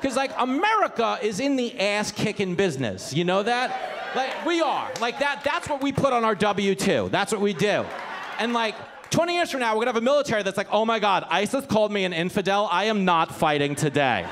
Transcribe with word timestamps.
Because 0.00 0.16
like 0.16 0.32
America 0.38 1.18
is 1.22 1.40
in 1.40 1.56
the 1.56 1.78
ass 1.78 2.10
kicking 2.10 2.54
business. 2.54 3.12
You 3.12 3.24
know 3.24 3.42
that? 3.42 4.14
Like 4.16 4.46
we 4.46 4.60
are. 4.60 4.90
Like 5.00 5.18
that. 5.18 5.42
That's 5.44 5.68
what 5.68 5.82
we 5.82 5.92
put 5.92 6.12
on 6.12 6.24
our 6.24 6.34
W 6.34 6.74
two. 6.74 7.08
That's 7.10 7.32
what 7.32 7.40
we 7.40 7.52
do. 7.52 7.84
And 8.38 8.54
like 8.54 8.74
20 9.10 9.34
years 9.34 9.50
from 9.50 9.60
now, 9.60 9.74
we're 9.74 9.80
gonna 9.80 9.92
have 9.92 9.96
a 9.96 10.00
military 10.00 10.42
that's 10.42 10.56
like, 10.56 10.68
oh 10.70 10.86
my 10.86 11.00
God, 11.00 11.26
ISIS 11.28 11.66
called 11.66 11.92
me 11.92 12.04
an 12.04 12.12
infidel. 12.12 12.68
I 12.70 12.84
am 12.84 13.04
not 13.04 13.34
fighting 13.34 13.74
today. 13.74 14.26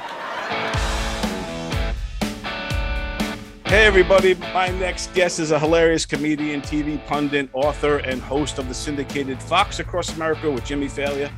Hey, 3.66 3.84
everybody. 3.84 4.34
My 4.54 4.68
next 4.68 5.12
guest 5.12 5.38
is 5.38 5.50
a 5.50 5.58
hilarious 5.58 6.06
comedian, 6.06 6.62
TV 6.62 7.04
pundit, 7.06 7.50
author, 7.52 7.98
and 7.98 8.22
host 8.22 8.58
of 8.58 8.66
the 8.66 8.74
syndicated 8.74 9.42
Fox 9.42 9.78
Across 9.78 10.16
America 10.16 10.50
with 10.50 10.64
Jimmy 10.64 10.86
Failla, 10.86 11.30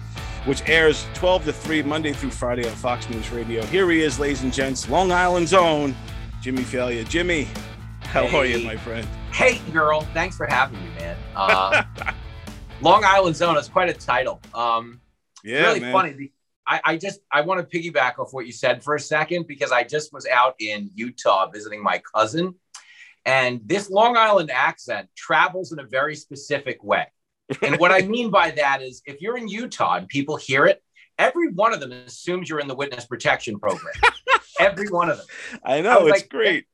which 0.46 0.66
airs 0.68 1.07
12 1.14 1.45
to 1.46 1.52
3 1.52 1.82
Monday 1.82 2.12
through 2.12 2.30
Friday 2.30 2.66
on 2.68 2.75
Fox 2.75 3.09
News 3.11 3.30
Radio. 3.30 3.62
Here 3.66 3.90
he 3.90 4.02
is, 4.02 4.18
ladies 4.18 4.43
and 4.43 4.52
gents, 4.52 4.89
Long 4.89 5.12
Island's 5.12 5.52
own 5.52 5.95
Jimmy 6.40 6.62
Failla. 6.62 7.07
Jimmy, 7.08 7.46
how 8.03 8.26
Hey. 8.26 8.36
are 8.39 8.46
you, 8.46 8.64
my 8.67 8.76
friend? 8.76 9.07
Hey, 9.32 9.58
girl. 9.72 10.00
Thanks 10.14 10.36
for 10.36 10.46
having 10.46 10.79
me, 10.82 10.90
man. 10.98 11.17
Uh, 11.36 11.82
Long 12.81 13.04
Island 13.04 13.36
Zone 13.36 13.57
is 13.58 13.68
quite 13.68 13.89
a 13.90 13.93
title. 13.93 14.40
Um, 14.54 15.00
Yeah, 15.45 15.67
really 15.67 15.81
man. 15.81 15.93
funny. 15.93 16.32
I, 16.67 16.81
I 16.84 16.96
just 16.96 17.20
I 17.32 17.40
want 17.43 17.68
to 17.68 17.79
piggyback 17.79 18.18
off 18.18 18.32
what 18.32 18.46
you 18.46 18.53
said 18.53 18.82
for 18.82 18.95
a 18.95 19.00
second 19.00 19.46
because 19.46 19.72
I 19.72 19.82
just 19.82 20.12
was 20.12 20.26
out 20.26 20.54
in 20.61 20.90
Utah 20.95 21.48
visiting 21.50 21.82
my 21.82 22.00
cousin, 22.14 22.54
and 23.26 23.61
this 23.64 23.90
Long 23.90 24.17
Island 24.17 24.50
accent 24.50 25.09
travels 25.17 25.72
in 25.72 25.79
a 25.81 25.84
very 25.84 26.14
specific 26.14 26.82
way. 26.84 27.07
And 27.63 27.79
what 27.79 27.90
I 27.93 28.03
mean 28.03 28.31
by 28.31 28.50
that 28.53 28.82
is, 28.82 29.03
if 29.07 29.21
you're 29.21 29.36
in 29.36 29.49
Utah 29.49 29.96
and 29.96 30.09
people 30.09 30.36
hear 30.36 30.67
it, 30.67 30.82
every 31.18 31.50
one 31.53 31.73
of 31.73 31.81
them 31.81 31.93
assumes 31.93 32.48
you're 32.48 32.61
in 32.61 32.69
the 32.69 32.75
witness 32.75 33.06
protection 33.06 33.59
program. 33.59 33.95
every 34.61 34.89
one 34.89 35.11
of 35.11 35.19
them. 35.19 35.27
I 35.64 35.78
I 35.78 35.81
know, 35.81 36.00
was 36.05 36.12
it's 36.12 36.23
like, 36.23 36.28
great. 36.31 36.67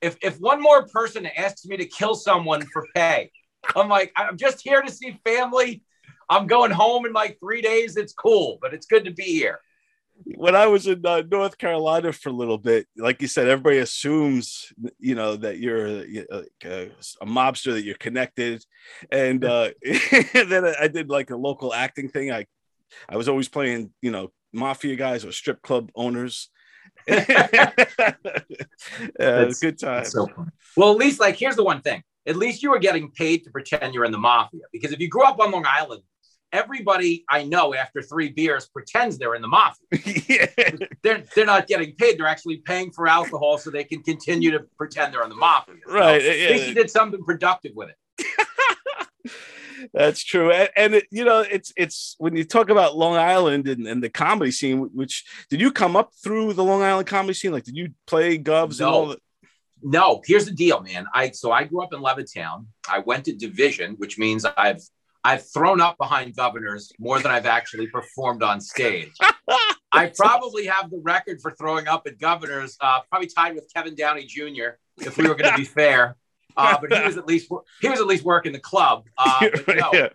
if 0.00 0.16
if 0.22 0.40
one 0.40 0.60
more 0.62 0.86
person 0.88 1.26
asks 1.26 1.64
me 1.66 1.76
to 1.76 1.86
kill 1.86 2.14
someone 2.14 2.62
for 2.72 2.86
pay, 2.94 3.30
I'm 3.76 3.88
like, 3.88 4.12
I'm 4.16 4.36
just 4.36 4.60
here 4.62 4.82
to 4.82 4.90
see 4.90 5.18
family. 5.24 5.82
I'm 6.28 6.46
going 6.46 6.70
home 6.70 7.04
in 7.06 7.12
like 7.12 7.38
three 7.38 7.60
days. 7.60 7.96
It's 7.96 8.14
cool, 8.14 8.58
but 8.62 8.72
it's 8.72 8.86
good 8.86 9.04
to 9.04 9.10
be 9.10 9.24
here. 9.24 9.60
When 10.36 10.54
I 10.54 10.66
was 10.66 10.86
in 10.86 11.04
uh, 11.04 11.22
North 11.28 11.58
Carolina 11.58 12.12
for 12.12 12.28
a 12.28 12.32
little 12.32 12.58
bit, 12.58 12.86
like 12.96 13.20
you 13.20 13.28
said, 13.28 13.48
everybody 13.48 13.78
assumes 13.78 14.72
you 14.98 15.14
know 15.14 15.36
that 15.36 15.58
you're 15.58 15.86
uh, 15.86 16.04
like 16.30 16.64
a, 16.64 16.90
a 17.20 17.26
mobster, 17.26 17.72
that 17.72 17.84
you're 17.84 17.96
connected, 17.96 18.64
and 19.10 19.44
uh, 19.44 19.70
then 20.34 20.64
I- 20.80 20.88
did 20.88 21.10
like 21.10 21.30
a 21.30 21.36
local 21.36 21.74
acting 21.74 22.08
thing. 22.08 22.30
I 22.30 22.46
I 23.08 23.16
was 23.16 23.28
always 23.28 23.48
playing 23.48 23.92
you 24.02 24.10
know 24.10 24.30
mafia 24.52 24.96
guys 24.96 25.24
or 25.24 25.32
strip 25.32 25.62
club 25.62 25.90
owners. 25.94 26.50
yeah, 27.08 27.72
That's- 29.16 29.60
good 29.60 29.78
time. 29.78 30.04
So. 30.04 30.28
Well, 30.76 30.92
at 30.92 30.98
least 30.98 31.20
like 31.20 31.36
here's 31.36 31.56
the 31.56 31.64
one 31.64 31.80
thing. 31.82 32.02
At 32.26 32.36
least 32.36 32.62
you 32.62 32.70
were 32.70 32.78
getting 32.78 33.10
paid 33.10 33.44
to 33.44 33.50
pretend 33.50 33.92
you're 33.94 34.04
in 34.04 34.12
the 34.12 34.18
mafia. 34.18 34.62
Because 34.72 34.92
if 34.92 35.00
you 35.00 35.08
grew 35.08 35.24
up 35.24 35.38
on 35.40 35.50
Long 35.50 35.66
Island, 35.68 36.02
everybody 36.54 37.24
I 37.28 37.42
know 37.44 37.74
after 37.74 38.00
three 38.00 38.30
beers 38.30 38.66
pretends 38.66 39.18
they're 39.18 39.34
in 39.34 39.42
the 39.42 39.48
mafia. 39.48 39.84
yeah. 40.28 40.70
They're 41.02 41.22
they're 41.34 41.44
not 41.44 41.66
getting 41.66 41.92
paid. 41.96 42.18
They're 42.18 42.26
actually 42.26 42.58
paying 42.58 42.92
for 42.92 43.06
alcohol 43.08 43.58
so 43.58 43.70
they 43.70 43.84
can 43.84 44.02
continue 44.02 44.50
to 44.52 44.60
pretend 44.78 45.12
they're 45.12 45.24
in 45.24 45.28
the 45.28 45.34
mafia. 45.36 45.74
So 45.86 45.92
Right, 46.00 46.22
At 46.22 46.38
yeah. 46.38 46.48
least 46.50 46.68
you 46.68 46.74
did 46.74 46.90
something 46.90 47.22
productive 47.24 47.72
with 47.74 47.90
it. 47.90 47.96
That's 49.92 50.22
true, 50.22 50.50
and, 50.50 50.70
and 50.76 50.94
it, 50.94 51.04
you 51.10 51.24
know, 51.24 51.40
it's 51.40 51.72
it's 51.76 52.14
when 52.18 52.34
you 52.36 52.44
talk 52.44 52.70
about 52.70 52.96
Long 52.96 53.16
Island 53.16 53.68
and, 53.68 53.86
and 53.86 54.02
the 54.02 54.08
comedy 54.08 54.50
scene. 54.50 54.88
Which 54.94 55.24
did 55.50 55.60
you 55.60 55.70
come 55.72 55.94
up 55.94 56.12
through 56.22 56.54
the 56.54 56.64
Long 56.64 56.82
Island 56.82 57.06
comedy 57.06 57.34
scene? 57.34 57.52
Like, 57.52 57.64
did 57.64 57.76
you 57.76 57.90
play 58.06 58.38
Govs 58.38 58.70
and 58.70 58.78
No. 58.80 58.88
all 58.90 59.06
that? 59.08 59.18
No, 59.82 60.22
here's 60.24 60.46
the 60.46 60.52
deal, 60.52 60.80
man. 60.80 61.06
I 61.12 61.32
so 61.32 61.52
I 61.52 61.64
grew 61.64 61.82
up 61.82 61.92
in 61.92 62.00
Levittown. 62.00 62.66
I 62.88 63.00
went 63.00 63.26
to 63.26 63.34
division, 63.34 63.94
which 63.98 64.16
means 64.18 64.46
I've 64.56 64.80
I've 65.24 65.48
thrown 65.50 65.80
up 65.80 65.96
behind 65.96 66.36
governors 66.36 66.92
more 66.98 67.18
than 67.18 67.32
I've 67.32 67.46
actually 67.46 67.86
performed 67.86 68.42
on 68.42 68.60
stage. 68.60 69.12
I 69.92 70.12
probably 70.14 70.66
have 70.66 70.90
the 70.90 71.00
record 71.02 71.40
for 71.40 71.52
throwing 71.52 71.88
up 71.88 72.06
at 72.06 72.18
governors, 72.18 72.76
uh, 72.80 73.00
probably 73.08 73.28
tied 73.28 73.54
with 73.54 73.72
Kevin 73.72 73.94
Downey 73.94 74.26
Jr. 74.26 74.76
If 74.98 75.16
we 75.16 75.26
were 75.26 75.34
going 75.34 75.50
to 75.50 75.56
be 75.56 75.64
fair, 75.64 76.16
uh, 76.56 76.76
but 76.80 76.92
he 76.92 77.02
was 77.02 77.16
at 77.16 77.26
least 77.26 77.50
he 77.80 77.88
was 77.88 78.00
at 78.00 78.06
least 78.06 78.24
working 78.24 78.52
the 78.52 78.60
club. 78.60 79.06
Uh, 79.16 79.48
no, 79.68 79.90
yeah. 79.92 80.08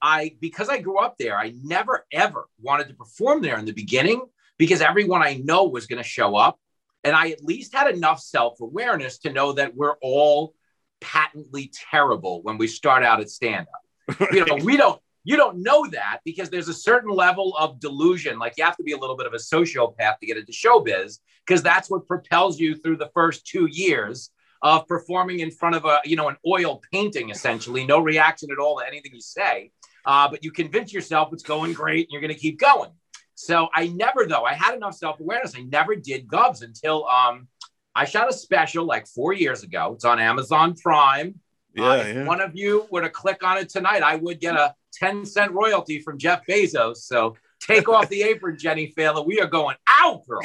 I 0.00 0.36
because 0.40 0.68
I 0.68 0.78
grew 0.78 0.98
up 0.98 1.18
there, 1.18 1.36
I 1.36 1.52
never 1.62 2.06
ever 2.12 2.48
wanted 2.60 2.88
to 2.88 2.94
perform 2.94 3.42
there 3.42 3.58
in 3.58 3.64
the 3.64 3.72
beginning 3.72 4.22
because 4.56 4.80
everyone 4.80 5.22
I 5.22 5.34
know 5.34 5.64
was 5.64 5.86
going 5.86 6.02
to 6.02 6.08
show 6.08 6.36
up, 6.36 6.58
and 7.04 7.14
I 7.14 7.30
at 7.30 7.44
least 7.44 7.74
had 7.74 7.92
enough 7.92 8.20
self 8.20 8.60
awareness 8.60 9.18
to 9.18 9.32
know 9.32 9.52
that 9.52 9.74
we're 9.74 9.96
all 10.00 10.54
patently 11.00 11.70
terrible 11.90 12.42
when 12.42 12.56
we 12.56 12.66
start 12.66 13.02
out 13.02 13.20
at 13.20 13.30
stand 13.30 13.66
up. 13.74 13.82
You 14.32 14.44
know, 14.44 14.56
we 14.56 14.76
don't. 14.76 15.00
You 15.24 15.36
don't 15.36 15.62
know 15.62 15.86
that 15.88 16.20
because 16.24 16.48
there's 16.48 16.68
a 16.68 16.74
certain 16.74 17.10
level 17.10 17.54
of 17.58 17.80
delusion. 17.80 18.38
Like 18.38 18.54
you 18.56 18.64
have 18.64 18.76
to 18.78 18.82
be 18.82 18.92
a 18.92 18.96
little 18.96 19.16
bit 19.16 19.26
of 19.26 19.34
a 19.34 19.36
sociopath 19.36 20.18
to 20.20 20.26
get 20.26 20.38
into 20.38 20.52
showbiz 20.52 21.18
because 21.46 21.62
that's 21.62 21.90
what 21.90 22.06
propels 22.06 22.58
you 22.58 22.74
through 22.76 22.96
the 22.96 23.10
first 23.12 23.46
two 23.46 23.66
years 23.66 24.30
of 24.62 24.86
performing 24.86 25.40
in 25.40 25.50
front 25.50 25.74
of 25.74 25.84
a 25.84 26.00
you 26.04 26.16
know 26.16 26.28
an 26.28 26.36
oil 26.46 26.80
painting 26.92 27.30
essentially. 27.30 27.84
No 27.84 28.00
reaction 28.00 28.50
at 28.50 28.58
all 28.58 28.78
to 28.78 28.86
anything 28.86 29.12
you 29.12 29.20
say. 29.20 29.70
Uh, 30.06 30.28
but 30.28 30.42
you 30.42 30.50
convince 30.50 30.92
yourself 30.94 31.28
it's 31.32 31.42
going 31.42 31.74
great 31.74 32.06
and 32.06 32.12
you're 32.12 32.22
going 32.22 32.32
to 32.32 32.40
keep 32.40 32.58
going. 32.58 32.90
So 33.34 33.68
i 33.74 33.88
never 33.88 34.24
though 34.26 34.44
i 34.44 34.54
had 34.54 34.74
enough 34.74 34.94
self-awareness. 34.94 35.54
I 35.56 35.62
never 35.62 35.94
did 35.94 36.26
govs 36.26 36.62
until 36.62 37.06
um, 37.06 37.48
i 37.94 38.04
shot 38.04 38.30
a 38.30 38.32
special 38.32 38.86
like 38.86 39.06
four 39.06 39.32
years 39.34 39.62
ago. 39.62 39.92
It's 39.94 40.06
on 40.06 40.18
amazon 40.18 40.74
prime 40.74 41.40
Yeah, 41.78 41.84
Uh, 41.90 41.96
if 41.96 42.14
yeah. 42.16 42.24
one 42.24 42.40
of 42.40 42.54
you 42.54 42.86
were 42.90 43.00
to 43.02 43.10
click 43.10 43.42
on 43.42 43.56
it 43.58 43.68
tonight 43.68 44.02
i 44.02 44.16
would 44.16 44.40
get 44.40 44.54
a 44.56 44.74
10 44.94 45.24
cent 45.24 45.52
royalty 45.52 46.00
from 46.00 46.18
jeff 46.18 46.40
bezos 46.48 46.96
so 46.98 47.36
take 47.60 47.88
off 47.88 48.08
the 48.08 48.22
apron 48.22 48.56
jenny 48.58 48.92
Failla. 48.96 49.24
we 49.26 49.40
are 49.40 49.46
going 49.46 49.76
out 49.88 50.26
girl 50.26 50.40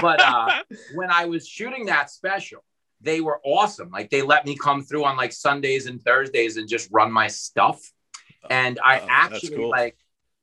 but 0.00 0.20
uh, 0.20 0.62
when 0.94 1.10
I 1.10 1.26
was 1.26 1.46
shooting 1.46 1.84
that 1.86 2.08
special, 2.10 2.64
they 3.02 3.20
were 3.20 3.40
awesome. 3.44 3.90
Like 3.90 4.08
they 4.08 4.22
let 4.22 4.46
me 4.46 4.56
come 4.56 4.82
through 4.82 5.04
on 5.04 5.18
like 5.18 5.32
Sundays 5.32 5.84
and 5.86 6.00
Thursdays 6.02 6.56
and 6.56 6.66
just 6.66 6.88
run 6.90 7.12
my 7.12 7.26
stuff. 7.28 7.78
And 8.48 8.80
I 8.82 9.00
Oh, 9.00 9.06
actually 9.10 9.56
cool. 9.56 9.68
like, 9.68 9.96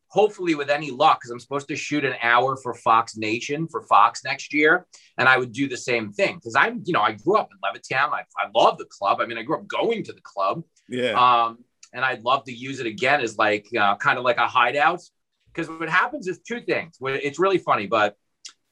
hopefully 0.10 0.56
with 0.56 0.70
any 0.70 0.92
luck, 0.92 1.20
because 1.20 1.32
I'm 1.32 1.40
supposed 1.40 1.68
to 1.70 1.76
shoot 1.76 2.04
an 2.04 2.16
hour 2.22 2.58
for 2.58 2.74
Fox 2.74 3.16
Nation 3.16 3.68
for 3.68 3.82
Fox 3.84 4.24
next 4.24 4.54
year, 4.54 4.86
and 5.18 5.30
I 5.30 5.38
would 5.38 5.52
do 5.52 5.68
the 5.68 5.78
same 5.78 6.12
thing 6.12 6.36
because 6.36 6.56
I'm, 6.56 6.82
you 6.86 6.94
know, 6.94 7.02
I 7.02 7.14
grew 7.14 7.38
up 7.38 7.50
in 7.52 7.58
Levittown. 7.64 8.12
I, 8.12 8.24
I 8.38 8.50
love 8.54 8.78
the 8.78 8.86
club. 8.86 9.20
I 9.22 9.26
mean, 9.26 9.38
I 9.38 9.44
grew 9.44 9.58
up 9.58 9.68
going 9.68 10.04
to 10.04 10.14
the 10.14 10.22
club 10.22 10.64
yeah. 10.90 11.12
um, 11.14 11.60
and 11.94 12.04
I'd 12.04 12.24
love 12.24 12.44
to 12.46 12.52
use 12.52 12.80
it 12.80 12.86
again 12.86 13.22
as 13.22 13.38
like 13.38 13.68
uh, 13.78 13.96
kind 13.98 14.18
of 14.18 14.24
like 14.24 14.38
a 14.38 14.48
hideout. 14.48 15.02
Because 15.48 15.70
what 15.70 15.90
happens 15.90 16.28
is 16.28 16.40
two 16.40 16.62
things. 16.62 16.98
It's 17.02 17.40
really 17.40 17.58
funny, 17.58 17.88
but 17.88 18.16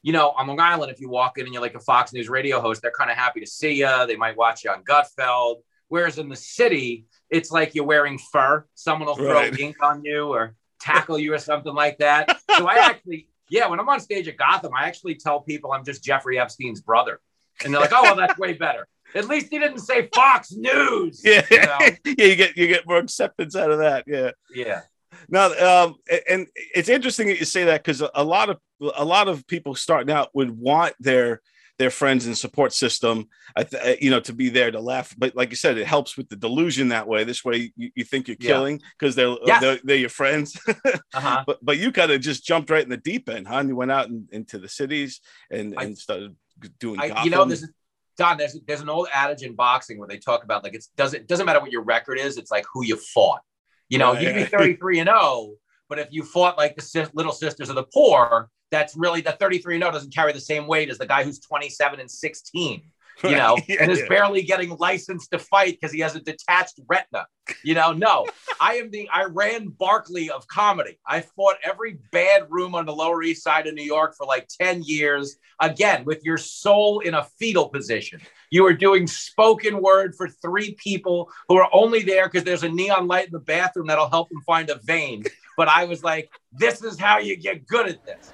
you 0.02 0.12
know, 0.12 0.30
on 0.30 0.46
Long 0.46 0.60
Island, 0.60 0.92
if 0.92 1.00
you 1.00 1.08
walk 1.08 1.38
in 1.38 1.44
and 1.44 1.52
you're 1.52 1.62
like 1.62 1.74
a 1.74 1.80
Fox 1.80 2.12
News 2.12 2.28
radio 2.28 2.60
host, 2.60 2.82
they're 2.82 2.92
kind 2.92 3.10
of 3.10 3.16
happy 3.16 3.40
to 3.40 3.46
see 3.46 3.72
you. 3.72 4.06
They 4.06 4.16
might 4.16 4.36
watch 4.36 4.64
you 4.64 4.70
on 4.70 4.84
Gutfeld. 4.84 5.56
Whereas 5.88 6.18
in 6.18 6.28
the 6.28 6.36
city, 6.36 7.06
it's 7.30 7.50
like 7.50 7.74
you're 7.74 7.84
wearing 7.84 8.18
fur. 8.18 8.64
Someone 8.74 9.08
will 9.08 9.16
throw 9.16 9.32
Right. 9.32 9.58
ink 9.58 9.82
on 9.82 10.04
you 10.04 10.28
or 10.28 10.54
tackle 10.80 11.18
you 11.18 11.34
or 11.34 11.38
something 11.38 11.74
like 11.74 11.98
that. 11.98 12.40
So 12.56 12.66
I 12.66 12.76
actually, 12.76 13.28
yeah, 13.50 13.68
when 13.68 13.80
I'm 13.80 13.88
on 13.88 14.00
stage 14.00 14.28
at 14.28 14.36
Gotham, 14.36 14.72
I 14.76 14.86
actually 14.86 15.14
tell 15.14 15.40
people 15.40 15.72
I'm 15.72 15.84
just 15.84 16.02
Jeffrey 16.02 16.38
Epstein's 16.38 16.80
brother, 16.80 17.20
and 17.64 17.72
they're 17.72 17.80
like, 17.80 17.92
"Oh, 17.92 18.02
well, 18.02 18.16
that's 18.16 18.38
way 18.38 18.54
better." 18.54 18.86
At 19.14 19.26
least 19.26 19.48
he 19.50 19.58
didn't 19.58 19.78
say 19.80 20.08
Fox 20.14 20.52
News. 20.52 21.22
yeah, 21.24 21.44
you 21.50 21.60
know? 21.60 21.78
yeah, 22.04 22.24
you 22.24 22.36
get 22.36 22.56
you 22.56 22.66
get 22.66 22.86
more 22.86 22.98
acceptance 22.98 23.56
out 23.56 23.70
of 23.70 23.78
that. 23.78 24.04
Yeah. 24.06 24.32
Yeah. 24.54 24.82
No, 25.28 25.46
um, 25.58 25.96
and 26.28 26.46
it's 26.74 26.88
interesting 26.88 27.28
that 27.28 27.38
you 27.38 27.44
say 27.44 27.64
that 27.64 27.82
because 27.82 28.02
a 28.14 28.24
lot 28.24 28.50
of 28.50 28.58
a 28.96 29.04
lot 29.04 29.28
of 29.28 29.46
people 29.46 29.74
starting 29.74 30.14
out 30.14 30.30
would 30.34 30.50
want 30.50 30.94
their 31.00 31.40
their 31.78 31.90
friends 31.90 32.26
and 32.26 32.36
support 32.36 32.72
system, 32.72 33.28
th- 33.56 33.98
you 34.00 34.10
know, 34.10 34.20
to 34.20 34.32
be 34.32 34.48
there 34.48 34.70
to 34.70 34.80
laugh. 34.80 35.14
But 35.16 35.36
like 35.36 35.50
you 35.50 35.56
said, 35.56 35.78
it 35.78 35.86
helps 35.86 36.16
with 36.16 36.28
the 36.28 36.36
delusion 36.36 36.88
that 36.88 37.06
way. 37.06 37.24
This 37.24 37.44
way, 37.44 37.72
you, 37.76 37.90
you 37.94 38.04
think 38.04 38.26
you're 38.26 38.36
killing 38.36 38.80
because 38.98 39.14
they're, 39.14 39.36
Yes. 39.46 39.60
they're 39.60 39.78
they're 39.84 39.96
your 39.96 40.08
friends. 40.10 40.58
Uh-huh. 41.14 41.42
but 41.46 41.58
but 41.62 41.78
you 41.78 41.90
kind 41.92 42.10
of 42.12 42.20
just 42.20 42.44
jumped 42.44 42.68
right 42.70 42.82
in 42.82 42.88
the 42.90 42.96
deep 42.96 43.28
end, 43.28 43.48
huh? 43.48 43.56
And 43.56 43.68
you 43.68 43.76
went 43.76 43.90
out 43.90 44.08
in, 44.08 44.28
into 44.32 44.58
the 44.58 44.68
cities 44.68 45.20
and 45.50 45.74
I- 45.76 45.84
and 45.84 45.96
started 45.98 46.36
doing. 46.80 47.00
I, 47.00 47.24
you 47.24 47.30
know, 47.30 47.44
this 47.44 47.62
is 47.62 47.70
Don. 48.16 48.36
There's 48.36 48.58
there's 48.66 48.80
an 48.80 48.88
old 48.88 49.08
adage 49.12 49.42
in 49.42 49.54
boxing 49.54 49.98
where 49.98 50.08
they 50.08 50.18
talk 50.18 50.44
about 50.44 50.64
like 50.64 50.74
it's 50.74 50.88
doesn't 50.96 51.26
doesn't 51.28 51.46
matter 51.46 51.60
what 51.60 51.70
your 51.72 51.82
record 51.82 52.18
is. 52.18 52.36
It's 52.36 52.50
like 52.50 52.64
who 52.72 52.84
you 52.84 52.96
fought. 52.96 53.40
You 53.88 53.98
know, 53.98 54.12
Right, 54.12 54.22
you 54.22 54.28
can 54.30 54.42
be 54.42 54.44
33 54.58 54.98
and 55.00 55.08
0, 55.08 55.52
but 55.88 55.98
if 55.98 56.08
you 56.10 56.22
fought 56.24 56.58
like 56.58 56.76
the 56.76 57.10
Little 57.14 57.32
Sisters 57.32 57.68
of 57.70 57.76
the 57.76 57.84
Poor, 57.84 58.50
that's 58.70 58.96
really 58.96 59.20
the 59.20 59.32
33 59.32 59.76
and 59.76 59.82
0 59.82 59.92
doesn't 59.92 60.14
carry 60.14 60.32
the 60.32 60.40
same 60.40 60.66
weight 60.66 60.90
as 60.90 60.98
the 60.98 61.06
guy 61.06 61.24
who's 61.24 61.38
27 61.40 62.00
and 62.00 62.10
16. 62.10 62.82
you 63.24 63.30
know, 63.30 63.58
Yeah, 63.66 63.76
and 63.80 63.90
is 63.90 64.00
yeah. 64.00 64.08
barely 64.08 64.42
getting 64.42 64.76
licensed 64.78 65.30
to 65.32 65.38
fight 65.38 65.78
because 65.80 65.92
he 65.92 66.00
has 66.00 66.14
a 66.14 66.20
detached 66.20 66.80
retina. 66.88 67.26
You 67.64 67.74
know, 67.74 67.92
no, 67.92 68.26
I 68.60 68.74
am 68.74 68.90
the 68.90 69.08
Iran 69.16 69.68
Barkley 69.68 70.30
of 70.30 70.46
comedy. 70.48 70.98
I 71.06 71.22
fought 71.22 71.56
every 71.64 71.98
bad 72.12 72.42
room 72.50 72.74
on 72.74 72.86
the 72.86 72.94
Lower 72.94 73.22
East 73.22 73.42
Side 73.42 73.66
of 73.66 73.74
New 73.74 73.82
York 73.82 74.14
for 74.16 74.26
like 74.26 74.46
10 74.60 74.82
years, 74.82 75.36
again, 75.60 76.04
with 76.04 76.22
your 76.24 76.38
soul 76.38 77.00
in 77.00 77.14
a 77.14 77.24
fetal 77.38 77.70
position. 77.70 78.20
You 78.50 78.66
are 78.66 78.74
doing 78.74 79.06
spoken 79.06 79.82
word 79.82 80.14
for 80.14 80.28
three 80.28 80.74
people 80.74 81.30
who 81.48 81.56
are 81.56 81.68
only 81.72 82.02
there 82.02 82.28
because 82.28 82.44
there's 82.44 82.62
a 82.62 82.68
neon 82.68 83.08
light 83.08 83.26
in 83.26 83.32
the 83.32 83.40
bathroom 83.40 83.86
that'll 83.88 84.10
help 84.10 84.28
them 84.28 84.42
find 84.42 84.70
a 84.70 84.78
vein. 84.84 85.24
But 85.56 85.68
I 85.68 85.84
was 85.86 86.04
like, 86.04 86.30
this 86.52 86.84
is 86.84 87.00
how 87.00 87.18
you 87.18 87.36
get 87.36 87.66
good 87.66 87.88
at 87.88 88.04
this. 88.04 88.32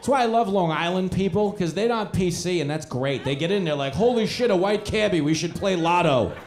That's 0.00 0.08
why 0.08 0.22
I 0.22 0.24
love 0.24 0.48
Long 0.48 0.70
Island 0.70 1.12
people, 1.12 1.50
because 1.50 1.74
they're 1.74 1.86
not 1.86 2.14
PC, 2.14 2.62
and 2.62 2.70
that's 2.70 2.86
great. 2.86 3.22
They 3.22 3.36
get 3.36 3.50
in 3.50 3.64
there 3.64 3.74
like, 3.74 3.92
holy 3.92 4.26
shit, 4.26 4.50
a 4.50 4.56
white 4.56 4.86
cabbie, 4.86 5.20
we 5.20 5.34
should 5.34 5.54
play 5.54 5.76
lotto. 5.76 6.34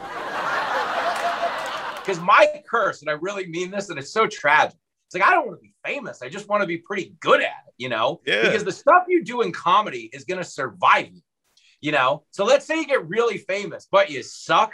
Because 2.04 2.20
my 2.20 2.62
curse, 2.70 3.00
and 3.00 3.10
I 3.10 3.14
really 3.14 3.48
mean 3.48 3.72
this, 3.72 3.88
and 3.88 3.98
it's 3.98 4.12
so 4.12 4.28
tragic. 4.28 4.78
It's 5.08 5.16
like 5.16 5.24
I 5.24 5.32
don't 5.32 5.48
want 5.48 5.60
to 5.60 5.62
be 5.62 5.74
famous. 5.86 6.22
I 6.22 6.28
just 6.28 6.50
want 6.50 6.60
to 6.60 6.68
be 6.68 6.80
pretty 6.80 7.16
good 7.22 7.40
at 7.40 7.46
it, 7.68 7.74
you 7.78 7.88
know? 7.88 8.20
Yeah. 8.26 8.42
Because 8.42 8.66
the 8.66 8.74
stuff 8.74 9.04
you 9.08 9.24
do 9.24 9.42
in 9.42 9.54
comedy 9.54 10.10
is 10.12 10.26
gonna 10.26 10.44
survive 10.44 11.08
you, 11.14 11.22
you 11.80 11.94
know. 11.94 12.26
So 12.32 12.44
let's 12.44 12.66
say 12.66 12.78
you 12.78 12.88
get 12.88 13.08
really 13.08 13.38
famous, 13.38 13.88
but 13.90 14.10
you 14.10 14.22
suck. 14.22 14.74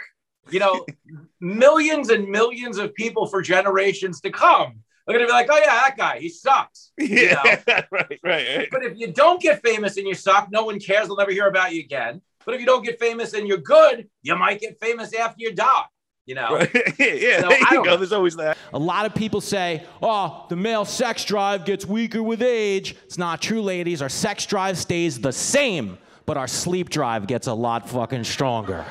You 0.50 0.58
know, 0.58 0.84
millions 1.40 2.08
and 2.08 2.28
millions 2.28 2.78
of 2.78 2.92
people 2.94 3.26
for 3.26 3.42
generations 3.42 4.20
to 4.22 4.30
come 4.30 4.82
are 5.06 5.12
gonna 5.14 5.26
be 5.26 5.32
like, 5.32 5.48
oh 5.50 5.56
yeah, 5.58 5.66
that 5.66 5.94
guy, 5.96 6.18
he 6.18 6.28
sucks. 6.28 6.92
You 6.98 7.08
know? 7.30 7.40
Yeah, 7.44 7.60
right, 7.66 7.84
right, 7.90 8.20
right. 8.24 8.68
But 8.70 8.84
if 8.84 8.98
you 8.98 9.12
don't 9.12 9.40
get 9.40 9.62
famous 9.62 9.96
and 9.96 10.06
you 10.06 10.14
suck, 10.14 10.48
no 10.50 10.64
one 10.64 10.78
cares. 10.78 11.08
They'll 11.08 11.16
never 11.16 11.32
hear 11.32 11.46
about 11.48 11.74
you 11.74 11.80
again. 11.80 12.20
But 12.44 12.54
if 12.54 12.60
you 12.60 12.66
don't 12.66 12.84
get 12.84 12.98
famous 12.98 13.32
and 13.34 13.46
you're 13.48 13.58
good, 13.58 14.08
you 14.22 14.34
might 14.36 14.60
get 14.60 14.78
famous 14.80 15.12
after 15.14 15.36
you 15.38 15.54
die. 15.54 15.84
You 16.26 16.34
know. 16.36 16.54
Right. 16.56 16.70
yeah, 16.98 17.40
So, 17.40 17.48
there 17.48 17.58
you 17.58 17.66
go. 17.70 17.82
know. 17.82 17.96
There's 17.96 18.12
always 18.12 18.36
that. 18.36 18.56
A 18.72 18.78
lot 18.78 19.04
of 19.04 19.14
people 19.14 19.40
say, 19.40 19.84
oh, 20.02 20.46
the 20.48 20.54
male 20.56 20.84
sex 20.84 21.24
drive 21.24 21.64
gets 21.64 21.84
weaker 21.86 22.22
with 22.22 22.40
age. 22.42 22.94
It's 23.04 23.18
not 23.18 23.42
true, 23.42 23.62
ladies. 23.62 24.00
Our 24.00 24.08
sex 24.08 24.46
drive 24.46 24.78
stays 24.78 25.18
the 25.20 25.32
same, 25.32 25.98
but 26.26 26.36
our 26.36 26.46
sleep 26.46 26.88
drive 26.88 27.26
gets 27.26 27.46
a 27.48 27.54
lot 27.54 27.88
fucking 27.88 28.24
stronger. 28.24 28.84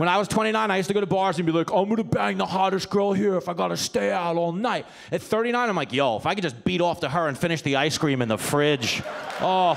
When 0.00 0.08
I 0.08 0.16
was 0.16 0.28
29, 0.28 0.70
I 0.70 0.78
used 0.78 0.88
to 0.88 0.94
go 0.94 1.00
to 1.00 1.06
bars 1.06 1.36
and 1.36 1.44
be 1.44 1.52
like, 1.52 1.70
I'm 1.70 1.86
gonna 1.86 2.02
bang 2.04 2.38
the 2.38 2.46
hottest 2.46 2.88
girl 2.88 3.12
here 3.12 3.36
if 3.36 3.50
I 3.50 3.52
gotta 3.52 3.76
stay 3.76 4.10
out 4.10 4.36
all 4.36 4.50
night. 4.50 4.86
At 5.12 5.20
39, 5.20 5.68
I'm 5.68 5.76
like, 5.76 5.92
yo, 5.92 6.16
if 6.16 6.24
I 6.24 6.34
could 6.34 6.42
just 6.42 6.64
beat 6.64 6.80
off 6.80 7.00
to 7.00 7.10
her 7.10 7.28
and 7.28 7.36
finish 7.36 7.60
the 7.60 7.76
ice 7.76 7.98
cream 7.98 8.22
in 8.22 8.28
the 8.28 8.38
fridge. 8.38 9.02
Oh. 9.42 9.76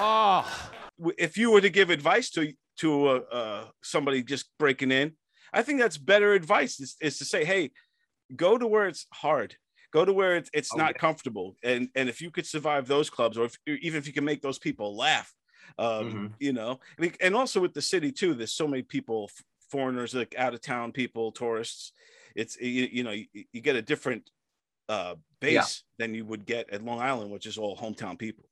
Oh. 0.00 0.70
if 1.18 1.36
you 1.36 1.50
were 1.50 1.60
to 1.60 1.68
give 1.68 1.90
advice 1.90 2.30
to 2.30 2.54
to 2.78 3.06
uh, 3.08 3.20
uh, 3.30 3.64
somebody 3.82 4.22
just 4.22 4.48
breaking 4.58 4.90
in, 4.90 5.12
I 5.52 5.60
think 5.60 5.80
that's 5.80 5.98
better 5.98 6.32
advice. 6.32 6.80
Is, 6.80 6.96
is 7.02 7.18
to 7.18 7.26
say, 7.26 7.44
hey, 7.44 7.72
go 8.36 8.56
to 8.56 8.66
where 8.66 8.88
it's 8.88 9.06
hard, 9.12 9.56
go 9.92 10.06
to 10.06 10.14
where 10.14 10.34
it's 10.34 10.48
it's 10.54 10.70
Oh, 10.72 10.78
not 10.78 10.94
yeah. 10.94 10.98
comfortable, 10.98 11.56
and 11.62 11.90
and 11.94 12.08
if 12.08 12.22
you 12.22 12.30
could 12.30 12.46
survive 12.46 12.86
those 12.86 13.10
clubs, 13.10 13.36
or 13.36 13.44
if, 13.44 13.58
even 13.66 13.98
if 13.98 14.06
you 14.06 14.14
can 14.14 14.24
make 14.24 14.40
those 14.40 14.58
people 14.58 14.96
laugh, 14.96 15.34
um, 15.78 16.10
Mhm. 16.10 16.32
you 16.38 16.52
know, 16.52 16.80
and, 16.98 17.16
and 17.20 17.34
also 17.34 17.60
with 17.60 17.74
the 17.74 17.82
city 17.82 18.12
too, 18.12 18.34
there's 18.34 18.52
so 18.52 18.66
many 18.68 18.82
people, 18.82 19.30
foreigners, 19.70 20.14
like 20.14 20.34
out 20.38 20.54
of 20.54 20.60
town 20.60 20.92
people, 20.92 21.32
tourists. 21.32 21.92
It's 22.34 22.56
you, 22.60 22.88
you 22.90 23.02
know 23.04 23.10
you, 23.10 23.26
you 23.52 23.60
get 23.60 23.76
a 23.76 23.82
different 23.82 24.30
uh, 24.88 25.16
base 25.40 25.52
Yeah. 25.52 26.04
than 26.06 26.14
you 26.14 26.24
would 26.24 26.46
get 26.46 26.70
at 26.70 26.82
Long 26.82 27.00
Island, 27.00 27.30
which 27.30 27.46
is 27.46 27.58
all 27.58 27.76
hometown 27.76 28.18
people. 28.18 28.44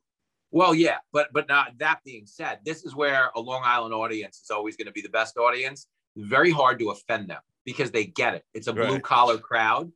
Well, 0.50 0.74
yeah, 0.74 0.98
but 1.12 1.28
but 1.32 1.48
not 1.48 1.78
that 1.78 2.00
being 2.04 2.26
said, 2.26 2.60
this 2.64 2.84
is 2.84 2.94
where 2.94 3.30
a 3.34 3.40
Long 3.40 3.62
Island 3.64 3.94
audience 3.94 4.40
is 4.42 4.50
always 4.50 4.76
going 4.76 4.86
to 4.86 4.92
be 4.92 5.02
the 5.02 5.08
best 5.08 5.36
audience. 5.36 5.86
Very 6.16 6.50
hard 6.50 6.78
to 6.78 6.90
offend 6.90 7.28
them 7.28 7.40
because 7.64 7.90
they 7.90 8.06
get 8.06 8.34
it. 8.34 8.44
It's 8.54 8.66
a 8.68 8.72
blue 8.72 8.94
Right. 8.94 9.02
collar 9.02 9.38
crowd, 9.38 9.92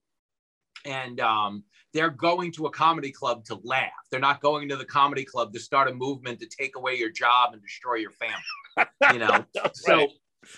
and 0.85 1.21
um, 1.21 1.65
they're 1.93 2.11
going 2.11 2.53
to 2.53 2.67
a 2.67 2.71
comedy 2.71 3.11
club 3.11 3.45
to 3.47 3.59
laugh. 3.65 3.91
They're 4.11 4.21
not 4.21 4.41
going 4.41 4.69
to 4.69 4.77
the 4.77 4.85
comedy 4.85 5.25
club 5.25 5.53
to 5.53 5.61
start 5.61 5.89
a 5.89 5.95
movement 5.95 6.39
to 6.41 6.47
take 6.47 6.77
away 6.77 6.95
your 6.95 7.11
job 7.11 7.53
and 7.53 7.63
destroy 7.63 7.97
your 7.97 8.13
family. 8.13 8.89
You 9.13 9.19
know, 9.19 9.45
so 9.73 10.07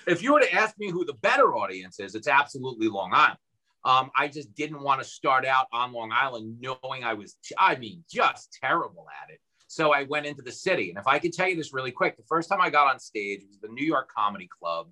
if 0.07 0.23
you 0.23 0.35
were 0.35 0.41
to 0.41 0.53
ask 0.53 0.79
me 0.79 0.91
who 0.91 1.05
the 1.05 1.15
better 1.15 1.55
audience 1.55 2.01
is, 2.01 2.15
it's 2.15 2.29
absolutely 2.29 2.89
Long 2.89 3.11
Island. 3.13 3.39
Um, 3.85 4.11
I 4.17 4.29
just 4.29 4.55
didn't 4.55 4.83
want 4.83 5.03
to 5.03 5.09
start 5.09 5.45
out 5.45 5.67
on 5.73 5.93
Long 5.93 6.13
Island 6.13 6.59
knowing 6.61 7.03
I 7.03 7.15
was, 7.15 7.37
I 7.59 7.77
mean, 7.77 8.05
just 8.11 8.57
terrible 8.63 9.07
at 9.23 9.33
it. 9.33 9.41
So 9.67 9.93
I 9.93 10.05
went 10.05 10.27
into 10.27 10.43
the 10.43 10.53
city. 10.53 10.91
And 10.91 10.99
if 10.99 11.07
I 11.07 11.19
could 11.19 11.33
tell 11.33 11.49
you 11.49 11.57
this 11.57 11.73
really 11.73 11.91
quick, 11.91 12.17
the 12.17 12.23
first 12.29 12.49
time 12.49 12.61
I 12.61 12.71
got 12.71 12.93
on 12.93 13.01
stage 13.01 13.41
was 13.49 13.59
the 13.59 13.69
New 13.69 13.85
York 13.85 14.11
Comedy 14.15 14.49
Club. 14.61 14.89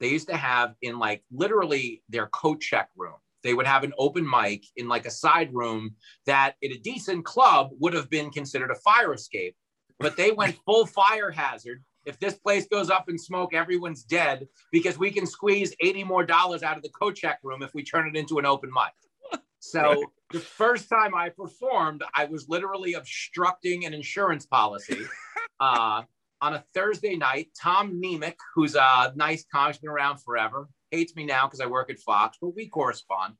They 0.00 0.08
used 0.08 0.28
to 0.28 0.36
have 0.36 0.74
in 0.82 0.98
like 0.98 1.22
literally 1.32 2.02
their 2.08 2.26
coat 2.26 2.60
check 2.60 2.88
room. 2.96 3.14
They 3.44 3.54
would 3.54 3.66
have 3.66 3.84
an 3.84 3.92
open 3.98 4.28
mic 4.28 4.64
in 4.76 4.88
like 4.88 5.06
a 5.06 5.10
side 5.10 5.54
room 5.54 5.94
that 6.26 6.54
in 6.62 6.72
a 6.72 6.78
decent 6.78 7.24
club 7.24 7.70
would 7.78 7.94
have 7.94 8.10
been 8.10 8.30
considered 8.30 8.70
a 8.72 8.74
fire 8.76 9.14
escape. 9.14 9.54
But 10.00 10.16
they 10.16 10.32
went 10.32 10.58
full 10.66 10.86
fire 10.86 11.30
hazard. 11.30 11.84
If 12.06 12.18
this 12.18 12.34
place 12.34 12.66
goes 12.66 12.90
up 12.90 13.08
in 13.08 13.16
smoke, 13.18 13.54
everyone's 13.54 14.02
dead 14.02 14.48
because 14.72 14.98
we 14.98 15.10
can 15.10 15.26
squeeze 15.26 15.74
80 15.80 16.04
more 16.04 16.24
dollars 16.24 16.62
out 16.62 16.76
of 16.76 16.82
the 16.82 16.90
co 16.90 17.12
check 17.12 17.38
room 17.42 17.62
if 17.62 17.72
we 17.74 17.84
turn 17.84 18.08
it 18.08 18.18
into 18.18 18.38
an 18.38 18.46
open 18.46 18.70
mic. 18.72 19.40
So 19.60 20.04
the 20.30 20.40
first 20.40 20.90
time 20.90 21.14
I 21.14 21.30
performed, 21.30 22.02
I 22.14 22.26
was 22.26 22.48
literally 22.50 22.94
obstructing 22.94 23.86
an 23.86 23.94
insurance 23.94 24.46
policy. 24.46 25.04
Uh, 25.60 26.02
on 26.40 26.54
a 26.54 26.64
Thursday 26.74 27.16
night, 27.16 27.48
Tom 27.58 28.02
Nemec, 28.02 28.34
who's 28.54 28.74
a 28.74 29.12
nice 29.14 29.46
comic, 29.50 29.80
been 29.80 29.88
around 29.88 30.18
forever, 30.18 30.68
hates 30.94 31.16
me 31.16 31.24
now 31.24 31.46
because 31.46 31.60
I 31.60 31.66
work 31.66 31.90
at 31.90 31.98
Fox, 31.98 32.38
but 32.40 32.54
we 32.54 32.68
correspond. 32.68 33.34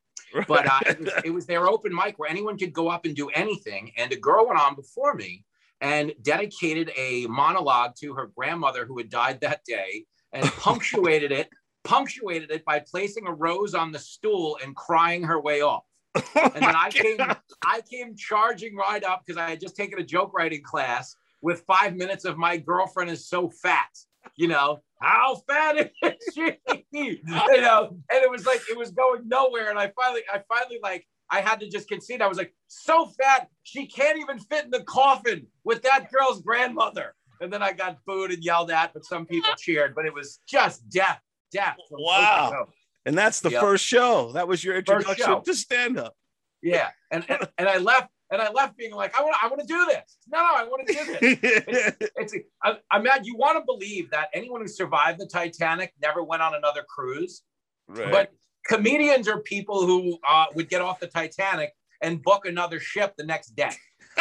But 0.48 0.66
uh, 0.66 0.80
it, 0.86 1.00
was, 1.00 1.12
it 1.24 1.30
was 1.30 1.46
their 1.46 1.66
open 1.68 1.94
mic 1.94 2.18
where 2.18 2.28
anyone 2.28 2.58
could 2.58 2.72
go 2.72 2.88
up 2.88 3.04
and 3.04 3.14
do 3.14 3.28
anything. 3.30 3.92
And 3.96 4.12
a 4.12 4.16
girl 4.16 4.46
went 4.46 4.58
on 4.60 4.74
before 4.74 5.14
me 5.14 5.44
and 5.80 6.12
dedicated 6.22 6.90
a 6.96 7.26
monologue 7.26 7.94
to 8.00 8.14
her 8.14 8.30
grandmother 8.36 8.84
who 8.84 8.98
had 8.98 9.10
died 9.10 9.40
that 9.40 9.60
day 9.64 10.06
and 10.32 10.44
punctuated 10.58 11.30
it, 11.30 11.48
punctuated 11.84 12.50
it 12.50 12.64
by 12.64 12.80
placing 12.80 13.26
a 13.26 13.32
rose 13.32 13.74
on 13.74 13.92
the 13.92 13.98
stool 13.98 14.58
and 14.62 14.74
crying 14.74 15.22
her 15.22 15.40
way 15.40 15.60
off. 15.60 15.84
Oh 16.16 16.22
And 16.34 16.62
then 16.62 16.76
I 16.76 16.90
came, 16.90 17.18
I 17.64 17.80
came 17.82 18.16
charging 18.16 18.76
right 18.76 19.02
up 19.02 19.22
because 19.24 19.40
I 19.40 19.50
had 19.50 19.60
just 19.60 19.76
taken 19.76 19.98
a 19.98 20.04
joke 20.04 20.32
writing 20.32 20.62
class 20.62 21.16
with 21.42 21.64
five 21.66 21.94
minutes 21.96 22.24
of 22.24 22.38
my 22.38 22.56
girlfriend 22.56 23.10
is 23.10 23.28
so 23.28 23.50
fat. 23.50 23.90
You 24.36 24.48
know, 24.48 24.80
how 25.04 25.42
fat 25.48 25.76
is 25.78 26.34
she? 26.34 26.56
you 26.92 27.18
know, 27.60 27.88
and 28.10 28.22
it 28.24 28.30
was 28.30 28.46
like 28.46 28.60
it 28.70 28.76
was 28.76 28.90
going 28.90 29.28
nowhere. 29.28 29.70
And 29.70 29.78
I 29.78 29.92
finally, 29.96 30.22
I 30.32 30.42
finally 30.48 30.78
like 30.82 31.06
I 31.30 31.40
had 31.40 31.60
to 31.60 31.68
just 31.68 31.88
concede. 31.88 32.22
I 32.22 32.26
was 32.28 32.38
like, 32.38 32.54
so 32.68 33.06
fat, 33.06 33.48
she 33.62 33.86
can't 33.86 34.18
even 34.18 34.38
fit 34.38 34.64
in 34.64 34.70
the 34.70 34.82
coffin 34.84 35.46
with 35.64 35.82
that 35.82 36.10
girl's 36.12 36.42
grandmother. 36.42 37.14
And 37.40 37.52
then 37.52 37.62
I 37.62 37.72
got 37.72 37.98
booed 38.06 38.30
and 38.30 38.42
yelled 38.42 38.70
at, 38.70 38.92
but 38.94 39.04
some 39.04 39.26
people 39.26 39.52
cheered. 39.58 39.94
But 39.94 40.06
it 40.06 40.14
was 40.14 40.40
just 40.46 40.88
death, 40.88 41.20
death. 41.52 41.76
from 41.88 41.98
coast 41.98 42.00
to 42.00 42.22
Wow. 42.22 42.68
And 43.06 43.16
that's 43.18 43.40
the 43.40 43.50
Yep. 43.50 43.60
first 43.60 43.84
show. 43.84 44.32
That 44.32 44.48
was 44.48 44.64
your 44.64 44.76
introduction 44.76 45.42
to 45.44 45.54
stand 45.54 45.98
up. 45.98 46.14
Yeah, 46.62 46.88
and, 47.10 47.28
and 47.28 47.46
and 47.58 47.68
I 47.68 47.76
left, 47.76 48.08
and 48.34 48.42
I 48.42 48.50
left 48.50 48.76
being 48.76 48.92
like, 48.92 49.18
I 49.18 49.22
want, 49.22 49.36
I 49.42 49.46
want 49.48 49.60
to 49.60 49.66
do 49.66 49.86
this. 49.86 50.18
No, 50.28 50.38
no, 50.38 50.50
I 50.54 50.64
want 50.64 50.86
to 50.86 50.92
do 50.92 51.04
this. 51.04 52.10
It's, 52.16 52.34
I, 52.62 52.76
I'm 52.90 53.04
mad. 53.04 53.24
You 53.24 53.36
want 53.36 53.58
to 53.58 53.64
believe 53.64 54.10
that 54.10 54.28
anyone 54.34 54.60
who 54.60 54.68
survived 54.68 55.20
the 55.20 55.26
Titanic 55.26 55.92
never 56.02 56.22
went 56.22 56.42
on 56.42 56.54
another 56.54 56.84
cruise, 56.88 57.42
right. 57.88 58.10
but 58.10 58.32
comedians 58.66 59.28
are 59.28 59.40
people 59.40 59.86
who 59.86 60.18
uh, 60.28 60.46
would 60.54 60.68
get 60.68 60.82
off 60.82 61.00
the 61.00 61.06
Titanic 61.06 61.72
and 62.02 62.22
book 62.22 62.46
another 62.46 62.80
ship 62.80 63.14
the 63.16 63.24
next 63.24 63.54
day. 63.54 63.70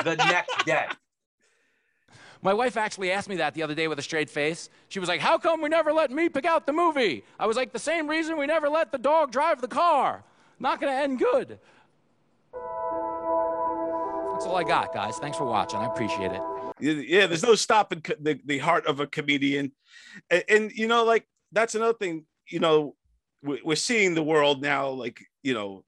The 0.03 0.15
next 0.15 0.65
day. 0.65 0.85
My 2.41 2.53
wife 2.53 2.77
actually 2.77 3.11
asked 3.11 3.29
me 3.29 3.37
that 3.37 3.53
the 3.53 3.63
other 3.63 3.73
day 3.73 3.87
with 3.87 3.99
a 3.99 4.03
straight 4.03 4.29
face. 4.29 4.69
She 4.89 4.99
was 4.99 5.09
like, 5.09 5.21
How 5.21 5.37
come 5.37 5.61
we 5.61 5.69
never 5.69 5.91
let 5.93 6.11
me 6.11 6.29
pick 6.29 6.45
out 6.45 6.65
the 6.65 6.73
movie? 6.73 7.23
I 7.39 7.47
was 7.47 7.57
like, 7.57 7.71
The 7.71 7.79
same 7.79 8.07
reason 8.07 8.37
we 8.37 8.45
never 8.45 8.69
let 8.69 8.91
the 8.91 8.97
dog 8.97 9.31
drive 9.31 9.61
the 9.61 9.67
car. 9.67 10.23
Not 10.59 10.79
gonna 10.79 10.93
end 10.93 11.19
good. 11.19 11.57
All 14.53 14.59
I 14.59 14.63
got, 14.63 14.93
guys. 14.93 15.17
Thanks 15.17 15.35
for 15.35 15.45
watching. 15.45 15.79
I 15.79 15.87
appreciate 15.87 16.31
it. 16.31 16.41
Yeah, 17.09 17.25
there's 17.25 17.41
no 17.41 17.55
stopping 17.55 18.03
the, 18.21 18.39
the 18.45 18.59
heart 18.59 18.85
of 18.85 18.99
a 18.99 19.07
comedian. 19.07 19.71
And, 20.29 20.43
and, 20.47 20.71
you 20.73 20.87
know, 20.87 21.03
like 21.05 21.25
that's 21.51 21.73
another 21.73 21.97
thing, 21.97 22.25
you 22.47 22.59
know, 22.59 22.95
we- 23.41 23.63
we're 23.65 23.75
seeing 23.75 24.13
the 24.13 24.21
world 24.21 24.61
now, 24.61 24.89
like, 24.89 25.25
you 25.41 25.55
know, 25.55 25.83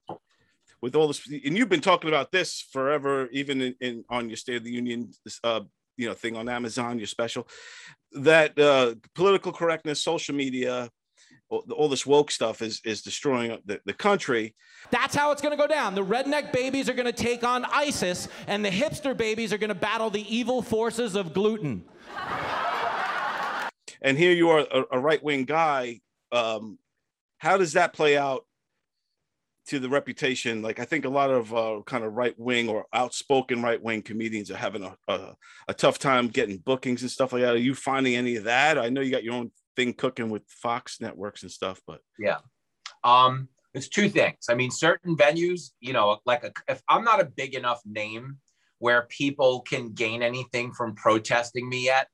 with 0.82 0.96
all 0.96 1.06
this, 1.06 1.24
and 1.28 1.56
you've 1.56 1.68
been 1.68 1.80
talking 1.80 2.08
about 2.10 2.32
this 2.32 2.60
forever, 2.72 3.28
even 3.30 3.62
in, 3.62 3.74
in 3.80 4.04
on 4.10 4.28
your 4.28 4.36
State 4.36 4.56
of 4.56 4.64
the 4.64 4.72
Union, 4.72 5.12
uh, 5.44 5.60
you 5.96 6.08
know, 6.08 6.14
thing 6.14 6.36
on 6.36 6.48
Amazon, 6.48 6.98
your 6.98 7.06
special, 7.06 7.46
that 8.14 8.58
uh, 8.58 8.96
political 9.14 9.52
correctness, 9.52 10.02
social 10.02 10.34
media, 10.34 10.90
all, 11.48 11.88
this 11.88 12.06
woke 12.06 12.30
stuff 12.30 12.62
is 12.62 12.80
is 12.84 13.02
destroying 13.02 13.58
the, 13.64 13.80
the 13.84 13.92
country. 13.92 14.54
That's 14.90 15.14
how 15.14 15.32
it's 15.32 15.42
gonna 15.42 15.56
go 15.56 15.66
down. 15.66 15.94
The 15.94 16.04
redneck 16.04 16.52
babies 16.52 16.88
are 16.88 16.94
gonna 16.94 17.12
take 17.12 17.44
on 17.44 17.64
ISIS, 17.66 18.28
and 18.46 18.64
the 18.64 18.70
hipster 18.70 19.16
babies 19.16 19.52
are 19.52 19.58
gonna 19.58 19.74
battle 19.74 20.10
the 20.10 20.34
evil 20.34 20.62
forces 20.62 21.14
of 21.14 21.32
gluten. 21.32 21.84
and 24.02 24.18
here 24.18 24.32
you 24.32 24.50
are, 24.50 24.60
a, 24.60 24.84
a 24.92 24.98
right 24.98 25.22
wing 25.22 25.44
guy. 25.44 26.00
Um, 26.32 26.78
how 27.38 27.56
does 27.56 27.74
that 27.74 27.92
play 27.92 28.16
out 28.16 28.44
to 29.68 29.78
the 29.78 29.88
reputation? 29.88 30.62
Like, 30.62 30.80
I 30.80 30.84
think 30.84 31.04
a 31.04 31.10
lot 31.10 31.30
of 31.30 31.54
uh, 31.54 31.82
kind 31.86 32.04
of 32.04 32.14
right 32.14 32.34
wing 32.38 32.68
or 32.68 32.86
outspoken 32.92 33.62
right 33.62 33.82
wing 33.82 34.02
comedians 34.02 34.50
are 34.50 34.56
having 34.56 34.84
a, 34.84 34.96
a, 35.08 35.34
a 35.68 35.74
tough 35.74 35.98
time 35.98 36.28
getting 36.28 36.58
bookings 36.58 37.02
and 37.02 37.10
stuff 37.10 37.32
like 37.32 37.42
that. 37.42 37.54
Are 37.54 37.58
you 37.58 37.74
finding 37.74 38.16
any 38.16 38.36
of 38.36 38.44
that? 38.44 38.78
I 38.78 38.88
know 38.88 39.00
you 39.00 39.10
got 39.10 39.24
your 39.24 39.34
own 39.34 39.50
thing 39.76 39.92
cooking 39.92 40.30
with 40.30 40.42
Fox 40.48 41.00
networks 41.00 41.42
and 41.42 41.52
stuff, 41.52 41.80
but 41.86 42.00
yeah. 42.18 42.38
Um, 43.04 43.48
it's 43.74 43.88
two 43.88 44.08
things. 44.08 44.46
I 44.48 44.54
mean, 44.54 44.70
certain 44.70 45.16
venues, 45.16 45.72
you 45.80 45.92
know, 45.92 46.18
like 46.24 46.44
a, 46.44 46.52
if 46.66 46.82
I'm 46.88 47.04
not 47.04 47.20
a 47.20 47.26
big 47.26 47.54
enough 47.54 47.82
name 47.84 48.38
where 48.78 49.06
people 49.10 49.60
can 49.60 49.92
gain 49.92 50.22
anything 50.22 50.72
from 50.72 50.94
protesting 50.94 51.68
me 51.68 51.84
yet. 51.84 52.08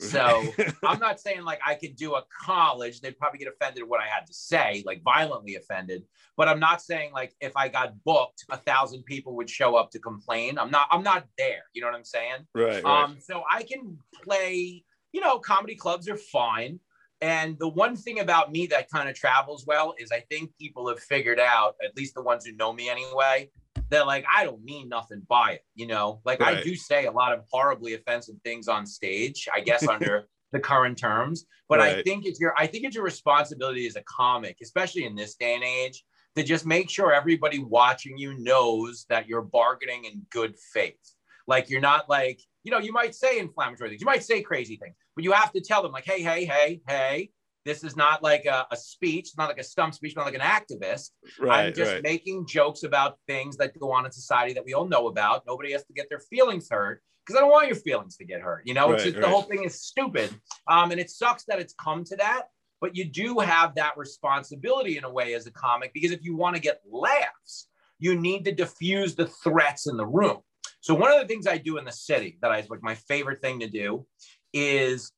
So 0.00 0.42
I'm 0.84 0.98
not 0.98 1.20
saying 1.20 1.44
like 1.44 1.60
I 1.64 1.74
could 1.74 1.96
do 1.96 2.14
a 2.14 2.24
college, 2.44 3.00
they'd 3.00 3.16
probably 3.18 3.38
get 3.38 3.48
offended 3.48 3.82
at 3.82 3.88
what 3.88 4.00
I 4.00 4.06
had 4.06 4.26
to 4.26 4.34
say, 4.34 4.82
like 4.84 5.02
violently 5.02 5.56
offended. 5.56 6.02
But 6.36 6.48
I'm 6.48 6.58
not 6.58 6.82
saying 6.82 7.12
like 7.12 7.34
if 7.40 7.52
I 7.56 7.68
got 7.68 7.92
booked, 8.04 8.44
a 8.50 8.56
thousand 8.56 9.04
people 9.04 9.36
would 9.36 9.48
show 9.48 9.76
up 9.76 9.90
to 9.90 9.98
complain. 9.98 10.58
I'm 10.58 10.70
not, 10.70 10.88
I'm 10.90 11.02
not 11.02 11.26
there. 11.38 11.64
You 11.74 11.82
know 11.82 11.88
what 11.88 11.96
I'm 11.96 12.04
saying? 12.04 12.46
right, 12.54 12.82
right. 12.82 12.84
Um, 12.84 13.18
so 13.20 13.44
I 13.50 13.62
can 13.62 13.98
play, 14.24 14.82
you 15.12 15.20
know, 15.20 15.38
comedy 15.38 15.76
clubs 15.76 16.08
are 16.08 16.16
fine. 16.16 16.80
And 17.22 17.56
the 17.60 17.68
one 17.68 17.94
thing 17.96 18.18
about 18.18 18.50
me 18.50 18.66
that 18.66 18.90
kind 18.90 19.08
of 19.08 19.14
travels 19.14 19.64
well 19.64 19.94
is 19.96 20.10
I 20.10 20.24
think 20.28 20.50
people 20.60 20.88
have 20.88 20.98
figured 20.98 21.38
out, 21.38 21.76
at 21.82 21.96
least 21.96 22.14
the 22.14 22.22
ones 22.22 22.44
who 22.44 22.52
know 22.52 22.72
me 22.72 22.90
anyway, 22.90 23.48
that 23.90 24.08
like 24.08 24.24
I 24.34 24.44
don't 24.44 24.62
mean 24.64 24.88
nothing 24.88 25.22
by 25.28 25.52
it, 25.52 25.64
you 25.76 25.86
know. 25.86 26.20
Like 26.24 26.42
I 26.42 26.60
do 26.62 26.74
say 26.74 27.06
a 27.06 27.12
lot 27.12 27.32
of 27.32 27.44
horribly 27.48 27.94
offensive 27.94 28.34
things 28.42 28.66
on 28.66 28.84
stage, 28.84 29.48
I 29.54 29.60
guess 29.60 29.86
under 29.86 30.26
the 30.52 30.58
current 30.58 30.98
terms. 30.98 31.46
But 31.68 31.80
I 31.80 32.02
think 32.02 32.26
it's 32.26 32.40
your 32.40 32.54
I 32.58 32.66
think 32.66 32.84
it's 32.84 32.96
your 32.96 33.04
responsibility 33.04 33.86
as 33.86 33.94
a 33.94 34.02
comic, 34.02 34.56
especially 34.60 35.04
in 35.04 35.14
this 35.14 35.36
day 35.36 35.54
and 35.54 35.62
age, 35.62 36.04
to 36.34 36.42
just 36.42 36.66
make 36.66 36.90
sure 36.90 37.12
everybody 37.12 37.60
watching 37.60 38.18
you 38.18 38.36
knows 38.38 39.06
that 39.08 39.28
you're 39.28 39.42
bargaining 39.42 40.06
in 40.06 40.26
good 40.30 40.54
faith. 40.74 40.98
Like 41.46 41.70
you're 41.70 41.80
not 41.80 42.08
like, 42.08 42.40
you 42.64 42.72
know, 42.72 42.78
you 42.78 42.92
might 42.92 43.14
say 43.14 43.38
inflammatory 43.38 43.90
things, 43.90 44.00
you 44.00 44.06
might 44.06 44.24
say 44.24 44.42
crazy 44.42 44.76
things, 44.76 44.94
but 45.14 45.24
you 45.24 45.32
have 45.32 45.52
to 45.52 45.60
tell 45.60 45.82
them, 45.82 45.92
like, 45.92 46.04
hey, 46.04 46.22
hey, 46.22 46.44
hey, 46.44 46.80
hey, 46.86 47.30
this 47.64 47.84
is 47.84 47.96
not 47.96 48.22
like 48.22 48.44
a, 48.44 48.66
a 48.70 48.76
speech, 48.76 49.26
it's 49.28 49.38
not 49.38 49.48
like 49.48 49.58
a 49.58 49.64
stump 49.64 49.94
speech, 49.94 50.16
not 50.16 50.26
like 50.26 50.34
an 50.34 50.40
activist. 50.40 51.10
right, 51.38 51.66
I'm 51.66 51.74
just 51.74 51.92
right. 51.92 52.02
making 52.02 52.46
jokes 52.46 52.82
about 52.82 53.18
things 53.26 53.56
that 53.58 53.78
go 53.78 53.92
on 53.92 54.04
in 54.04 54.12
society 54.12 54.52
that 54.54 54.64
we 54.64 54.74
all 54.74 54.86
know 54.86 55.06
about. 55.08 55.44
Nobody 55.46 55.72
has 55.72 55.84
to 55.84 55.92
get 55.92 56.08
their 56.08 56.20
feelings 56.20 56.68
hurt 56.70 57.02
because 57.24 57.38
I 57.38 57.40
don't 57.42 57.50
want 57.50 57.68
your 57.68 57.76
feelings 57.76 58.16
to 58.16 58.24
get 58.24 58.40
hurt. 58.40 58.62
You 58.66 58.74
know, 58.74 58.92
it's 58.92 59.04
Right, 59.04 59.12
just, 59.12 59.20
the 59.20 59.28
whole 59.28 59.42
thing 59.42 59.64
is 59.64 59.80
stupid. 59.80 60.30
Um, 60.66 60.90
and 60.90 61.00
it 61.00 61.10
sucks 61.10 61.44
that 61.44 61.60
it's 61.60 61.74
come 61.74 62.04
to 62.04 62.16
that. 62.16 62.44
But 62.80 62.96
you 62.96 63.04
do 63.04 63.38
have 63.38 63.76
that 63.76 63.96
responsibility 63.96 64.98
in 64.98 65.04
a 65.04 65.10
way 65.10 65.34
as 65.34 65.46
a 65.46 65.52
comic 65.52 65.92
because 65.94 66.10
if 66.10 66.24
you 66.24 66.34
want 66.34 66.56
to 66.56 66.60
get 66.60 66.80
laughs, 66.90 67.68
you 68.00 68.18
need 68.18 68.44
to 68.46 68.52
diffuse 68.52 69.14
the 69.14 69.28
threats 69.28 69.86
in 69.86 69.96
the 69.96 70.04
room. 70.04 70.38
So 70.80 70.92
one 70.92 71.12
of 71.12 71.20
the 71.20 71.28
things 71.28 71.46
I 71.46 71.58
do 71.58 71.78
in 71.78 71.84
the 71.84 71.92
city 71.92 72.38
that 72.42 72.50
I 72.50 72.66
like 72.68 72.82
my 72.82 72.96
favorite 72.96 73.40
thing 73.40 73.60
to 73.60 73.68
do 73.68 74.04
is 74.52 75.12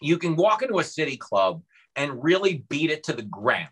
you 0.00 0.18
can 0.18 0.36
walk 0.36 0.62
into 0.62 0.78
a 0.78 0.84
city 0.84 1.16
club 1.16 1.62
and 1.96 2.22
really 2.22 2.64
beat 2.68 2.90
it 2.90 3.02
to 3.04 3.12
the 3.12 3.22
ground 3.22 3.68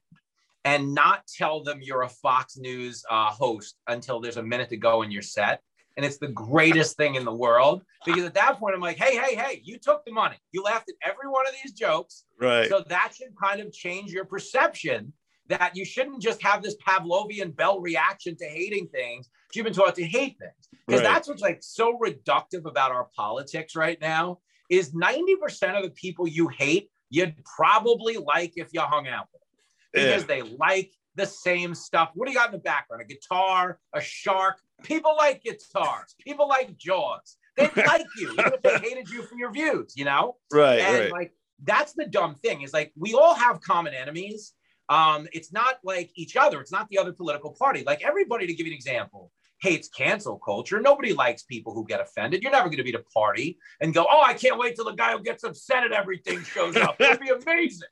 and 0.64 0.94
not 0.94 1.26
tell 1.26 1.62
them 1.62 1.80
you're 1.82 2.02
a 2.02 2.08
Fox 2.08 2.56
News 2.56 3.04
uh, 3.10 3.30
host 3.30 3.76
until 3.88 4.20
there's 4.20 4.36
a 4.36 4.42
minute 4.42 4.68
to 4.70 4.76
go 4.76 5.02
in 5.02 5.10
your 5.10 5.22
set. 5.22 5.60
And 5.96 6.06
it's 6.06 6.18
the 6.18 6.28
greatest 6.28 6.96
thing 6.96 7.16
in 7.16 7.24
the 7.24 7.34
world 7.34 7.82
because 8.06 8.24
at 8.24 8.34
that 8.34 8.58
point, 8.58 8.74
I'm 8.74 8.80
like, 8.80 8.96
hey, 8.96 9.16
hey, 9.16 9.34
hey, 9.34 9.60
you 9.62 9.78
took 9.78 10.04
the 10.06 10.12
money. 10.12 10.36
You 10.52 10.62
laughed 10.62 10.88
at 10.88 11.10
every 11.10 11.28
one 11.28 11.46
of 11.46 11.54
these 11.62 11.72
jokes. 11.72 12.24
right. 12.40 12.68
So 12.68 12.82
that 12.88 13.12
should 13.14 13.34
kind 13.42 13.60
of 13.60 13.72
change 13.72 14.10
your 14.10 14.24
perception 14.24 15.12
that 15.48 15.76
you 15.76 15.84
shouldn't 15.84 16.22
just 16.22 16.42
have 16.42 16.62
this 16.62 16.76
Pavlovian 16.76 17.54
bell 17.54 17.80
reaction 17.80 18.36
to 18.36 18.44
hating 18.46 18.88
things. 18.88 19.28
You've 19.54 19.64
been 19.64 19.74
taught 19.74 19.94
to 19.96 20.04
hate 20.04 20.38
things 20.38 20.68
because 20.86 21.02
Right. 21.02 21.12
that's 21.12 21.28
what's 21.28 21.42
like 21.42 21.58
so 21.62 21.98
reductive 21.98 22.64
about 22.64 22.92
our 22.92 23.08
politics 23.14 23.76
right 23.76 24.00
now 24.00 24.38
is 24.70 24.92
90% 24.92 25.76
of 25.76 25.82
the 25.82 25.90
people 25.90 26.26
you 26.26 26.48
hate, 26.48 26.90
you'd 27.10 27.34
probably 27.44 28.16
like 28.16 28.52
if 28.56 28.68
you 28.72 28.80
hung 28.80 29.08
out 29.08 29.26
with 29.32 29.42
them 29.42 30.04
because 30.06 30.24
they 30.24 30.42
like 30.42 30.90
the 31.14 31.26
same 31.26 31.74
stuff. 31.74 32.10
What 32.14 32.26
do 32.26 32.32
you 32.32 32.38
got 32.38 32.48
in 32.48 32.52
the 32.52 32.58
background? 32.58 33.02
A 33.02 33.04
guitar, 33.04 33.78
a 33.94 34.00
shark. 34.00 34.56
People 34.82 35.14
like 35.16 35.42
guitars. 35.42 36.14
People 36.18 36.48
like 36.48 36.76
Jaws. 36.78 37.36
They 37.56 37.64
like 37.76 38.06
you, 38.16 38.32
even 38.32 38.52
if 38.54 38.62
they 38.62 38.78
hated 38.78 39.10
you 39.10 39.22
for 39.22 39.36
your 39.36 39.52
views, 39.52 39.92
you 39.94 40.06
know? 40.06 40.36
right, 40.52 40.80
and 40.80 40.98
right. 40.98 41.12
like 41.12 41.34
that's 41.64 41.92
the 41.92 42.06
dumb 42.06 42.34
thing 42.34 42.62
is 42.62 42.72
like 42.72 42.92
we 42.96 43.14
all 43.14 43.34
have 43.34 43.60
common 43.60 43.94
enemies 43.94 44.52
um 44.88 45.28
it's 45.32 45.52
not 45.52 45.76
like 45.84 46.10
each 46.16 46.36
other 46.36 46.60
it's 46.60 46.72
not 46.72 46.88
the 46.88 46.98
other 46.98 47.12
political 47.12 47.52
party 47.52 47.82
like 47.86 48.02
everybody 48.02 48.46
to 48.46 48.54
give 48.54 48.66
you 48.66 48.72
an 48.72 48.76
example 48.76 49.30
hates 49.62 49.88
cancel 49.88 50.38
culture. 50.38 50.80
Nobody 50.80 51.14
likes 51.14 51.44
people 51.44 51.72
who 51.72 51.86
get 51.86 52.00
offended. 52.00 52.42
You're 52.42 52.50
never 52.50 52.66
going 52.68 52.78
to 52.78 52.82
be 52.82 52.92
at 52.92 53.00
a 53.00 53.04
party 53.14 53.58
and 53.80 53.94
go 53.94 54.04
oh 54.10 54.22
i 54.26 54.34
can't 54.34 54.58
wait 54.58 54.74
till 54.74 54.84
the 54.84 54.92
guy 54.92 55.12
who 55.12 55.22
gets 55.22 55.44
upset 55.44 55.84
at 55.84 55.92
everything 55.92 56.42
shows 56.42 56.76
up. 56.76 56.96
It'll 57.00 57.18
be 57.18 57.30
amazing. 57.30 57.88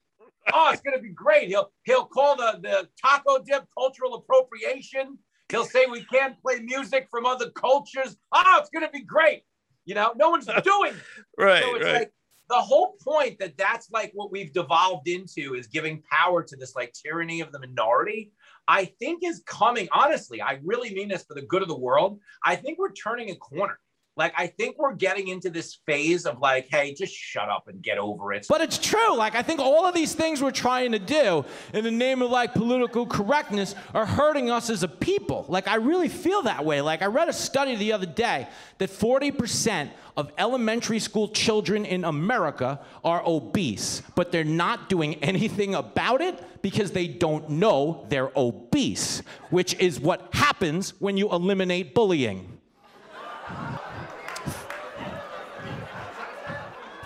Oh 0.53 0.71
it's 0.73 0.83
going 0.83 0.97
to 0.97 1.03
be 1.03 1.11
great. 1.11 1.49
He'll 1.49 1.71
he'll 1.85 2.07
call 2.07 2.37
the 2.37 2.59
the 2.61 2.89
taco 3.01 3.39
dip 3.39 3.65
cultural 3.79 4.15
appropriation. 4.17 5.19
He'll 5.49 5.65
say 5.65 5.87
we 5.87 6.05
can't 6.05 6.41
play 6.43 6.61
music 6.61 7.07
from 7.11 7.25
other 7.25 7.51
cultures. 7.51 8.17
Oh 8.33 8.59
it's 8.59 8.71
going 8.71 8.85
to 8.85 8.93
be 8.93 9.05
great. 9.05 9.43
You 9.85 9.95
know 9.95 10.13
no 10.17 10.31
one's 10.31 10.47
doing 10.65 10.95
it. 10.95 11.25
right, 11.39 11.63
So 11.63 11.77
it's 11.77 11.85
right. 11.85 11.95
like 11.95 12.13
the 12.49 12.57
whole 12.57 12.97
point 13.01 13.39
that 13.39 13.57
that's 13.57 13.91
like 13.93 14.11
what 14.13 14.33
we've 14.33 14.53
devolved 14.53 15.07
into 15.07 15.55
is 15.55 15.69
giving 15.69 16.03
power 16.11 16.43
to 16.43 16.57
this 16.57 16.75
like 16.75 16.93
tyranny 16.93 17.41
of 17.41 17.53
the 17.53 17.61
minority. 17.61 18.33
I 18.69 18.85
think 18.85 19.25
is 19.25 19.43
coming. 19.47 19.89
Honestly, 19.93 20.41
I 20.41 20.61
really 20.65 20.95
mean 20.95 21.09
this 21.09 21.25
for 21.25 21.35
the 21.35 21.43
good 21.43 21.63
of 21.63 21.69
the 21.69 21.79
world. 21.79 22.21
I 22.45 22.57
think 22.57 22.79
we're 22.79 22.93
turning 22.93 23.31
a 23.31 23.37
corner. 23.37 23.79
Like 24.21 24.35
I 24.37 24.49
think 24.49 24.77
we're 24.79 24.93
getting 24.93 25.29
into 25.29 25.49
this 25.49 25.79
phase 25.87 26.27
of 26.27 26.41
like, 26.41 26.69
hey, 26.69 26.93
just 26.93 27.15
shut 27.15 27.49
up 27.49 27.69
and 27.69 27.81
get 27.81 27.97
over 27.97 28.35
it. 28.35 28.45
But 28.51 28.61
it's 28.61 28.77
true. 28.77 29.17
Like, 29.17 29.35
I 29.35 29.41
think 29.41 29.61
all 29.61 29.87
of 29.87 29.95
these 29.95 30.15
things 30.15 30.43
we're 30.43 30.51
trying 30.51 30.93
to 30.93 30.99
do 30.99 31.43
in 31.73 31.85
the 31.85 31.91
name 31.91 32.21
of 32.21 32.31
like 32.31 32.53
political 32.53 33.07
correctness 33.07 33.75
are 33.95 34.05
hurting 34.05 34.51
us 34.51 34.69
as 34.69 34.83
a 34.83 34.89
people. 34.89 35.47
Like, 35.49 35.69
I 35.69 35.77
really 35.77 36.11
feel 36.11 36.43
that 36.43 36.67
way. 36.67 36.83
Like, 36.83 37.01
I 37.01 37.07
read 37.07 37.31
a 37.31 37.33
study 37.33 37.77
the 37.77 37.95
other 37.95 38.05
day 38.05 38.47
that 38.77 38.91
40% 38.91 39.89
of 40.19 40.31
elementary 40.37 40.99
school 40.99 41.29
children 41.29 41.87
in 41.87 42.05
America 42.05 42.79
are 43.03 43.23
obese, 43.27 44.03
but 44.17 44.33
they're 44.33 44.45
not 44.45 44.91
doing 44.91 45.15
anything 45.23 45.75
about 45.75 46.21
it 46.21 46.61
because 46.61 46.91
they 46.91 47.09
don't 47.09 47.49
know 47.49 48.05
they're 48.11 48.33
obese, 48.37 49.23
which 49.49 49.73
is 49.81 49.99
what 49.99 50.29
happens 50.35 50.91
when 51.01 51.17
you 51.17 51.33
eliminate 51.33 51.95
bullying. 51.95 52.60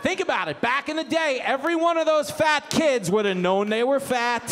Think 0.04 0.20
about 0.20 0.48
it. 0.48 0.60
Back 0.60 0.90
in 0.90 0.96
the 0.96 1.04
day, 1.04 1.40
every 1.42 1.74
one 1.74 1.96
of 1.96 2.04
those 2.04 2.30
fat 2.30 2.68
kids 2.68 3.10
would 3.10 3.24
have 3.24 3.38
known 3.38 3.70
they 3.70 3.84
were 3.84 3.98
fat. 3.98 4.42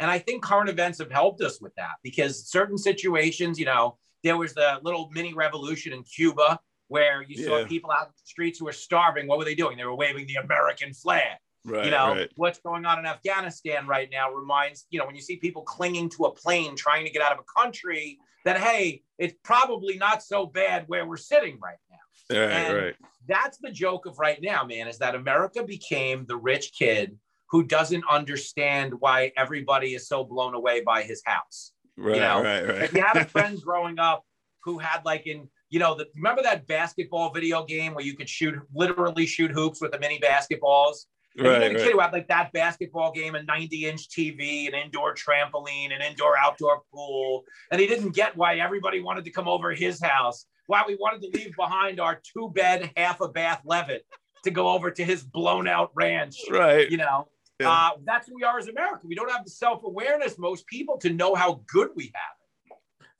And 0.00 0.10
I 0.10 0.18
think 0.18 0.42
current 0.42 0.70
events 0.70 0.98
have 1.00 1.10
helped 1.10 1.42
us 1.42 1.60
with 1.60 1.74
that 1.74 1.96
because 2.02 2.48
certain 2.48 2.78
situations, 2.78 3.58
you 3.58 3.66
know, 3.66 3.98
there 4.24 4.38
was 4.38 4.54
the 4.54 4.80
little 4.82 5.10
mini 5.12 5.34
revolution 5.34 5.92
in 5.92 6.02
Cuba 6.02 6.58
where 6.86 7.20
you 7.28 7.44
saw 7.44 7.58
Yeah. 7.58 7.66
people 7.66 7.90
out 7.90 8.06
in 8.06 8.12
the 8.16 8.22
streets 8.24 8.58
who 8.58 8.64
were 8.64 8.72
starving. 8.72 9.26
What 9.26 9.36
were 9.36 9.44
they 9.44 9.54
doing? 9.54 9.76
They 9.76 9.84
were 9.84 9.94
waving 9.94 10.26
the 10.26 10.36
American 10.36 10.94
flag. 10.94 11.36
right, 11.66 11.84
you 11.84 11.90
know 11.90 12.14
right. 12.14 12.30
what's 12.36 12.60
going 12.60 12.86
on 12.86 12.98
in 13.00 13.04
afghanistan 13.04 13.86
right 13.86 14.08
now 14.10 14.32
reminds 14.32 14.86
you 14.90 14.98
know 14.98 15.04
when 15.04 15.16
you 15.16 15.20
see 15.20 15.36
people 15.36 15.62
clinging 15.62 16.08
to 16.08 16.24
a 16.24 16.32
plane 16.32 16.76
trying 16.76 17.04
to 17.04 17.10
get 17.10 17.20
out 17.20 17.32
of 17.32 17.38
a 17.40 17.60
country 17.60 18.16
that 18.46 18.56
hey 18.58 19.02
it's 19.18 19.34
probably 19.42 19.98
not 19.98 20.22
so 20.22 20.46
bad 20.46 20.84
where 20.86 21.04
we're 21.04 21.16
sitting 21.16 21.58
right 21.60 21.76
now 21.90 21.98
Right, 22.30 22.38
and- 22.38 22.76
right. 22.76 22.96
that's 23.26 23.58
the 23.58 23.70
joke 23.70 24.06
of 24.06 24.18
right 24.18 24.40
now 24.42 24.64
man 24.64 24.88
is 24.88 24.98
that 24.98 25.14
america 25.14 25.62
became 25.62 26.26
the 26.26 26.36
rich 26.36 26.72
kid 26.78 27.18
who 27.50 27.62
doesn't 27.62 28.04
understand 28.10 28.92
why 29.00 29.32
everybody 29.36 29.94
is 29.94 30.06
so 30.08 30.24
blown 30.24 30.54
away 30.54 30.82
by 30.82 31.02
his 31.02 31.22
house 31.24 31.72
Right, 31.96 32.18
know, 32.18 32.42
right, 32.42 32.68
right. 32.68 32.82
if 32.82 32.94
you 32.94 33.02
had 33.02 33.16
a 33.16 33.24
friend 33.24 33.60
growing 33.64 33.98
up 33.98 34.24
who 34.62 34.78
had 34.78 35.04
like 35.04 35.26
in 35.26 35.48
you 35.70 35.78
know 35.78 35.94
the, 35.96 36.06
remember 36.14 36.42
that 36.42 36.66
basketball 36.66 37.32
video 37.32 37.64
game 37.64 37.94
where 37.94 38.04
you 38.04 38.14
could 38.16 38.28
shoot 38.28 38.54
literally 38.72 39.26
shoot 39.26 39.50
hoops 39.50 39.80
with 39.80 39.92
the 39.92 39.98
mini 39.98 40.20
basketballs 40.20 41.06
and 41.38 41.46
you 41.46 41.52
right, 41.52 41.62
had 41.62 41.70
a 41.70 41.74
kid 41.74 41.82
right. 41.82 41.92
who 41.92 42.00
had 42.00 42.12
like 42.12 42.28
that 42.28 42.52
basketball 42.52 43.12
game, 43.12 43.34
a 43.34 43.42
90 43.42 43.86
inch 43.86 44.08
TV, 44.08 44.66
an 44.66 44.74
indoor 44.74 45.14
trampoline, 45.14 45.94
an 45.94 46.02
indoor 46.02 46.36
outdoor 46.36 46.82
pool. 46.92 47.44
And 47.70 47.80
he 47.80 47.86
didn't 47.86 48.14
get 48.14 48.36
why 48.36 48.56
everybody 48.56 49.00
wanted 49.00 49.24
to 49.24 49.30
come 49.30 49.46
over 49.46 49.72
his 49.72 50.02
house, 50.02 50.46
why 50.68 50.84
we 50.86 50.94
wanted 50.96 51.22
to 51.22 51.30
leave 51.36 51.56
behind 51.56 51.98
our 51.98 52.20
two 52.22 52.52
bed, 52.54 52.92
half 52.96 53.20
a 53.20 53.28
bath 53.28 53.62
Levitt 53.64 54.04
to 54.44 54.50
go 54.50 54.68
over 54.68 54.90
to 54.90 55.04
his 55.04 55.24
blown 55.24 55.66
out 55.66 55.90
ranch. 55.94 56.36
Right. 56.50 56.88
You 56.88 56.98
know, 56.98 57.28
Yeah. 57.58 57.70
uh, 57.70 57.90
that's 58.04 58.28
who 58.28 58.36
we 58.36 58.44
are 58.44 58.58
as 58.58 58.68
America. 58.68 59.00
We 59.04 59.14
don't 59.16 59.30
have 59.32 59.44
the 59.44 59.50
self 59.50 59.82
awareness, 59.82 60.38
most 60.38 60.66
people, 60.66 60.98
to 60.98 61.10
know 61.10 61.34
how 61.34 61.62
good 61.66 61.88
we 61.96 62.12
have. 62.14 62.37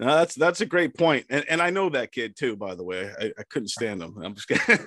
No, 0.01 0.15
that's 0.15 0.37
that's 0.37 0.61
a 0.61 0.67
great 0.67 0.97
point, 0.97 1.27
and 1.29 1.45
and 1.49 1.61
I 1.61 1.71
know 1.71 1.89
that 1.89 2.13
kid 2.13 2.37
too. 2.37 2.55
By 2.55 2.77
the 2.77 2.85
way, 2.85 3.11
I, 3.21 3.33
I 3.37 3.43
couldn't 3.43 3.67
stand 3.67 4.01
him. 4.01 4.17
I'm 4.23 4.33
just 4.33 4.47
kidding. 4.47 4.79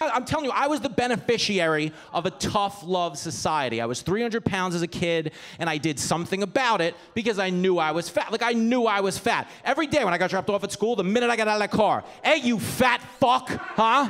I'm 0.00 0.24
telling 0.24 0.46
you, 0.46 0.52
I 0.52 0.68
was 0.68 0.80
the 0.80 0.88
beneficiary 0.88 1.92
of 2.14 2.24
a 2.24 2.30
tough 2.30 2.82
love 2.82 3.18
society. 3.18 3.82
I 3.82 3.84
was 3.84 4.00
300 4.00 4.42
pounds 4.42 4.74
as 4.74 4.80
a 4.80 4.86
kid, 4.86 5.32
and 5.58 5.68
I 5.68 5.76
did 5.76 5.98
something 5.98 6.42
about 6.42 6.80
it 6.80 6.94
because 7.12 7.38
I 7.38 7.50
knew 7.50 7.76
I 7.76 7.92
was 7.92 8.08
fat. 8.08 8.32
Like 8.32 8.42
I 8.42 8.52
knew 8.54 8.86
I 8.86 9.00
was 9.00 9.18
fat. 9.18 9.50
Every 9.66 9.86
day 9.86 10.02
when 10.02 10.14
I 10.14 10.18
got 10.18 10.30
dropped 10.30 10.48
off 10.48 10.64
at 10.64 10.72
school, 10.72 10.96
the 10.96 11.04
minute 11.04 11.28
I 11.28 11.36
got 11.36 11.46
out 11.46 11.60
of 11.60 11.60
that 11.60 11.76
car, 11.76 12.02
hey, 12.24 12.38
you 12.38 12.58
fat 12.58 13.02
fuck, 13.18 13.50
huh? 13.50 14.08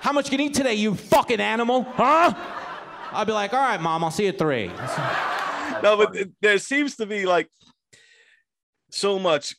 How 0.00 0.10
much 0.12 0.30
can 0.30 0.40
you 0.40 0.46
eat 0.46 0.54
today, 0.54 0.74
you 0.74 0.96
fucking 0.96 1.40
animal, 1.40 1.84
huh? 1.84 2.34
I'd 3.12 3.26
be 3.28 3.32
like, 3.32 3.52
all 3.52 3.60
right, 3.60 3.80
mom, 3.80 4.02
I'll 4.02 4.10
see 4.10 4.24
you 4.24 4.30
at 4.30 4.38
three. 4.38 4.72
No, 5.84 5.98
but 5.98 6.16
there 6.40 6.56
seems 6.56 6.96
to 6.96 7.04
be 7.04 7.26
like 7.26 7.50
so 8.90 9.18
much 9.18 9.54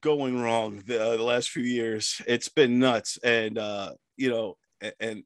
going 0.00 0.40
wrong 0.40 0.80
the, 0.86 1.04
uh, 1.04 1.16
the 1.16 1.22
last 1.24 1.50
few 1.50 1.64
years. 1.64 2.22
It's 2.28 2.48
been 2.48 2.78
nuts, 2.78 3.18
and 3.24 3.58
uh, 3.58 3.94
you 4.16 4.30
know, 4.30 4.56
and 5.00 5.24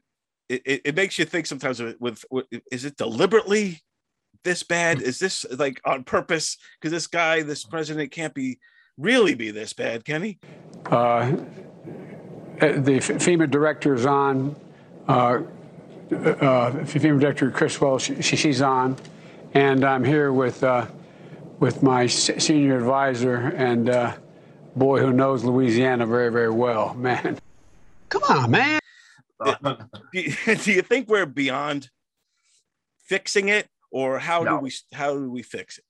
it, 0.48 0.80
it 0.86 0.96
makes 0.96 1.18
you 1.18 1.26
think 1.26 1.44
sometimes 1.44 1.82
with, 1.82 2.00
with, 2.00 2.24
with 2.30 2.46
is 2.72 2.86
it 2.86 2.96
deliberately 2.96 3.82
this 4.42 4.62
bad? 4.62 5.02
Is 5.02 5.18
this 5.18 5.44
like 5.58 5.82
on 5.84 6.02
purpose? 6.02 6.56
Because 6.80 6.92
this 6.92 7.06
guy, 7.06 7.42
this 7.42 7.64
president, 7.64 8.10
can't 8.10 8.32
be 8.32 8.58
really 8.96 9.34
be 9.34 9.50
this 9.50 9.74
bad, 9.74 10.06
can 10.06 10.22
he? 10.22 10.38
Uh, 10.86 11.32
the 12.58 13.00
FEMA 13.00 13.50
director 13.50 13.94
is 13.94 14.06
on. 14.06 14.56
Uh, 15.06 15.42
uh, 16.10 16.70
FEMA 16.84 17.20
director 17.20 17.50
Criswell, 17.50 17.98
she, 17.98 18.22
she's 18.22 18.62
on 18.62 18.96
and 19.56 19.86
I'm 19.86 20.04
here 20.04 20.32
with 20.32 20.62
uh, 20.62 20.86
with 21.60 21.82
my 21.82 22.06
senior 22.06 22.76
advisor 22.76 23.36
and 23.36 23.88
uh, 23.88 24.14
boy 24.76 25.00
who 25.00 25.14
knows 25.14 25.44
Louisiana 25.44 26.04
very 26.04 26.30
very 26.30 26.50
well. 26.50 26.94
Man, 26.98 27.38
come 28.10 28.22
on, 28.24 28.50
man. 28.50 28.80
do, 30.12 30.72
you 30.72 30.82
think 30.82 31.08
we're 31.08 31.26
beyond 31.26 31.90
fixing 33.04 33.48
it, 33.48 33.68
or 33.90 34.18
how 34.18 34.42
no. 34.42 34.56
do 34.56 34.64
we 34.64 34.72
how 34.92 35.14
do 35.14 35.30
we 35.30 35.42
fix 35.42 35.78
it? 35.78 35.84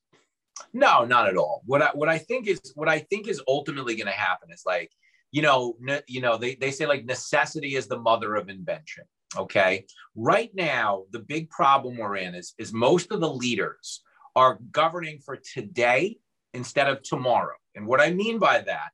No, 0.73 1.03
not 1.03 1.27
at 1.27 1.35
all. 1.35 1.61
What 1.65 1.81
I 1.81 1.89
what 1.93 2.07
I 2.07 2.17
think 2.19 2.47
is 2.47 2.59
what 2.75 2.87
I 2.87 2.99
think 2.99 3.27
is 3.27 3.41
ultimately 3.47 3.95
going 3.95 4.07
to 4.07 4.13
happen 4.13 4.49
is 4.51 4.63
like 4.65 4.91
you 5.31 5.41
know 5.41 5.75
ne, 5.81 6.01
you 6.07 6.21
know 6.21 6.37
they 6.37 6.55
they 6.55 6.71
say 6.71 6.85
like 6.85 7.05
necessity 7.05 7.75
is 7.75 7.87
the 7.87 7.99
mother 7.99 8.35
of 8.35 8.47
invention. 8.47 9.03
Okay. 9.35 9.85
Right 10.15 10.51
now, 10.55 11.03
the 11.11 11.19
big 11.19 11.49
problem 11.49 11.97
we're 11.97 12.17
in 12.17 12.35
is, 12.35 12.53
is 12.57 12.71
most 12.71 13.11
of 13.11 13.19
the 13.19 13.31
leaders 13.31 14.01
are 14.35 14.59
governing 14.71 15.19
for 15.19 15.35
today 15.35 16.17
instead 16.53 16.87
of 16.87 17.03
tomorrow. 17.03 17.55
And 17.75 17.85
what 17.85 17.99
I 17.99 18.11
mean 18.11 18.39
by 18.39 18.61
that 18.61 18.91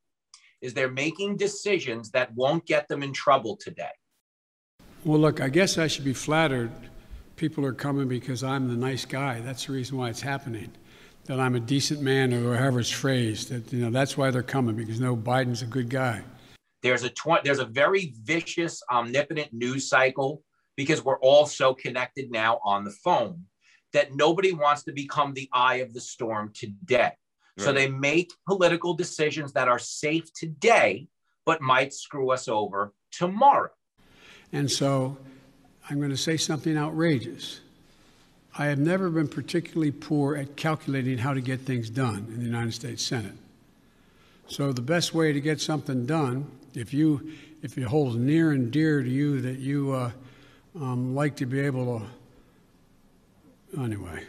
is 0.62 0.74
they're 0.74 0.90
making 0.90 1.38
decisions 1.38 2.10
that 2.12 2.34
won't 2.34 2.66
get 2.66 2.88
them 2.88 3.04
in 3.04 3.14
trouble 3.14 3.58
today. 3.58 3.92
Well, 5.04 5.20
look, 5.20 5.42
I 5.42 5.50
guess 5.50 5.78
I 5.78 5.88
should 5.88 6.06
be 6.06 6.14
flattered. 6.14 6.72
People 7.36 7.66
are 7.66 7.74
coming 7.74 8.08
because 8.08 8.44
I'm 8.44 8.70
the 8.70 8.78
nice 8.78 9.04
guy. 9.04 9.42
That's 9.42 9.66
the 9.66 9.74
reason 9.74 9.98
why 9.98 10.10
it's 10.10 10.22
happening. 10.22 10.72
That 11.26 11.40
I'm 11.40 11.56
a 11.56 11.60
decent 11.60 12.02
man, 12.02 12.34
or 12.34 12.56
however 12.56 12.80
it's 12.80 12.90
phrased. 12.90 13.50
That 13.50 13.72
you 13.74 13.84
know, 13.84 13.90
that's 13.90 14.18
why 14.18 14.32
they're 14.32 14.44
coming 14.44 14.76
because 14.76 15.00
no, 15.00 15.16
Biden's 15.16 15.62
a 15.62 15.66
good 15.66 15.90
guy. 15.90 16.22
There's 16.84 17.04
a 17.04 17.10
tw- 17.10 17.44
there's 17.44 17.60
a 17.60 17.66
very 17.66 18.14
vicious, 18.24 18.84
omnipotent 18.92 19.54
news 19.54 19.88
cycle 19.88 20.44
because 20.76 21.04
we're 21.04 21.20
all 21.20 21.46
so 21.46 21.74
connected 21.74 22.30
now 22.30 22.60
on 22.64 22.84
the 22.84 22.92
phone 22.92 23.46
that 23.94 24.16
nobody 24.16 24.52
wants 24.52 24.84
to 24.84 24.92
become 24.92 25.34
the 25.34 25.50
eye 25.54 25.76
of 25.76 25.94
the 25.94 26.02
storm 26.02 26.52
today. 26.54 27.12
Right. 27.58 27.66
So 27.66 27.72
they 27.72 27.88
make 27.88 28.32
political 28.48 28.94
decisions 28.96 29.54
that 29.54 29.70
are 29.70 29.80
safe 29.80 30.34
today, 30.34 31.08
but 31.46 31.62
might 31.62 31.94
screw 31.94 32.32
us 32.32 32.48
over 32.48 32.94
tomorrow. 33.12 33.70
And 34.52 34.70
so 34.70 35.18
I'm 35.90 36.00
going 36.00 36.10
to 36.10 36.18
say 36.18 36.38
something 36.38 36.78
outrageous. 36.78 37.62
I 38.58 38.66
have 38.66 38.80
never 38.80 39.10
been 39.10 39.28
particularly 39.28 39.92
poor 39.92 40.36
at 40.36 40.56
calculating 40.56 41.20
how 41.20 41.34
to 41.34 41.42
get 41.42 41.62
things 41.62 41.90
done 41.90 42.28
in 42.30 42.40
the 42.40 42.46
United 42.46 42.74
States 42.74 43.04
Senate. 43.04 43.38
So 44.48 44.74
the 44.74 44.82
best 44.82 45.14
way 45.14 45.32
to 45.32 45.40
get 45.40 45.62
something 45.62 46.06
done 46.06 46.52
if 46.76 46.94
you 46.94 47.32
if 47.62 47.78
it 47.78 47.84
holds 47.84 48.16
near 48.16 48.52
and 48.52 48.72
dear 48.72 49.02
to 49.02 49.10
you 49.10 49.42
that 49.42 49.60
you 49.60 49.92
uh, 49.92 50.12
um, 50.76 51.16
like 51.16 51.36
to 51.36 51.46
be 51.46 51.60
able 51.60 52.00
to 52.00 53.82
anyway 53.82 54.24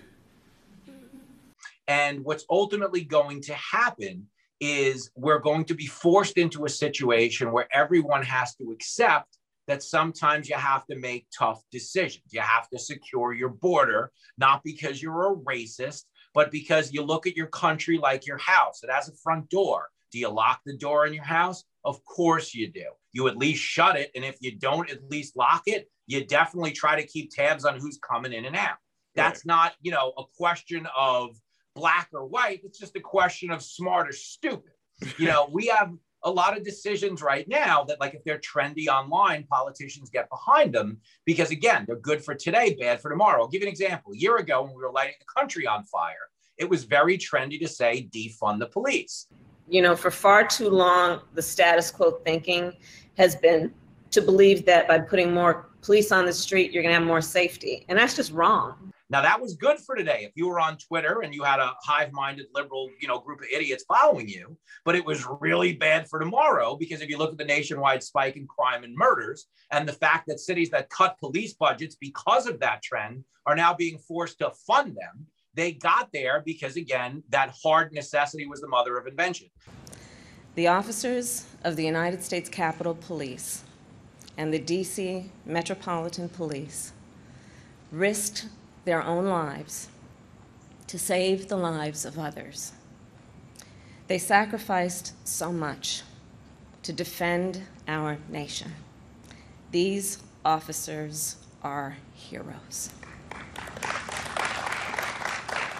and 1.86 2.24
what's 2.24 2.44
ultimately 2.48 3.04
going 3.04 3.42
to 3.42 3.54
happen 3.54 4.26
is 4.60 5.10
we're 5.16 5.38
going 5.38 5.64
to 5.66 5.74
be 5.74 5.86
forced 5.86 6.38
into 6.38 6.64
a 6.64 6.68
situation 6.68 7.52
where 7.52 7.68
everyone 7.72 8.22
has 8.22 8.54
to 8.56 8.70
accept 8.72 9.38
that 9.66 9.82
sometimes 9.82 10.48
you 10.48 10.56
have 10.56 10.86
to 10.86 10.96
make 10.96 11.26
tough 11.36 11.62
decisions. 11.70 12.24
You 12.32 12.40
have 12.40 12.68
to 12.70 12.78
secure 12.78 13.32
your 13.32 13.48
border, 13.48 14.10
not 14.38 14.62
because 14.62 15.02
you're 15.02 15.32
a 15.32 15.36
racist, 15.36 16.04
but 16.34 16.50
because 16.50 16.92
you 16.92 17.02
look 17.02 17.26
at 17.26 17.36
your 17.36 17.46
country 17.46 17.98
like 17.98 18.26
your 18.26 18.38
house. 18.38 18.82
It 18.82 18.90
has 18.90 19.08
a 19.08 19.16
front 19.22 19.48
door. 19.48 19.88
Do 20.12 20.18
you 20.18 20.28
lock 20.28 20.60
the 20.64 20.76
door 20.76 21.06
in 21.06 21.14
your 21.14 21.24
house? 21.24 21.64
Of 21.84 22.04
course 22.04 22.54
you 22.54 22.70
do. 22.70 22.86
You 23.12 23.28
at 23.28 23.36
least 23.36 23.62
shut 23.62 23.96
it. 23.96 24.10
And 24.14 24.24
if 24.24 24.36
you 24.40 24.56
don't 24.56 24.90
at 24.90 25.10
least 25.10 25.36
lock 25.36 25.62
it, 25.66 25.90
you 26.06 26.24
definitely 26.24 26.72
try 26.72 27.00
to 27.00 27.06
keep 27.06 27.30
tabs 27.30 27.64
on 27.64 27.78
who's 27.78 27.98
coming 27.98 28.32
in 28.32 28.44
and 28.44 28.56
out. 28.56 28.76
That's 29.14 29.40
right. 29.40 29.54
not, 29.54 29.72
you 29.80 29.90
know, 29.92 30.12
a 30.18 30.24
question 30.36 30.86
of 30.96 31.36
black 31.74 32.08
or 32.12 32.26
white. 32.26 32.60
It's 32.64 32.78
just 32.78 32.96
a 32.96 33.00
question 33.00 33.50
of 33.50 33.62
smart 33.62 34.08
or 34.08 34.12
stupid. 34.12 34.72
You 35.18 35.26
know, 35.26 35.48
we 35.50 35.66
have 35.66 35.92
a 36.22 36.30
lot 36.30 36.56
of 36.56 36.64
decisions 36.64 37.20
right 37.20 37.46
now 37.48 37.84
that, 37.84 38.00
like, 38.00 38.14
if 38.14 38.24
they're 38.24 38.38
trendy 38.38 38.86
online, 38.86 39.44
politicians 39.44 40.08
get 40.08 40.30
behind 40.30 40.74
them 40.74 40.98
because, 41.26 41.50
again, 41.50 41.84
they're 41.86 41.96
good 41.96 42.24
for 42.24 42.34
today, 42.34 42.76
bad 42.80 43.00
for 43.00 43.10
tomorrow. 43.10 43.42
I'll 43.42 43.48
give 43.48 43.60
you 43.60 43.66
an 43.66 43.72
example. 43.72 44.12
A 44.12 44.16
year 44.16 44.38
ago, 44.38 44.62
when 44.62 44.74
we 44.74 44.82
were 44.82 44.92
lighting 44.92 45.16
the 45.18 45.40
country 45.40 45.66
on 45.66 45.84
fire, 45.84 46.14
it 46.56 46.68
was 46.68 46.84
very 46.84 47.18
trendy 47.18 47.60
to 47.60 47.68
say 47.68 48.08
defund 48.10 48.60
the 48.60 48.66
police 48.66 49.26
you 49.68 49.82
know, 49.82 49.96
for 49.96 50.10
far 50.10 50.46
too 50.46 50.68
long, 50.68 51.20
the 51.34 51.42
status 51.42 51.90
quo 51.90 52.12
thinking 52.24 52.72
has 53.16 53.36
been 53.36 53.72
to 54.10 54.20
believe 54.20 54.64
that 54.66 54.86
by 54.86 54.98
putting 54.98 55.32
more 55.32 55.70
police 55.82 56.12
on 56.12 56.24
the 56.24 56.32
street, 56.32 56.72
you're 56.72 56.82
going 56.82 56.94
to 56.94 56.98
have 56.98 57.06
more 57.06 57.20
safety. 57.20 57.84
And 57.88 57.98
that's 57.98 58.16
just 58.16 58.32
wrong. 58.32 58.92
Now 59.10 59.20
that 59.20 59.40
was 59.40 59.54
good 59.54 59.78
for 59.78 59.94
today. 59.94 60.24
If 60.24 60.32
you 60.34 60.48
were 60.48 60.58
on 60.58 60.78
Twitter 60.78 61.20
and 61.22 61.34
you 61.34 61.44
had 61.44 61.60
a 61.60 61.74
hive-minded 61.82 62.46
liberal, 62.54 62.88
you 63.00 63.06
know, 63.06 63.18
group 63.18 63.40
of 63.40 63.46
idiots 63.54 63.84
following 63.86 64.28
you, 64.28 64.56
but 64.84 64.96
it 64.96 65.04
was 65.04 65.26
really 65.40 65.74
bad 65.74 66.08
for 66.08 66.18
tomorrow 66.18 66.74
because 66.74 67.02
if 67.02 67.10
you 67.10 67.18
look 67.18 67.32
at 67.32 67.38
the 67.38 67.44
nationwide 67.44 68.02
spike 68.02 68.36
in 68.36 68.46
crime 68.46 68.82
and 68.82 68.96
murders 68.96 69.46
and 69.70 69.86
the 69.86 69.92
fact 69.92 70.26
that 70.26 70.40
cities 70.40 70.70
that 70.70 70.88
cut 70.88 71.18
police 71.18 71.52
budgets 71.52 71.96
because 71.96 72.46
of 72.46 72.58
that 72.60 72.82
trend 72.82 73.22
are 73.46 73.54
now 73.54 73.74
being 73.74 73.98
forced 73.98 74.38
to 74.38 74.50
fund 74.66 74.96
them, 74.96 75.26
they 75.54 75.72
got 75.72 76.10
there 76.12 76.42
because, 76.44 76.76
again, 76.76 77.22
that 77.30 77.54
hard 77.62 77.92
necessity 77.92 78.46
was 78.46 78.60
the 78.60 78.68
mother 78.68 78.96
of 78.96 79.06
invention. 79.06 79.48
The 80.54 80.68
officers 80.68 81.46
of 81.64 81.76
the 81.76 81.84
United 81.84 82.22
States 82.22 82.48
Capitol 82.48 82.94
Police 82.94 83.64
and 84.36 84.52
the 84.52 84.58
DC 84.58 85.28
Metropolitan 85.46 86.28
Police 86.28 86.92
risked 87.90 88.48
their 88.84 89.02
own 89.02 89.26
lives 89.26 89.88
to 90.88 90.98
save 90.98 91.48
the 91.48 91.56
lives 91.56 92.04
of 92.04 92.18
others. 92.18 92.72
They 94.06 94.18
sacrificed 94.18 95.12
so 95.26 95.50
much 95.52 96.02
to 96.82 96.92
defend 96.92 97.62
our 97.88 98.18
nation. 98.28 98.72
These 99.70 100.18
officers 100.44 101.36
are 101.62 101.96
heroes 102.14 102.90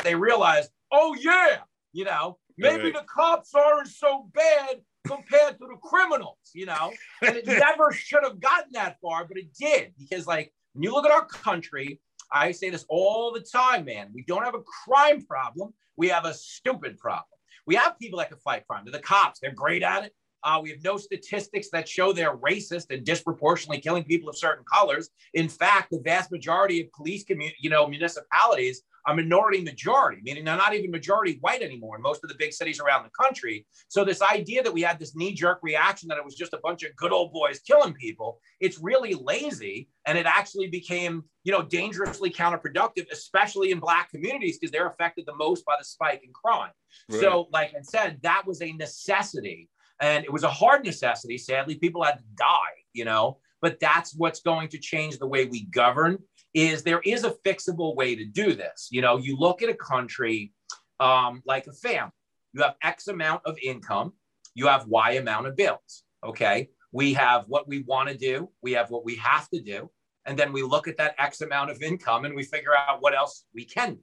they 0.05 0.15
realized, 0.15 0.71
oh 0.93 1.17
yeah, 1.19 1.59
you 1.93 2.05
know, 2.05 2.39
maybe 2.57 2.85
right. 2.85 2.95
the 2.95 3.05
cops 3.07 3.55
aren't 3.55 3.89
so 3.89 4.31
bad 4.33 4.81
compared 5.07 5.59
to 5.59 5.67
the 5.67 5.77
criminals, 5.83 6.39
you 6.55 6.67
know, 6.67 6.93
and 7.23 7.37
it 7.37 7.47
never 7.47 7.93
should 7.93 8.23
have 8.23 8.41
gotten 8.41 8.71
that 8.73 8.99
far, 9.01 9.25
but 9.25 9.37
it 9.37 9.53
did 9.59 9.93
because, 9.99 10.27
like, 10.27 10.53
when 10.73 10.83
you 10.83 10.93
look 10.93 11.05
at 11.05 11.13
our 11.13 11.27
country, 11.27 12.01
I 12.33 12.53
say 12.53 12.71
this 12.71 12.85
all 12.89 13.33
the 13.33 13.41
time, 13.41 13.85
man. 13.85 14.11
We 14.13 14.25
don't 14.27 14.45
have 14.45 14.55
a 14.55 14.63
crime 14.85 15.25
problem. 15.25 15.73
We 15.97 16.09
have 16.09 16.25
a 16.25 16.35
stupid 16.35 16.99
problem. 16.99 17.27
We 17.67 17.77
have 17.77 17.99
people 17.99 18.19
that 18.19 18.29
can 18.29 18.39
fight 18.39 18.67
crime. 18.67 18.85
They're 18.85 18.93
the 18.93 18.99
cops. 18.99 19.41
They're 19.41 19.53
great 19.53 19.83
at 19.83 20.05
it. 20.05 20.13
Uh, 20.43 20.61
we 20.63 20.69
have 20.71 20.83
no 20.85 20.99
statistics 20.99 21.71
that 21.71 21.89
show 21.89 22.13
they're 22.13 22.37
racist 22.37 22.91
and 22.91 23.05
disproportionately 23.05 23.81
killing 23.81 24.05
people 24.05 24.29
of 24.29 24.37
certain 24.37 24.65
colors. 24.71 25.09
In 25.33 25.49
fact, 25.49 25.91
the 25.91 26.01
vast 26.01 26.31
majority 26.31 26.83
of 26.83 26.93
police, 26.93 27.25
commu- 27.25 27.55
you 27.59 27.71
know, 27.71 27.87
municipalities 27.87 28.83
a 29.07 29.15
minority 29.15 29.61
majority, 29.63 30.21
meaning 30.23 30.45
they're 30.45 30.57
not 30.57 30.75
even 30.75 30.91
majority 30.91 31.39
white 31.41 31.63
anymore 31.63 31.97
in 31.97 32.03
most 32.03 32.25
of 32.25 32.31
the 32.31 32.37
big 32.39 32.53
cities 32.53 32.81
around 32.81 33.05
the 33.05 33.11
country. 33.11 33.67
So 33.89 34.05
this 34.05 34.23
idea 34.23 34.63
that 34.63 34.73
we 34.73 34.83
had 34.83 34.99
this 34.99 35.15
knee-jerk 35.15 35.59
reaction 35.63 36.09
that 36.09 36.19
it 36.19 36.25
was 36.25 36.35
just 36.35 36.55
a 36.55 36.61
bunch 36.63 36.83
of 36.83 36.97
good 36.97 37.13
old 37.13 37.33
boys 37.33 37.61
killing 37.61 37.95
people, 37.95 38.41
it's 38.61 38.79
really 38.79 39.15
lazy, 39.15 39.89
and 40.07 40.17
it 40.17 40.27
actually 40.27 40.69
became, 40.69 41.25
you 41.45 41.53
know, 41.53 41.63
dangerously 41.63 42.31
counterproductive, 42.31 43.11
especially 43.13 43.71
in 43.71 43.79
black 43.79 44.11
communities 44.11 44.59
because 44.59 44.71
they're 44.71 44.89
affected 44.89 45.25
the 45.27 45.37
most 45.37 45.65
by 45.65 45.75
the 45.79 45.85
spike 45.85 46.23
in 46.25 46.33
crime. 46.33 46.73
Right. 47.11 47.21
So, 47.21 47.49
like 47.53 47.75
I 47.77 47.83
said, 47.83 48.21
that 48.23 48.45
was 48.47 48.63
a 48.63 48.73
necessity, 48.73 49.69
and 50.01 50.25
it 50.25 50.33
was 50.33 50.45
a 50.45 50.51
hard 50.51 50.85
necessity. 50.85 51.39
Sadly, 51.39 51.77
people 51.77 52.03
had 52.03 52.19
to 52.19 52.25
die, 52.37 52.75
you 52.93 53.05
know. 53.05 53.39
But 53.61 53.81
that's 53.81 54.15
what's 54.15 54.41
going 54.41 54.69
to 54.69 54.79
change 54.79 55.17
the 55.17 55.27
way 55.27 55.47
we 55.47 55.65
govern 55.65 56.19
is 56.55 56.83
there 56.85 57.01
is 57.05 57.25
a 57.25 57.35
fixable 57.45 57.97
way 57.97 58.15
to 58.15 58.25
do 58.25 58.55
this. 58.55 58.89
You 58.91 59.03
know, 59.03 59.19
you 59.19 59.37
look 59.37 59.63
at 59.63 59.69
a 59.69 59.75
country 59.75 60.53
um, 61.01 61.43
like 61.45 61.67
a 61.67 61.73
family, 61.73 62.13
you 62.53 62.63
have 62.63 62.77
X 62.83 63.09
amount 63.09 63.43
of 63.45 63.59
income, 63.63 64.13
you 64.55 64.69
have 64.69 64.87
Y 64.87 65.13
amount 65.13 65.49
of 65.49 65.57
bills. 65.57 66.05
Okay. 66.25 66.71
We 66.93 67.13
have 67.15 67.45
what 67.49 67.67
we 67.67 67.83
want 67.83 68.09
to 68.09 68.17
do, 68.17 68.51
we 68.63 68.73
have 68.73 68.91
what 68.91 69.05
we 69.05 69.17
have 69.17 69.49
to 69.51 69.61
do. 69.61 69.91
And 70.27 70.39
then 70.39 70.53
we 70.53 70.63
look 70.63 70.89
at 70.89 70.97
that 70.97 71.17
X 71.19 71.41
amount 71.41 71.71
of 71.71 71.83
income 71.83 72.25
and 72.25 72.35
we 72.35 72.45
figure 72.45 72.75
out 72.75 73.03
what 73.03 73.15
else 73.15 73.45
we 73.53 73.65
can 73.65 73.97
do. 73.97 74.01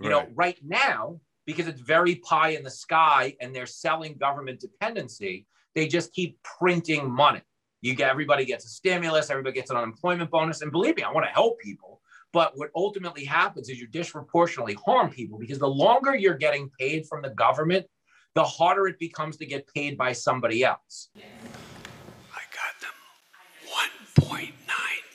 You 0.00 0.10
right. 0.10 0.28
know, 0.28 0.32
right 0.34 0.58
now, 0.64 1.20
because 1.44 1.66
it's 1.66 1.80
very 1.80 2.14
pie 2.16 2.50
in 2.50 2.62
the 2.62 2.70
sky 2.70 3.34
and 3.40 3.54
they're 3.54 3.66
selling 3.66 4.14
government 4.14 4.60
dependency, 4.60 5.46
they 5.74 5.88
just 5.88 6.12
keep 6.12 6.38
printing 6.42 7.10
money. 7.10 7.42
You 7.80 7.94
get 7.94 8.10
everybody 8.10 8.44
gets 8.44 8.64
a 8.64 8.68
stimulus, 8.68 9.30
everybody 9.30 9.54
gets 9.54 9.70
an 9.70 9.76
unemployment 9.76 10.30
bonus. 10.30 10.62
And 10.62 10.72
believe 10.72 10.96
me, 10.96 11.02
I 11.02 11.12
want 11.12 11.26
to 11.26 11.32
help 11.32 11.60
people. 11.60 12.00
But 12.32 12.52
what 12.56 12.70
ultimately 12.74 13.24
happens 13.24 13.68
is 13.68 13.80
you 13.80 13.86
disproportionately 13.86 14.76
harm 14.84 15.10
people 15.10 15.38
because 15.38 15.58
the 15.58 15.68
longer 15.68 16.14
you're 16.14 16.36
getting 16.36 16.70
paid 16.78 17.06
from 17.06 17.22
the 17.22 17.30
government, 17.30 17.86
the 18.34 18.44
harder 18.44 18.86
it 18.88 18.98
becomes 18.98 19.36
to 19.38 19.46
get 19.46 19.66
paid 19.74 19.96
by 19.96 20.12
somebody 20.12 20.64
else. 20.64 21.08
I 21.16 22.42
got 22.52 22.80
them 22.80 24.28
$1.9 24.28 24.52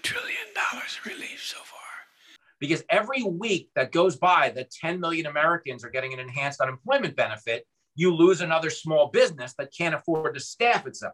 trillion 0.01 0.37
relief 1.05 1.43
so 1.43 1.57
far. 1.57 1.79
Because 2.59 2.83
every 2.89 3.23
week 3.23 3.69
that 3.75 3.91
goes 3.91 4.15
by 4.15 4.51
that 4.55 4.71
10 4.71 4.99
million 4.99 5.27
Americans 5.27 5.83
are 5.83 5.89
getting 5.89 6.13
an 6.13 6.19
enhanced 6.19 6.61
unemployment 6.61 7.15
benefit, 7.15 7.67
you 7.95 8.15
lose 8.15 8.41
another 8.41 8.71
small 8.71 9.09
business 9.09 9.53
that 9.59 9.71
can't 9.77 9.93
afford 9.93 10.33
to 10.33 10.39
staff 10.39 10.87
itself 10.87 11.13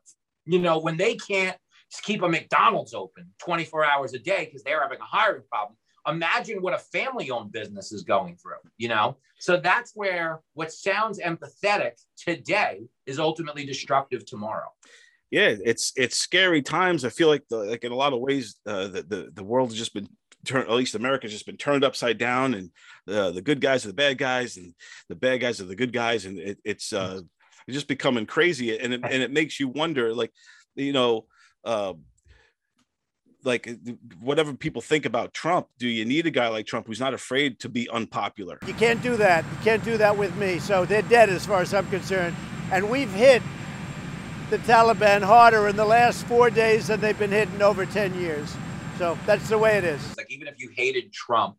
you 0.50 0.60
know, 0.60 0.80
when 0.80 0.98
they 0.98 1.16
can't 1.16 1.58
keep 2.04 2.22
a 2.24 2.30
McDonald's 2.30 2.94
open 2.94 3.28
24 3.40 3.86
hours 3.86 4.14
a 4.14 4.20
day 4.20 4.46
because 4.46 4.64
they're 4.64 4.82
having 4.82 5.00
a 5.00 5.06
hiring 5.06 5.44
problem. 5.50 5.78
Imagine 6.08 6.62
what 6.62 6.74
a 6.74 6.80
family 6.80 7.30
owned 7.30 7.52
business 7.52 7.92
is 7.92 8.04
going 8.04 8.36
through, 8.38 8.58
you 8.78 8.88
know? 8.88 9.18
So 9.40 9.58
that's 9.58 9.92
where 9.96 10.42
what 10.54 10.72
sounds 10.72 11.20
empathetic 11.20 11.92
today 12.18 12.82
is 13.06 13.20
ultimately 13.20 13.66
destructive 13.66 14.26
tomorrow. 14.26 14.68
Yeah, 15.30 15.54
it's 15.64 15.94
it's 15.96 16.18
scary 16.18 16.64
times. 16.64 17.06
I 17.06 17.10
feel 17.10 17.28
like 17.28 17.44
the, 17.50 17.58
like 17.58 17.84
in 17.84 17.92
a 17.92 17.96
lot 17.96 18.14
of 18.14 18.20
ways 18.20 18.56
uh, 18.66 18.88
the, 18.88 19.04
the 19.04 19.32
the 19.36 19.44
world 19.44 19.70
has 19.70 19.78
just 19.78 19.94
been 19.94 20.10
turned 20.46 20.68
at 20.68 20.76
least 20.76 20.96
America's 20.96 21.32
just 21.32 21.46
been 21.46 21.58
turned 21.58 21.84
upside 21.84 22.18
down 22.18 22.56
and 22.56 22.72
uh, 23.08 23.30
the 23.30 23.42
good 23.42 23.62
guys 23.62 23.86
are 23.86 23.90
the 23.90 23.94
bad 23.94 24.18
guys 24.18 24.58
and 24.58 24.74
the 25.10 25.16
bad 25.16 25.38
guys 25.38 25.62
are 25.62 25.66
the 25.66 25.76
good 25.76 25.94
guys 25.94 26.26
and 26.26 26.40
it, 26.40 26.58
it's 26.64 26.94
uh 26.94 27.22
it's 27.70 27.76
just 27.76 27.88
becoming 27.88 28.26
crazy 28.26 28.78
and 28.78 28.94
it, 28.94 29.02
and 29.04 29.24
it 29.24 29.32
makes 29.32 29.60
you 29.60 29.68
wonder 29.68 30.14
like 30.14 30.32
you 30.76 30.92
know 30.92 31.26
uh, 31.64 31.94
like 33.44 33.70
whatever 34.20 34.54
people 34.54 34.82
think 34.82 35.06
about 35.06 35.34
Trump, 35.34 35.68
do 35.78 35.88
you 35.88 36.04
need 36.06 36.26
a 36.26 36.32
guy 36.32 36.48
like 36.50 36.66
Trump 36.66 36.88
who's 36.88 37.00
not 37.00 37.14
afraid 37.14 37.60
to 37.60 37.70
be 37.70 37.90
unpopular? 37.90 38.60
You 38.66 38.74
can't 38.74 39.02
do 39.02 39.16
that. 39.18 39.46
You 39.46 39.58
can't 39.64 39.84
do 39.84 39.98
that 39.98 40.18
with 40.18 40.36
me. 40.36 40.60
So 40.60 40.86
they're 40.86 41.02
dead 41.04 41.30
as 41.30 41.46
far 41.46 41.62
as 41.62 41.74
I'm 41.74 41.88
concerned. 41.90 42.36
And 42.72 42.90
we've 42.90 43.12
hit 43.12 43.42
the 44.50 44.58
Taliban 44.60 45.22
harder 45.22 45.68
in 45.68 45.76
the 45.76 45.86
last 45.86 46.26
four 46.26 46.50
days 46.50 46.88
than 46.88 47.00
they've 47.00 47.18
been 47.18 47.32
hit 47.32 47.48
in 47.50 47.62
over 47.62 47.86
10 47.86 48.20
years. 48.20 48.56
So 48.98 49.18
that's 49.26 49.48
the 49.48 49.58
way 49.58 49.78
it 49.78 49.84
is. 49.84 50.18
Like 50.18 50.32
even 50.32 50.48
if 50.48 50.56
you 50.58 50.70
hated 50.76 51.14
Trump, 51.14 51.56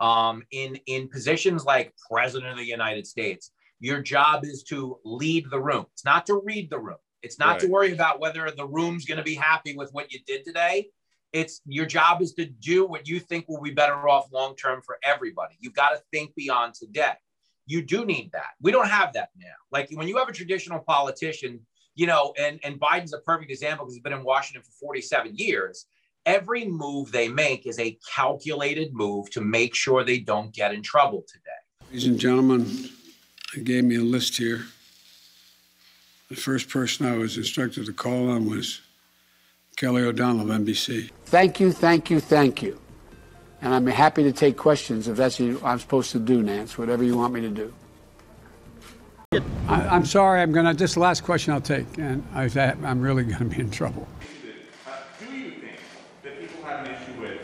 um, 0.00 0.42
in 0.50 0.76
in 0.86 1.08
positions 1.08 1.64
like 1.64 1.94
president 2.10 2.50
of 2.50 2.58
the 2.58 2.64
United 2.64 3.06
States, 3.06 3.51
your 3.82 4.00
job 4.00 4.44
is 4.44 4.62
to 4.62 4.98
lead 5.04 5.50
the 5.50 5.60
room. 5.60 5.86
It's 5.92 6.04
not 6.04 6.24
to 6.26 6.40
read 6.44 6.70
the 6.70 6.78
room. 6.78 6.98
It's 7.20 7.38
not 7.38 7.48
right. 7.48 7.60
to 7.60 7.66
worry 7.66 7.92
about 7.92 8.20
whether 8.20 8.48
the 8.50 8.66
room's 8.66 9.04
going 9.04 9.18
to 9.18 9.24
be 9.24 9.34
happy 9.34 9.76
with 9.76 9.90
what 9.92 10.12
you 10.12 10.20
did 10.24 10.44
today. 10.44 10.88
It's 11.32 11.60
your 11.66 11.86
job 11.86 12.22
is 12.22 12.32
to 12.34 12.44
do 12.46 12.86
what 12.86 13.08
you 13.08 13.18
think 13.18 13.48
will 13.48 13.60
be 13.60 13.72
better 13.72 14.08
off 14.08 14.30
long 14.32 14.54
term 14.54 14.82
for 14.82 14.98
everybody. 15.02 15.56
You've 15.58 15.74
got 15.74 15.90
to 15.90 16.02
think 16.12 16.32
beyond 16.36 16.74
today. 16.74 17.14
You 17.66 17.82
do 17.82 18.04
need 18.04 18.30
that. 18.32 18.50
We 18.60 18.70
don't 18.70 18.88
have 18.88 19.14
that 19.14 19.30
now. 19.36 19.48
Like 19.72 19.88
when 19.92 20.06
you 20.06 20.16
have 20.18 20.28
a 20.28 20.32
traditional 20.32 20.78
politician, 20.78 21.60
you 21.96 22.06
know, 22.06 22.34
and, 22.38 22.60
and 22.62 22.78
Biden's 22.78 23.12
a 23.12 23.18
perfect 23.18 23.50
example 23.50 23.84
because 23.84 23.96
he's 23.96 24.02
been 24.02 24.12
in 24.12 24.22
Washington 24.22 24.62
for 24.62 24.72
47 24.80 25.36
years. 25.36 25.86
Every 26.24 26.66
move 26.66 27.10
they 27.10 27.26
make 27.26 27.66
is 27.66 27.80
a 27.80 27.98
calculated 28.14 28.94
move 28.94 29.28
to 29.30 29.40
make 29.40 29.74
sure 29.74 30.04
they 30.04 30.20
don't 30.20 30.54
get 30.54 30.72
in 30.72 30.82
trouble 30.82 31.24
today. 31.26 31.88
Ladies 31.90 32.06
and 32.06 32.18
gentlemen, 32.18 32.90
they 33.54 33.62
gave 33.62 33.84
me 33.84 33.96
a 33.96 34.00
list 34.00 34.36
here. 34.36 34.64
The 36.28 36.36
first 36.36 36.68
person 36.68 37.06
I 37.06 37.16
was 37.16 37.36
instructed 37.36 37.86
to 37.86 37.92
call 37.92 38.30
on 38.30 38.48
was 38.48 38.80
Kelly 39.76 40.02
O'Donnell 40.02 40.50
of 40.50 40.60
NBC. 40.60 41.10
Thank 41.26 41.60
you, 41.60 41.72
thank 41.72 42.10
you, 42.10 42.20
thank 42.20 42.62
you. 42.62 42.78
And 43.60 43.74
I'm 43.74 43.86
happy 43.86 44.22
to 44.24 44.32
take 44.32 44.56
questions 44.56 45.08
if 45.08 45.16
that's 45.16 45.38
what 45.38 45.62
I'm 45.62 45.78
supposed 45.78 46.10
to 46.12 46.18
do, 46.18 46.42
Nance, 46.42 46.78
whatever 46.78 47.04
you 47.04 47.16
want 47.16 47.34
me 47.34 47.42
to 47.42 47.48
do. 47.48 47.74
I, 49.68 49.96
am 49.96 50.04
sorry, 50.04 50.40
I'm 50.42 50.52
going 50.52 50.66
to, 50.66 50.74
this 50.74 50.96
last 50.96 51.22
question 51.22 51.52
I'll 51.52 51.60
take, 51.60 51.86
and 51.98 52.26
I, 52.34 52.44
I'm 52.84 53.00
really 53.00 53.24
going 53.24 53.38
to 53.38 53.44
be 53.44 53.60
in 53.60 53.70
trouble. 53.70 54.06
Do 55.20 55.34
you 55.34 55.52
think 55.52 55.78
that 56.22 56.40
people 56.40 56.64
have 56.64 56.86
an 56.86 56.94
issue 56.94 57.20
with? 57.20 57.40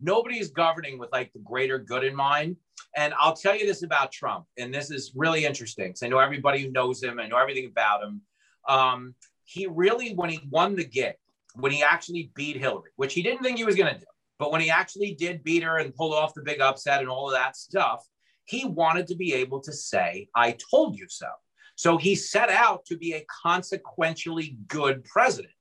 Nobody 0.00 0.38
is 0.38 0.50
governing 0.50 0.98
with 0.98 1.12
like 1.12 1.32
the 1.32 1.38
greater 1.38 1.78
good 1.78 2.04
in 2.04 2.14
mind. 2.14 2.56
And 2.96 3.14
I'll 3.18 3.36
tell 3.36 3.56
you 3.56 3.66
this 3.66 3.82
about 3.82 4.10
Trump, 4.10 4.46
and 4.58 4.74
this 4.74 4.90
is 4.90 5.12
really 5.14 5.44
interesting 5.44 5.88
because 5.88 6.02
I 6.02 6.08
know 6.08 6.18
everybody 6.18 6.62
who 6.62 6.72
knows 6.72 7.02
him, 7.02 7.20
I 7.20 7.28
know 7.28 7.36
everything 7.36 7.66
about 7.66 8.02
him. 8.02 8.20
Um, 8.68 9.14
he 9.44 9.66
really, 9.66 10.14
when 10.14 10.30
he 10.30 10.40
won 10.50 10.74
the 10.74 10.84
gig, 10.84 11.14
when 11.54 11.72
he 11.72 11.82
actually 11.82 12.30
beat 12.34 12.56
Hillary, 12.56 12.90
which 12.96 13.14
he 13.14 13.22
didn't 13.22 13.42
think 13.42 13.58
he 13.58 13.64
was 13.64 13.76
going 13.76 13.92
to 13.92 13.98
do, 13.98 14.06
but 14.38 14.50
when 14.50 14.60
he 14.60 14.70
actually 14.70 15.14
did 15.14 15.44
beat 15.44 15.62
her 15.62 15.78
and 15.78 15.94
pulled 15.94 16.14
off 16.14 16.34
the 16.34 16.42
big 16.42 16.60
upset 16.60 17.00
and 17.00 17.08
all 17.08 17.28
of 17.28 17.34
that 17.34 17.56
stuff, 17.56 18.04
he 18.44 18.64
wanted 18.64 19.06
to 19.06 19.14
be 19.14 19.34
able 19.34 19.60
to 19.60 19.72
say, 19.72 20.28
I 20.34 20.56
told 20.70 20.98
you 20.98 21.06
so. 21.08 21.28
So 21.76 21.96
he 21.96 22.14
set 22.14 22.50
out 22.50 22.84
to 22.86 22.96
be 22.96 23.14
a 23.14 23.24
consequentially 23.42 24.56
good 24.66 25.04
president. 25.04 25.54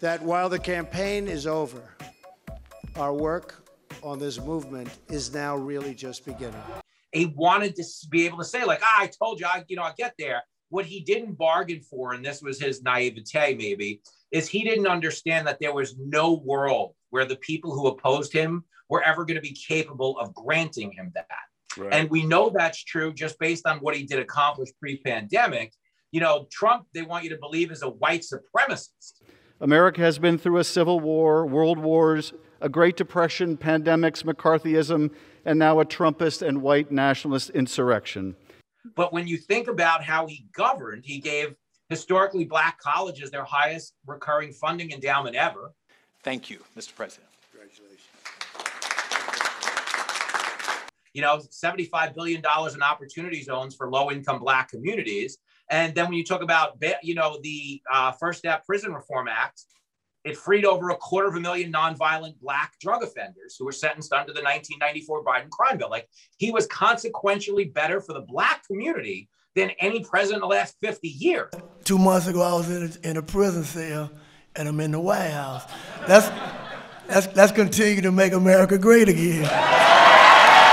That 0.00 0.22
while 0.22 0.48
the 0.48 0.58
campaign 0.58 1.28
is 1.28 1.46
over, 1.46 1.94
our 2.96 3.14
work 3.14 3.59
on 4.02 4.18
this 4.18 4.40
movement 4.40 4.88
is 5.08 5.32
now 5.32 5.56
really 5.56 5.94
just 5.94 6.24
beginning. 6.24 6.62
He 7.12 7.26
wanted 7.26 7.74
to 7.76 7.84
be 8.10 8.26
able 8.26 8.38
to 8.38 8.44
say, 8.44 8.64
like, 8.64 8.80
ah, 8.82 9.00
I 9.00 9.06
told 9.08 9.40
you, 9.40 9.46
I, 9.46 9.64
you 9.68 9.76
know, 9.76 9.82
I'll 9.82 9.94
get 9.96 10.14
there. 10.18 10.42
What 10.68 10.86
he 10.86 11.00
didn't 11.00 11.36
bargain 11.36 11.80
for, 11.80 12.12
and 12.12 12.24
this 12.24 12.40
was 12.40 12.60
his 12.60 12.82
naivete 12.82 13.56
maybe, 13.56 14.02
is 14.30 14.48
he 14.48 14.62
didn't 14.62 14.86
understand 14.86 15.46
that 15.46 15.58
there 15.60 15.74
was 15.74 15.96
no 15.98 16.34
world 16.34 16.94
where 17.10 17.24
the 17.24 17.36
people 17.36 17.72
who 17.72 17.88
opposed 17.88 18.32
him 18.32 18.64
were 18.88 19.02
ever 19.02 19.24
going 19.24 19.36
to 19.36 19.40
be 19.40 19.56
capable 19.68 20.18
of 20.18 20.32
granting 20.34 20.92
him 20.92 21.10
that. 21.14 21.26
Right. 21.76 21.92
And 21.92 22.10
we 22.10 22.24
know 22.24 22.50
that's 22.50 22.82
true 22.82 23.12
just 23.12 23.38
based 23.38 23.66
on 23.66 23.78
what 23.78 23.96
he 23.96 24.04
did 24.04 24.18
accomplish 24.18 24.70
pre 24.78 24.98
pandemic. 24.98 25.72
You 26.12 26.20
know, 26.20 26.46
Trump, 26.50 26.86
they 26.92 27.02
want 27.02 27.24
you 27.24 27.30
to 27.30 27.38
believe, 27.38 27.70
is 27.70 27.82
a 27.82 27.88
white 27.88 28.22
supremacist. 28.22 29.22
America 29.60 30.00
has 30.00 30.18
been 30.18 30.38
through 30.38 30.56
a 30.56 30.64
civil 30.64 31.00
war, 31.00 31.46
world 31.46 31.78
wars, 31.78 32.32
a 32.62 32.68
Great 32.68 32.96
Depression, 32.96 33.56
pandemics, 33.58 34.24
McCarthyism, 34.24 35.10
and 35.44 35.58
now 35.58 35.80
a 35.80 35.84
Trumpist 35.84 36.46
and 36.46 36.62
white 36.62 36.90
nationalist 36.90 37.50
insurrection. 37.50 38.36
But 38.96 39.12
when 39.12 39.26
you 39.28 39.36
think 39.36 39.68
about 39.68 40.02
how 40.02 40.26
he 40.26 40.46
governed, 40.52 41.04
he 41.04 41.18
gave 41.18 41.54
historically 41.90 42.44
black 42.44 42.78
colleges 42.78 43.30
their 43.30 43.44
highest 43.44 43.94
recurring 44.06 44.52
funding 44.52 44.92
endowment 44.92 45.36
ever. 45.36 45.72
Thank 46.22 46.48
you, 46.48 46.60
Mr. 46.76 46.94
President. 46.94 47.28
Congratulations. 47.50 48.06
You 51.12 51.22
know, 51.22 51.38
$75 51.38 52.14
billion 52.14 52.38
in 52.38 52.82
opportunity 52.82 53.42
zones 53.42 53.74
for 53.74 53.90
low 53.90 54.10
income 54.10 54.38
black 54.38 54.70
communities. 54.70 55.38
And 55.70 55.94
then 55.94 56.06
when 56.06 56.14
you 56.14 56.24
talk 56.24 56.42
about, 56.42 56.82
you 57.02 57.14
know, 57.14 57.38
the 57.42 57.80
uh, 57.92 58.12
First 58.12 58.40
Step 58.40 58.66
Prison 58.66 58.92
Reform 58.92 59.28
Act, 59.28 59.62
it 60.24 60.36
freed 60.36 60.66
over 60.66 60.90
a 60.90 60.96
quarter 60.96 61.28
of 61.28 61.36
a 61.36 61.40
million 61.40 61.72
nonviolent 61.72 62.38
black 62.40 62.74
drug 62.80 63.02
offenders 63.02 63.56
who 63.58 63.64
were 63.64 63.72
sentenced 63.72 64.12
under 64.12 64.32
the 64.32 64.42
1994 64.42 65.24
Biden 65.24 65.48
crime 65.48 65.78
bill. 65.78 65.88
Like 65.88 66.08
he 66.36 66.50
was 66.50 66.66
consequentially 66.66 67.66
better 67.66 68.00
for 68.00 68.12
the 68.12 68.20
black 68.20 68.66
community 68.66 69.30
than 69.54 69.70
any 69.80 70.04
president 70.04 70.42
in 70.42 70.48
the 70.48 70.54
last 70.54 70.76
50 70.82 71.08
years. 71.08 71.50
Two 71.84 71.98
months 71.98 72.26
ago, 72.26 72.42
I 72.42 72.52
was 72.52 72.70
in 72.70 72.82
a, 73.04 73.10
in 73.10 73.16
a 73.16 73.22
prison 73.22 73.64
cell 73.64 74.10
and 74.56 74.68
I'm 74.68 74.78
in 74.80 74.90
the 74.90 75.00
White 75.00 75.30
House. 75.30 75.64
That's, 76.06 76.28
that's, 77.06 77.26
that's 77.28 77.52
continue 77.52 78.02
to 78.02 78.12
make 78.12 78.32
America 78.32 78.76
great 78.76 79.08
again. 79.08 79.44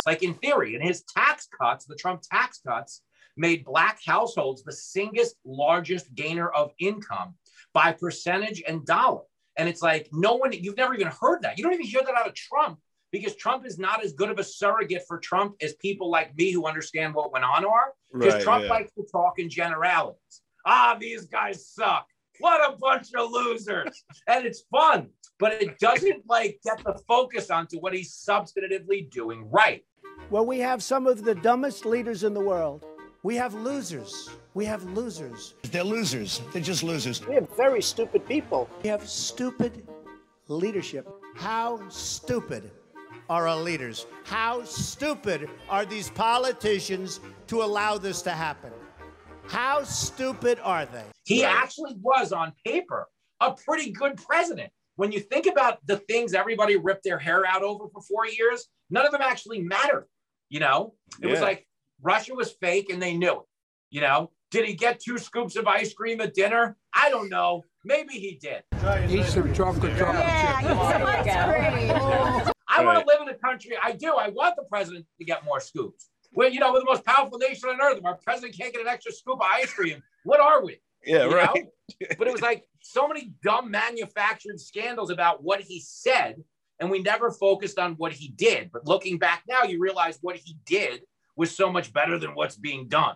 Like 0.06 0.24
in 0.24 0.34
theory, 0.36 0.76
and 0.76 0.84
his 0.84 1.04
tax 1.04 1.48
cuts, 1.60 1.86
the 1.86 1.96
Trump 1.96 2.22
tax 2.22 2.60
cuts, 2.66 3.02
made 3.38 3.66
black 3.66 4.00
households 4.06 4.64
the 4.64 4.72
single 4.72 5.26
largest 5.46 6.14
gainer 6.16 6.50
of 6.50 6.72
income 6.80 7.36
by 7.74 7.92
percentage 7.92 8.64
and 8.68 8.86
dollar. 8.86 9.22
And 9.58 9.68
it's 9.68 9.82
like 9.82 10.10
no 10.12 10.36
one, 10.36 10.52
you've 10.54 10.78
never 10.78 10.94
even 10.94 11.08
heard 11.08 11.42
that. 11.42 11.58
You 11.58 11.64
don't 11.64 11.74
even 11.74 11.86
hear 11.86 12.02
that 12.06 12.16
out 12.16 12.28
of 12.28 12.36
Trump 12.36 12.80
because 13.12 13.36
Trump 13.36 13.66
is 13.66 13.80
not 13.80 14.04
as 14.04 14.14
good 14.14 14.30
of 14.30 14.38
a 14.38 14.44
surrogate 14.44 15.04
for 15.08 15.18
Trump 15.18 15.56
as 15.62 15.74
people 15.76 16.10
like 16.10 16.36
me 16.36 16.52
who 16.52 16.68
understand 16.68 17.14
what 17.16 17.32
went 17.32 17.46
on 17.46 17.66
are. 17.66 17.94
Because 18.14 18.36
Right, 18.36 18.44
Trump 18.44 18.64
yeah. 18.66 18.70
likes 18.70 18.92
to 18.94 19.04
talk 19.12 19.40
in 19.40 19.50
generalities. 19.50 20.42
Ah, 20.66 20.98
these 21.00 21.26
guys 21.26 21.68
suck. 21.68 22.08
What 22.40 22.74
a 22.74 22.78
bunch 22.78 23.08
of 23.16 23.32
losers. 23.32 24.04
and 24.28 24.46
it's 24.46 24.64
fun, 24.72 25.10
but 25.40 25.54
it 25.54 25.80
doesn't 25.80 26.24
like 26.28 26.60
get 26.64 26.84
the 26.84 27.00
focus 27.08 27.50
onto 27.50 27.80
what 27.80 27.94
he's 27.94 28.14
substantively 28.14 29.10
doing 29.10 29.50
right. 29.50 29.84
Well, 30.30 30.46
we 30.46 30.60
have 30.60 30.84
some 30.84 31.08
of 31.08 31.24
the 31.24 31.36
dumbest 31.36 31.86
leaders 31.86 32.24
in 32.24 32.34
the 32.34 32.42
world. 32.42 32.86
We 33.28 33.36
have 33.36 33.54
losers. 33.56 34.30
We 34.54 34.64
have 34.64 34.86
losers. 34.86 35.56
They're 35.64 35.84
losers. 35.84 36.40
They're 36.54 36.62
just 36.62 36.82
losers. 36.82 37.28
We 37.28 37.36
have 37.36 37.50
very 37.58 37.82
stupid 37.82 38.26
people. 38.26 38.70
We 38.84 38.88
have 38.88 39.06
stupid 39.06 39.86
leadership. 40.48 41.10
How 41.36 41.90
stupid 41.90 42.72
are 43.30 43.50
our 43.50 43.58
leaders? 43.58 44.06
How 44.24 44.64
stupid 44.64 45.50
are 45.68 45.86
these 45.86 46.10
politicians 46.10 47.20
to 47.48 47.64
allow 47.64 47.98
this 47.98 48.22
to 48.22 48.32
happen? 48.32 48.72
How 49.48 49.84
stupid 49.84 50.62
are 50.64 50.86
they? 50.86 51.04
He 51.26 51.44
actually 51.44 51.98
was 52.00 52.32
on 52.32 52.54
paper 52.66 53.10
a 53.42 53.52
pretty 53.52 53.92
good 53.92 54.16
president. 54.16 54.72
When 54.96 55.12
you 55.12 55.20
think 55.20 55.48
about 55.48 55.86
the 55.86 55.98
things 55.98 56.34
everybody 56.34 56.78
ripped 56.78 57.04
their 57.04 57.20
hair 57.20 57.46
out 57.46 57.62
over 57.62 57.90
for 57.90 58.02
four 58.04 58.26
years, 58.26 58.68
none 58.90 59.06
of 59.06 59.12
them 59.12 59.22
actually 59.22 59.60
mattered. 59.60 60.08
You 60.48 60.62
know, 60.62 60.94
it 61.22 61.28
was 61.28 61.42
like 61.42 61.68
Russia 62.02 62.34
was 62.36 62.52
fake 62.54 62.90
and 62.92 63.02
they 63.02 63.16
knew 63.16 63.32
it. 63.34 63.46
You 63.90 64.02
know, 64.02 64.32
did 64.52 64.66
he 64.66 64.74
get 64.74 65.00
two 65.00 65.18
scoops 65.18 65.56
of 65.56 65.68
ice 65.68 65.94
cream 65.94 66.22
at 66.22 66.34
dinner? 66.34 66.78
I 66.94 67.10
don't 67.10 67.30
know. 67.30 67.64
Maybe 67.86 68.14
he 68.16 68.38
did. 68.42 68.64
Eat 69.10 69.26
some 69.26 69.54
chocolate 69.54 69.98
chocolate 69.98 70.26
I 72.70 72.84
want 72.84 73.00
to 73.00 73.06
live 73.08 73.22
in 73.22 73.30
a 73.30 73.38
country. 73.38 73.72
I 73.82 73.94
do. 73.94 74.16
I 74.16 74.30
want 74.30 74.56
the 74.56 74.64
president 74.64 75.06
to 75.20 75.26
get 75.26 75.44
more 75.46 75.60
scoops. 75.60 76.10
We're, 76.34 76.50
you 76.50 76.60
know, 76.60 76.74
we're 76.74 76.80
the 76.80 76.86
most 76.86 77.06
powerful 77.06 77.38
nation 77.40 77.70
on 77.70 77.82
earth. 77.82 77.98
If 77.98 78.06
our 78.06 78.16
president 78.16 78.58
can't 78.58 78.74
get 78.74 78.82
an 78.82 78.88
extra 78.88 79.12
scoop 79.14 79.36
of 79.40 79.48
ice 79.50 79.74
cream, 79.74 80.04
what 80.26 80.40
are 80.40 80.64
we? 80.64 80.80
Yeah, 81.06 81.24
You 81.26 81.36
right. 81.36 81.66
but 82.18 82.28
it 82.28 82.34
was 82.34 82.42
like 82.42 82.66
so 82.82 83.08
many 83.08 83.32
dumb 83.42 83.72
manufactured 83.72 84.60
scandals 84.60 85.10
about 85.10 85.42
what 85.42 85.62
he 85.62 85.80
said, 85.80 86.44
and 86.80 86.92
we 86.92 87.02
never 87.02 87.32
focused 87.32 87.80
on 87.80 87.94
what 87.94 88.12
he 88.12 88.30
did. 88.30 88.72
But 88.72 88.86
looking 88.86 89.18
back 89.18 89.44
now, 89.48 89.64
you 89.64 89.80
realize 89.80 90.20
what 90.22 90.36
he 90.36 90.58
did 90.66 91.02
was 91.38 91.56
so 91.56 91.72
much 91.72 91.94
better 91.94 92.18
than 92.20 92.32
what's 92.36 92.58
being 92.58 92.88
done. 92.88 93.16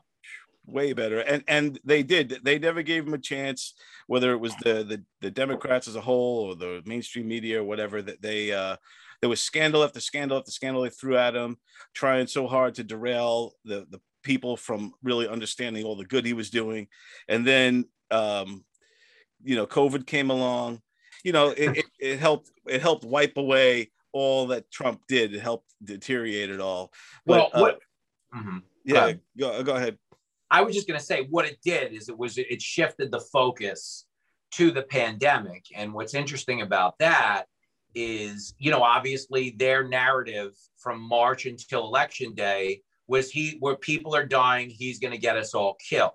way 0.65 0.93
better 0.93 1.19
and 1.21 1.43
and 1.47 1.79
they 1.83 2.03
did 2.03 2.37
they 2.43 2.59
never 2.59 2.83
gave 2.83 3.05
him 3.07 3.15
a 3.15 3.17
chance 3.17 3.73
whether 4.05 4.31
it 4.31 4.37
was 4.37 4.55
the 4.57 4.75
the, 4.91 5.03
the 5.19 5.31
democrats 5.31 5.87
as 5.87 5.95
a 5.95 6.01
whole 6.01 6.51
or 6.51 6.55
the 6.55 6.81
mainstream 6.85 7.27
media 7.27 7.59
or 7.59 7.63
whatever 7.63 7.99
that 8.01 8.21
they 8.21 8.51
uh 8.51 8.75
there 9.21 9.29
was 9.29 9.41
scandal 9.41 9.83
after 9.83 9.99
scandal 9.99 10.37
after 10.37 10.51
scandal 10.51 10.83
they 10.83 10.89
threw 10.89 11.17
at 11.17 11.35
him 11.35 11.57
trying 11.95 12.27
so 12.27 12.45
hard 12.47 12.75
to 12.75 12.83
derail 12.83 13.53
the 13.65 13.87
the 13.89 13.99
people 14.23 14.55
from 14.55 14.93
really 15.01 15.27
understanding 15.27 15.83
all 15.83 15.95
the 15.95 16.05
good 16.05 16.25
he 16.25 16.33
was 16.33 16.51
doing 16.51 16.87
and 17.27 17.45
then 17.45 17.83
um 18.11 18.63
you 19.43 19.55
know 19.55 19.65
covid 19.65 20.05
came 20.05 20.29
along 20.29 20.79
you 21.23 21.31
know 21.31 21.49
it, 21.49 21.77
it, 21.79 21.85
it 21.99 22.19
helped 22.19 22.51
it 22.67 22.81
helped 22.81 23.03
wipe 23.03 23.35
away 23.37 23.89
all 24.13 24.45
that 24.47 24.69
trump 24.69 25.01
did 25.07 25.33
it 25.33 25.41
helped 25.41 25.73
deteriorate 25.83 26.51
it 26.51 26.59
all 26.61 26.91
Well, 27.25 27.49
but, 27.51 27.57
uh, 27.57 27.61
what? 27.61 27.75
Mhm. 27.75 27.79
Go 28.33 28.61
yeah 28.83 29.13
go, 29.37 29.63
go 29.63 29.75
ahead 29.75 29.97
I 30.51 30.61
was 30.61 30.75
just 30.75 30.85
going 30.87 30.99
to 30.99 31.05
say 31.05 31.27
what 31.29 31.45
it 31.45 31.59
did 31.63 31.93
is 31.93 32.09
it 32.09 32.17
was 32.17 32.37
it 32.37 32.61
shifted 32.61 33.09
the 33.09 33.21
focus 33.21 34.05
to 34.51 34.69
the 34.69 34.83
pandemic. 34.83 35.65
And 35.73 35.93
what's 35.93 36.13
interesting 36.13 36.61
about 36.61 36.99
that 36.99 37.45
is, 37.95 38.53
you 38.57 38.69
know, 38.69 38.83
obviously 38.83 39.55
their 39.57 39.87
narrative 39.87 40.51
from 40.77 40.99
March 41.01 41.45
until 41.45 41.85
election 41.85 42.33
day 42.35 42.81
was 43.07 43.31
he 43.31 43.57
where 43.59 43.77
people 43.77 44.13
are 44.13 44.25
dying, 44.25 44.69
he's 44.69 44.99
going 44.99 45.13
to 45.13 45.17
get 45.17 45.37
us 45.37 45.53
all 45.53 45.75
killed. 45.75 46.11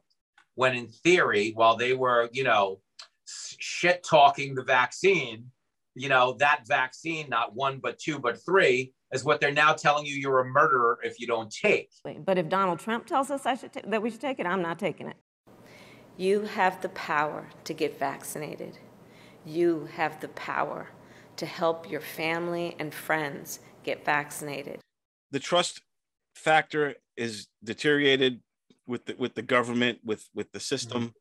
When 0.55 0.75
in 0.75 0.89
theory, 0.89 1.53
while 1.55 1.77
they 1.77 1.95
were, 1.95 2.29
you 2.33 2.45
know, 2.45 2.81
shit 3.27 4.05
talking 4.05 4.55
the 4.55 4.63
vaccine, 4.63 5.51
you 5.95 6.11
know, 6.11 6.37
that 6.41 6.65
vaccine, 6.67 7.31
not 7.31 7.55
one, 7.55 7.79
but 7.79 7.99
two, 7.99 8.19
but 8.19 8.45
three, 8.45 8.93
is 9.17 9.25
what 9.25 9.41
they're 9.41 9.53
now 9.53 9.73
telling 9.73 10.07
you 10.07 10.15
you're 10.15 10.41
a 10.41 10.45
murderer 10.45 10.99
if 11.03 11.19
you 11.19 11.27
don't 11.27 11.51
take. 11.51 11.91
But 12.25 12.39
if 12.39 12.49
Donald 12.49 12.79
Trump 12.79 13.07
tells 13.07 13.31
us 13.31 13.47
I 13.47 13.55
should 13.55 13.73
ta- 13.73 13.81
that 13.87 14.01
we 14.03 14.11
should 14.11 14.21
take 14.21 14.39
it, 14.39 14.47
I'm 14.47 14.63
not 14.63 14.79
taking 14.79 15.09
it. 15.09 15.17
You 16.17 16.43
have 16.43 16.81
the 16.83 16.89
power 16.91 17.49
to 17.65 17.73
get 17.75 17.99
vaccinated. 17.99 18.79
You 19.45 19.89
have 19.95 20.21
the 20.21 20.29
power 20.29 20.89
to 21.37 21.47
help 21.47 21.91
your 21.91 22.01
family 22.01 22.77
and 22.79 22.95
friends 22.95 23.61
get 23.85 24.05
vaccinated. 24.05 24.79
the 25.31 25.39
trust 25.39 25.83
factor 26.35 26.95
is 27.17 27.47
deteriorated 27.65 28.41
with 28.87 29.05
the 29.07 29.15
with 29.19 29.35
the 29.35 29.43
government 29.43 29.99
with 30.05 30.23
with 30.35 30.51
the 30.53 30.61
system 30.61 31.13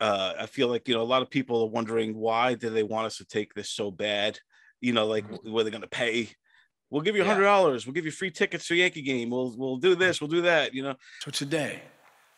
uh 0.00 0.32
i 0.38 0.46
feel 0.46 0.68
like 0.68 0.86
you 0.88 0.94
know 0.94 1.02
a 1.02 1.12
lot 1.14 1.22
of 1.22 1.30
people 1.30 1.62
are 1.62 1.68
wondering 1.78 2.14
why 2.16 2.54
do 2.54 2.68
they 2.70 2.82
want 2.82 3.06
us 3.06 3.16
to 3.18 3.24
take 3.24 3.52
this 3.54 3.70
so 3.70 3.90
bad 3.90 4.38
you 4.80 4.92
know 4.92 5.06
like 5.06 5.24
were 5.44 5.64
they 5.64 5.70
going 5.70 5.82
to 5.82 5.88
pay 5.88 6.28
we'll 6.90 7.02
give 7.02 7.16
you 7.16 7.22
a 7.22 7.26
hundred 7.26 7.44
dollars. 7.44 7.86
We'll 7.86 7.94
give 7.94 8.04
you 8.04 8.10
free 8.10 8.30
tickets 8.30 8.66
to 8.68 8.74
a 8.74 8.78
yankee 8.78 9.02
game. 9.02 9.30
We'll 9.30 9.54
we'll 9.56 9.76
do 9.76 9.94
this 9.94 10.20
we'll 10.20 10.28
do 10.28 10.42
that 10.42 10.74
you 10.74 10.82
know? 10.82 10.94
So 11.20 11.30
today, 11.30 11.80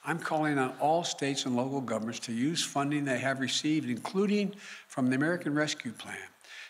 I'm 0.04 0.18
calling 0.18 0.58
on 0.58 0.74
all 0.80 1.04
states 1.04 1.46
and 1.46 1.56
local 1.56 1.80
governments 1.80 2.20
to 2.20 2.32
use 2.32 2.64
funding 2.64 3.04
they 3.04 3.18
have 3.18 3.40
received, 3.40 3.88
including 3.88 4.54
from 4.88 5.08
the 5.08 5.16
American 5.16 5.54
Rescue 5.54 5.92
Plan, 5.92 6.16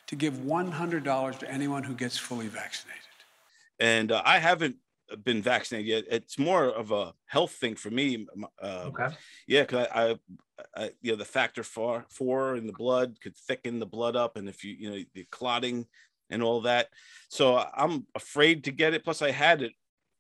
to 0.06 0.16
give 0.16 0.34
$100 0.34 1.38
to 1.38 1.50
anyone 1.50 1.82
who 1.82 1.94
gets 1.94 2.18
fully 2.18 2.48
vaccinated. 2.48 3.00
and 3.80 4.12
uh, 4.12 4.22
i 4.24 4.38
haven't 4.38 4.76
been 5.24 5.42
vaccinated 5.42 5.86
yet. 5.88 6.04
It's 6.10 6.38
more 6.38 6.64
of 6.64 6.90
a 6.90 7.12
health 7.26 7.52
thing 7.52 7.74
for 7.74 7.90
me 7.90 8.26
uh, 8.62 8.84
Okay. 8.90 9.08
yeah 9.46 9.62
because 9.62 9.86
I, 9.94 10.02
I, 10.10 10.16
I 10.84 10.90
you 11.02 11.12
know 11.12 11.16
the 11.18 11.24
factor 11.24 11.62
four 11.62 12.06
four 12.08 12.56
in 12.56 12.66
the 12.66 12.72
blood 12.72 13.18
could 13.22 13.36
thicken 13.36 13.78
the 13.78 13.86
blood 13.86 14.16
up 14.16 14.36
and 14.38 14.48
if 14.48 14.64
you 14.64 14.72
you 14.78 14.90
know 14.90 14.98
the 15.14 15.24
clotting 15.30 15.86
and 16.32 16.42
all 16.42 16.62
that 16.62 16.88
so 17.28 17.64
i'm 17.74 18.06
afraid 18.14 18.64
to 18.64 18.70
get 18.70 18.94
it 18.94 19.04
plus 19.04 19.22
i 19.22 19.30
had 19.30 19.62
it 19.62 19.72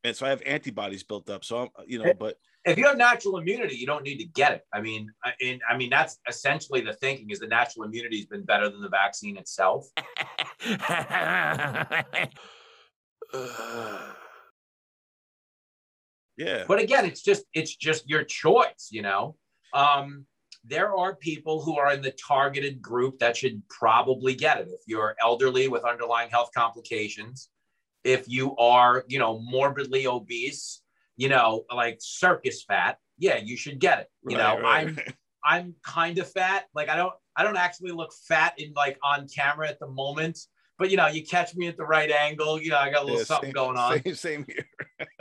and 0.04 0.14
so 0.14 0.26
i 0.26 0.28
have 0.28 0.42
antibodies 0.46 1.02
built 1.02 1.28
up 1.30 1.44
so 1.44 1.58
i'm 1.58 1.68
you 1.86 1.98
know 1.98 2.12
but 2.14 2.36
if 2.64 2.78
you 2.78 2.86
have 2.86 2.96
natural 2.96 3.38
immunity, 3.38 3.74
you 3.74 3.86
don't 3.86 4.04
need 4.04 4.18
to 4.18 4.24
get 4.24 4.52
it. 4.52 4.62
I 4.72 4.80
mean, 4.80 5.10
I, 5.24 5.32
in, 5.40 5.60
I 5.68 5.76
mean 5.76 5.90
that's 5.90 6.18
essentially 6.28 6.80
the 6.80 6.92
thinking 6.92 7.30
is 7.30 7.40
the 7.40 7.48
natural 7.48 7.84
immunity 7.84 8.18
has 8.18 8.26
been 8.26 8.44
better 8.44 8.68
than 8.68 8.80
the 8.80 8.88
vaccine 8.88 9.36
itself. 9.36 9.88
yeah 16.36 16.64
But 16.68 16.80
again, 16.80 17.04
it's 17.04 17.22
just 17.22 17.44
it's 17.52 17.74
just 17.74 18.08
your 18.08 18.22
choice, 18.22 18.88
you 18.90 19.02
know. 19.02 19.36
Um, 19.74 20.26
there 20.64 20.94
are 20.96 21.14
people 21.16 21.62
who 21.62 21.76
are 21.76 21.92
in 21.92 22.02
the 22.02 22.12
targeted 22.12 22.80
group 22.80 23.18
that 23.18 23.36
should 23.36 23.62
probably 23.68 24.34
get 24.34 24.60
it. 24.60 24.68
If 24.70 24.80
you're 24.86 25.16
elderly 25.20 25.68
with 25.68 25.84
underlying 25.84 26.30
health 26.30 26.50
complications, 26.56 27.50
if 28.04 28.28
you 28.28 28.56
are, 28.56 29.04
you 29.08 29.18
know, 29.18 29.40
morbidly 29.40 30.06
obese, 30.06 30.82
you 31.16 31.28
know, 31.28 31.64
like 31.74 31.98
circus 32.00 32.62
fat, 32.64 32.98
yeah, 33.18 33.36
you 33.36 33.56
should 33.56 33.78
get 33.80 34.00
it. 34.00 34.06
You 34.28 34.36
Right, 34.38 34.56
know, 34.56 34.62
right, 34.62 34.86
I'm 34.88 34.98
I'm 35.44 35.74
kind 35.84 36.18
of 36.18 36.30
fat. 36.30 36.64
Like 36.74 36.88
I 36.88 36.96
don't 36.96 37.12
I 37.36 37.42
don't 37.42 37.56
actually 37.56 37.90
look 37.92 38.12
fat 38.28 38.54
in 38.58 38.72
like 38.74 38.98
on 39.02 39.26
camera 39.28 39.68
at 39.68 39.78
the 39.80 39.88
moment. 39.88 40.38
But 40.78 40.90
you 40.90 40.96
know, 40.96 41.06
you 41.08 41.24
catch 41.24 41.54
me 41.54 41.66
at 41.68 41.76
the 41.76 41.84
right 41.84 42.10
angle. 42.10 42.60
You 42.60 42.70
know, 42.70 42.78
I 42.78 42.90
got 42.90 43.02
a 43.02 43.04
little 43.04 43.18
Yeah, 43.18 43.24
something 43.24 43.48
same- 43.48 43.54
going 43.54 43.76
on. 43.76 44.02
same, 44.02 44.14
same 44.14 44.46
here 44.48 44.66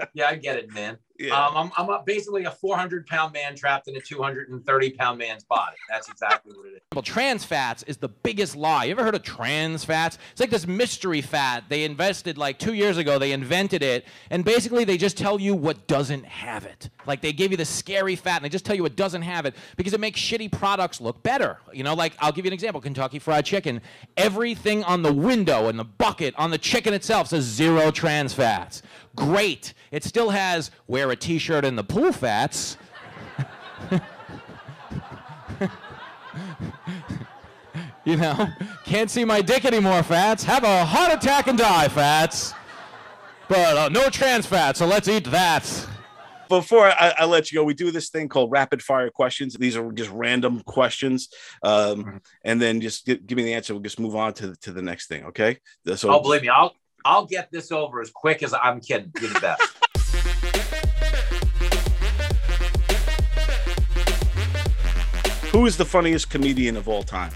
Yeah, 0.14 0.28
I 0.30 0.36
get 0.36 0.58
it, 0.58 0.72
man. 0.74 0.98
Yeah. 1.22 1.46
Um, 1.46 1.56
I'm, 1.56 1.72
I'm 1.78 1.90
a, 1.90 2.04
basically 2.04 2.46
a 2.46 2.52
400 2.52 3.06
pound 3.06 3.34
man 3.34 3.56
trapped 3.56 3.88
in 3.88 3.96
a 3.96 4.02
230 4.02 4.90
pound 4.92 5.18
man's 5.20 5.44
body. 5.44 5.78
That's 5.90 6.10
exactly 6.10 6.56
what 6.56 6.68
it 6.68 6.74
is. 6.74 6.82
Well, 6.94 7.04
trans 7.04 7.46
fats 7.46 7.84
is 7.84 7.98
the 7.98 8.10
biggest 8.10 8.56
lie. 8.56 8.86
You 8.86 8.92
ever 8.92 9.04
heard 9.04 9.16
of 9.16 9.24
trans 9.24 9.86
fats? 9.86 10.18
It's 10.32 10.42
like 10.42 10.50
this 10.50 10.66
mystery 10.66 11.22
fat. 11.22 11.66
They 11.70 11.84
invested 11.84 12.38
like 12.38 12.58
two 12.58 12.74
years 12.74 12.98
ago, 12.98 13.20
they 13.20 13.32
invented 13.32 13.84
it, 13.84 14.06
and 14.30 14.44
basically 14.44 14.84
they 14.84 14.98
just 14.98 15.18
tell 15.18 15.40
you 15.40 15.54
what 15.54 15.88
doesn't 15.88 16.26
have 16.26 16.66
it. 16.66 16.90
Like 17.06 17.22
they 17.22 17.34
give 17.34 17.52
you 17.52 17.58
the 17.58 17.66
scary 17.66 18.16
fat 18.16 18.38
and 18.38 18.46
they 18.46 18.50
just 18.50 18.66
tell 18.66 18.76
you 18.76 18.84
what 18.84 18.96
doesn't 18.96 19.22
have 19.22 19.46
it 19.46 19.56
because 19.78 19.94
it 19.94 20.00
makes 20.00 20.20
shitty 20.20 20.52
products 20.52 21.00
look 21.00 21.22
better. 21.24 21.58
You 21.72 21.84
know, 21.84 21.94
like 21.94 22.14
I'll 22.20 22.32
give 22.32 22.46
you 22.46 22.50
an 22.50 22.54
example 22.54 22.82
Kentucky 22.82 23.20
Fried 23.20 23.46
Chicken. 23.46 23.82
Everything 24.18 24.84
on 24.84 25.02
the 25.04 25.14
window 25.14 25.68
and 25.68 25.78
the 25.78 25.86
bucket 25.86 26.34
on 26.38 26.52
the 26.52 26.58
chicken 26.58 26.94
itself 26.94 27.28
says 27.28 27.44
zero 27.44 27.92
trans 27.92 28.34
fats. 28.34 28.82
Great. 29.16 29.74
It 29.92 30.04
still 30.04 30.30
has 30.30 30.72
wear 30.88 31.12
a 31.12 31.16
t 31.16 31.38
shirt 31.38 31.66
in 31.66 31.76
the 31.76 31.84
pool 31.84 32.12
fats. 32.12 32.78
You 38.04 38.18
know, 38.18 38.48
can't 38.84 39.12
see 39.12 39.24
my 39.26 39.42
dick 39.42 39.64
anymore, 39.64 40.02
fats. 40.02 40.44
Have 40.44 40.64
a 40.64 40.86
heart 40.86 41.14
attack 41.14 41.48
and 41.48 41.58
die, 41.58 41.88
fats. 41.88 42.54
but 43.48 43.78
uh, 43.78 43.90
no 43.90 44.10
trans 44.10 44.48
fat. 44.48 44.76
So 44.76 44.88
let's 44.88 45.08
eat 45.08 45.26
that. 45.26 45.88
Before 46.50 46.88
I, 46.88 47.14
I, 47.20 47.26
let 47.26 47.52
you 47.52 47.60
go, 47.60 47.64
we 47.64 47.74
do 47.74 47.92
this 47.92 48.10
thing 48.10 48.28
called 48.28 48.52
rapid 48.52 48.82
fire 48.82 49.10
questions. 49.10 49.54
These 49.54 49.78
are 49.78 49.90
just 49.92 50.10
random 50.10 50.62
questions, 50.66 51.30
um, 51.64 52.20
and 52.44 52.62
then 52.62 52.82
just 52.82 53.06
give, 53.06 53.26
give 53.26 53.38
me 53.38 53.44
the 53.44 53.54
answer. 53.54 53.74
We'll 53.74 53.84
just 53.84 54.00
move 54.00 54.16
on 54.16 54.34
to 54.34 54.56
to 54.62 54.74
the 54.74 54.82
next 54.82 55.08
thing. 55.08 55.24
Okay? 55.26 55.60
So, 55.96 56.12
oh, 56.12 56.22
believe 56.22 56.42
me, 56.42 56.50
I'll 56.50 56.76
I'll 57.04 57.26
get 57.26 57.52
this 57.52 57.72
over 57.72 58.02
as 58.02 58.12
quick 58.12 58.44
as 58.44 58.54
I'm 58.54 58.80
kidding. 58.80 59.12
Do 59.16 59.28
the 59.28 59.40
best. 59.40 59.62
Who 65.52 65.66
is 65.66 65.76
the 65.76 65.86
funniest 65.86 66.30
comedian 66.30 66.78
of 66.78 66.88
all 66.88 67.04
time? 67.04 67.32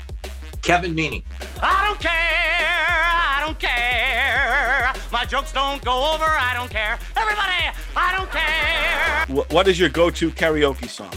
Kevin 0.61 0.95
Meaney. 0.95 1.23
I 1.61 1.85
don't 1.85 1.99
care. 1.99 2.13
I 2.13 3.43
don't 3.45 3.59
care. 3.59 4.93
My 5.11 5.25
jokes 5.25 5.51
don't 5.51 5.83
go 5.83 6.13
over. 6.13 6.23
I 6.25 6.53
don't 6.55 6.71
care. 6.71 6.97
Everybody, 7.15 7.75
I 7.95 8.15
don't 8.15 8.31
care. 8.31 9.45
What 9.53 9.67
is 9.67 9.79
your 9.79 9.89
go-to 9.89 10.31
karaoke 10.31 10.87
song? 10.87 11.11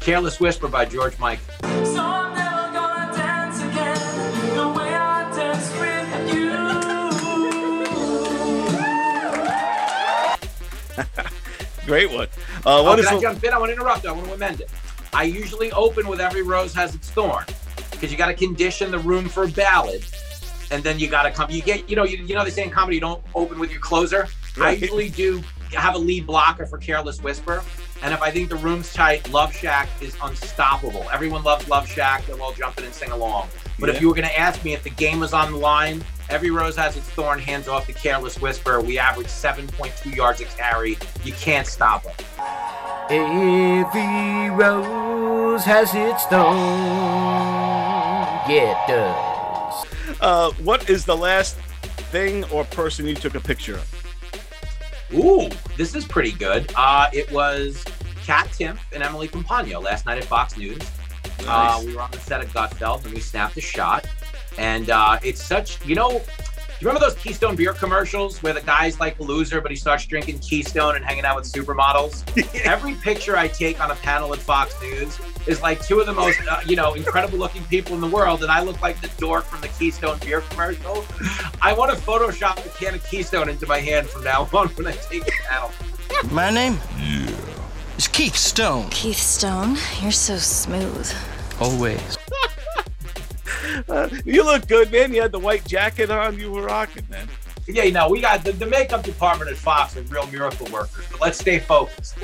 Careless 0.00 0.38
Whisper 0.38 0.68
by 0.68 0.84
George 0.84 1.18
Michael. 1.18 1.77
Great 11.88 12.12
one. 12.12 12.28
Uh, 12.66 12.82
what 12.82 12.98
oh, 12.98 13.02
can 13.02 13.16
I 13.16 13.18
jump 13.18 13.42
in? 13.42 13.50
I 13.50 13.58
want 13.58 13.70
to 13.70 13.72
interrupt. 13.72 14.04
I 14.04 14.12
want 14.12 14.26
to 14.26 14.34
amend 14.34 14.60
it. 14.60 14.70
I 15.14 15.22
usually 15.22 15.72
open 15.72 16.06
with 16.06 16.20
every 16.20 16.42
rose 16.42 16.74
has 16.74 16.94
its 16.94 17.10
thorn 17.10 17.46
because 17.92 18.12
you 18.12 18.18
got 18.18 18.26
to 18.26 18.34
condition 18.34 18.90
the 18.90 18.98
room 18.98 19.26
for 19.26 19.44
a 19.44 19.48
ballad, 19.48 20.04
and 20.70 20.84
then 20.84 20.98
you 20.98 21.08
got 21.08 21.22
to 21.22 21.30
come. 21.30 21.50
You 21.50 21.62
get, 21.62 21.88
you 21.88 21.96
know, 21.96 22.04
you, 22.04 22.18
you 22.18 22.34
know 22.34 22.44
they 22.44 22.50
say 22.50 22.62
in 22.62 22.68
comedy 22.68 22.96
you 22.96 23.00
don't 23.00 23.24
open 23.34 23.58
with 23.58 23.70
your 23.70 23.80
closer. 23.80 24.28
Right. 24.54 24.68
I 24.68 24.72
usually 24.72 25.08
do 25.08 25.42
have 25.72 25.94
a 25.94 25.98
lead 25.98 26.26
blocker 26.26 26.66
for 26.66 26.76
Careless 26.76 27.22
Whisper, 27.22 27.64
and 28.02 28.12
if 28.12 28.20
I 28.20 28.30
think 28.30 28.50
the 28.50 28.56
room's 28.56 28.92
tight, 28.92 29.30
Love 29.30 29.54
Shack 29.54 29.88
is 30.02 30.14
unstoppable. 30.22 31.06
Everyone 31.10 31.42
loves 31.42 31.66
Love 31.70 31.88
Shack. 31.88 32.26
They'll 32.26 32.42
all 32.42 32.52
jump 32.52 32.76
in 32.76 32.84
and 32.84 32.92
sing 32.92 33.12
along. 33.12 33.48
But 33.78 33.88
yeah. 33.88 33.94
if 33.94 34.02
you 34.02 34.08
were 34.08 34.14
going 34.14 34.28
to 34.28 34.38
ask 34.38 34.62
me 34.62 34.74
if 34.74 34.82
the 34.82 34.90
game 34.90 35.20
was 35.20 35.32
on 35.32 35.52
the 35.52 35.58
line, 35.58 36.04
every 36.28 36.50
rose 36.50 36.76
has 36.76 36.96
its 36.96 37.08
thorn, 37.10 37.38
hands 37.38 37.68
off 37.68 37.86
the 37.86 37.92
Careless 37.92 38.40
Whisper. 38.40 38.80
We 38.80 38.98
average 38.98 39.28
7.2 39.28 40.14
yards 40.14 40.40
a 40.40 40.44
carry. 40.44 40.98
You 41.24 41.32
can't 41.32 41.66
stop 41.66 42.04
it. 42.06 42.24
Every 43.10 44.50
rose 44.50 45.64
has 45.64 45.94
its 45.94 46.24
thorn. 46.26 46.56
Yeah, 48.48 48.84
it 48.84 48.88
does. 48.88 49.86
Uh, 50.20 50.50
what 50.62 50.88
is 50.88 51.04
the 51.04 51.16
last 51.16 51.56
thing 52.10 52.44
or 52.44 52.64
person 52.64 53.06
you 53.06 53.14
took 53.14 53.34
a 53.34 53.40
picture 53.40 53.74
of? 53.74 53.94
Ooh, 55.14 55.48
this 55.76 55.94
is 55.94 56.04
pretty 56.04 56.32
good. 56.32 56.70
Uh, 56.76 57.08
it 57.12 57.30
was 57.32 57.84
Kat 58.24 58.46
Timpf 58.48 58.80
and 58.92 59.02
Emily 59.02 59.28
Compagno 59.28 59.82
last 59.82 60.04
night 60.06 60.18
at 60.18 60.24
Fox 60.24 60.56
News. 60.56 60.78
Uh, 61.40 61.44
nice. 61.44 61.46
Uh, 61.46 61.82
we 61.86 61.94
were 61.94 62.02
on 62.02 62.10
the 62.10 62.18
set 62.18 62.42
of 62.42 62.52
Gutfeld 62.52 63.04
and 63.04 63.14
we 63.14 63.20
snapped 63.20 63.56
a 63.56 63.60
shot. 63.60 64.06
And 64.58 64.90
uh, 64.90 65.18
it's 65.22 65.42
such, 65.42 65.84
you 65.86 65.94
know, 65.94 66.10
do 66.78 66.84
you 66.84 66.90
remember 66.90 67.10
those 67.10 67.20
Keystone 67.20 67.56
beer 67.56 67.72
commercials 67.72 68.40
where 68.40 68.52
the 68.52 68.60
guy's 68.60 69.00
like 69.00 69.18
a 69.18 69.22
loser, 69.24 69.60
but 69.60 69.72
he 69.72 69.76
starts 69.76 70.06
drinking 70.06 70.38
Keystone 70.38 70.94
and 70.94 71.04
hanging 71.04 71.24
out 71.24 71.34
with 71.34 71.50
supermodels? 71.50 72.22
Every 72.64 72.94
picture 72.94 73.36
I 73.36 73.48
take 73.48 73.80
on 73.80 73.90
a 73.90 73.96
panel 73.96 74.32
at 74.32 74.38
Fox 74.38 74.80
News 74.80 75.18
is 75.48 75.60
like 75.60 75.84
two 75.84 75.98
of 75.98 76.06
the 76.06 76.12
most, 76.12 76.38
uh, 76.48 76.60
you 76.64 76.76
know, 76.76 76.94
incredible 76.94 77.36
looking 77.36 77.64
people 77.64 77.96
in 77.96 78.00
the 78.00 78.06
world, 78.06 78.44
and 78.44 78.52
I 78.52 78.62
look 78.62 78.80
like 78.80 79.00
the 79.00 79.10
dork 79.18 79.44
from 79.44 79.60
the 79.60 79.66
Keystone 79.66 80.18
beer 80.20 80.40
commercial. 80.42 81.04
I 81.60 81.72
want 81.72 81.90
to 81.90 81.96
Photoshop 82.00 82.64
a 82.64 82.68
can 82.78 82.94
of 82.94 83.04
Keystone 83.10 83.48
into 83.48 83.66
my 83.66 83.80
hand 83.80 84.08
from 84.08 84.22
now 84.22 84.48
on 84.52 84.68
when 84.68 84.86
I 84.86 84.92
take 84.92 85.26
a 85.26 85.32
panel. 85.48 85.72
My 86.30 86.50
name? 86.50 86.78
Yeah. 86.96 87.34
Is 87.96 88.06
Keith 88.06 88.36
Stone. 88.36 88.90
Keith 88.90 89.16
Stone, 89.16 89.78
you're 90.00 90.12
so 90.12 90.36
smooth. 90.36 91.12
Always. 91.60 92.16
Uh, 93.88 94.08
you 94.24 94.44
look 94.44 94.66
good, 94.66 94.90
man. 94.90 95.12
You 95.12 95.22
had 95.22 95.32
the 95.32 95.38
white 95.38 95.66
jacket 95.66 96.10
on. 96.10 96.38
You 96.38 96.52
were 96.52 96.62
rocking, 96.62 97.06
man. 97.10 97.28
Yeah, 97.66 97.82
you 97.82 97.92
know, 97.92 98.08
we 98.08 98.22
got 98.22 98.44
the, 98.44 98.52
the 98.52 98.66
makeup 98.66 99.02
department 99.02 99.50
at 99.50 99.56
Fox 99.58 99.94
are 99.96 100.02
real 100.02 100.26
miracle 100.28 100.66
workers, 100.72 101.04
but 101.10 101.20
let's 101.20 101.38
stay 101.38 101.58
focused. 101.58 102.16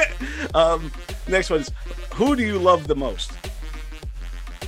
um, 0.54 0.92
next 1.26 1.50
one's 1.50 1.72
who 2.14 2.36
do 2.36 2.44
you 2.44 2.58
love 2.58 2.86
the 2.86 2.94
most? 2.94 3.32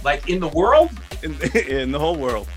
Like 0.02 0.28
in 0.28 0.40
the 0.40 0.48
world? 0.48 0.90
In, 1.22 1.36
in 1.68 1.92
the 1.92 2.00
whole 2.00 2.16
world. 2.16 2.48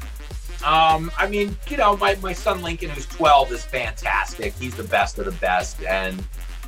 Um, 0.66 1.12
I 1.18 1.28
mean, 1.30 1.56
you 1.70 1.78
know, 1.78 1.96
my, 1.98 2.16
my 2.16 2.34
son 2.34 2.64
Lincoln, 2.64 2.90
who's 2.90 3.06
12, 3.06 3.52
is 3.52 3.64
fantastic. 3.64 4.54
He's 4.56 4.76
the 4.76 4.84
best 4.84 5.20
of 5.20 5.26
the 5.26 5.32
best. 5.34 5.82
And, 5.84 6.24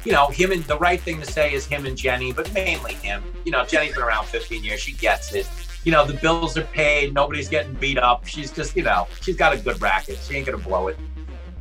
you 0.05 0.11
know, 0.11 0.27
him 0.27 0.51
and 0.51 0.63
the 0.65 0.77
right 0.77 1.01
thing 1.01 1.19
to 1.21 1.25
say 1.25 1.53
is 1.53 1.65
him 1.65 1.87
and 1.87 1.97
Jenny, 1.97 2.31
but 2.31 2.53
mainly 2.53 2.93
him. 2.93 3.23
You 3.45 3.51
know, 3.51 3.65
Jenny's 3.65 3.95
been 3.95 4.03
around 4.03 4.27
15 4.27 4.63
years. 4.63 4.79
She 4.79 4.93
gets 4.93 5.33
it 5.33 5.47
you 5.83 5.91
know, 5.91 6.05
the 6.05 6.13
bills 6.15 6.57
are 6.57 6.63
paid, 6.63 7.13
nobody's 7.13 7.49
getting 7.49 7.73
beat 7.75 7.97
up. 7.97 8.25
She's 8.25 8.51
just, 8.51 8.75
you 8.75 8.83
know, 8.83 9.07
she's 9.21 9.37
got 9.37 9.53
a 9.53 9.57
good 9.57 9.81
racket. 9.81 10.19
She 10.21 10.35
ain't 10.35 10.45
gonna 10.45 10.57
blow 10.57 10.87
it. 10.87 10.97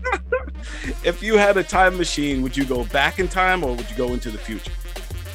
if 1.04 1.22
you 1.22 1.37
had 1.37 1.57
a 1.57 1.62
time 1.62 1.96
machine, 1.96 2.42
would 2.42 2.57
you 2.57 2.64
go 2.64 2.85
back 2.87 3.18
in 3.18 3.28
time 3.28 3.62
or 3.62 3.74
would 3.74 3.88
you 3.90 3.96
go 3.96 4.12
into 4.12 4.31
the 4.31 4.38
future? 4.38 4.72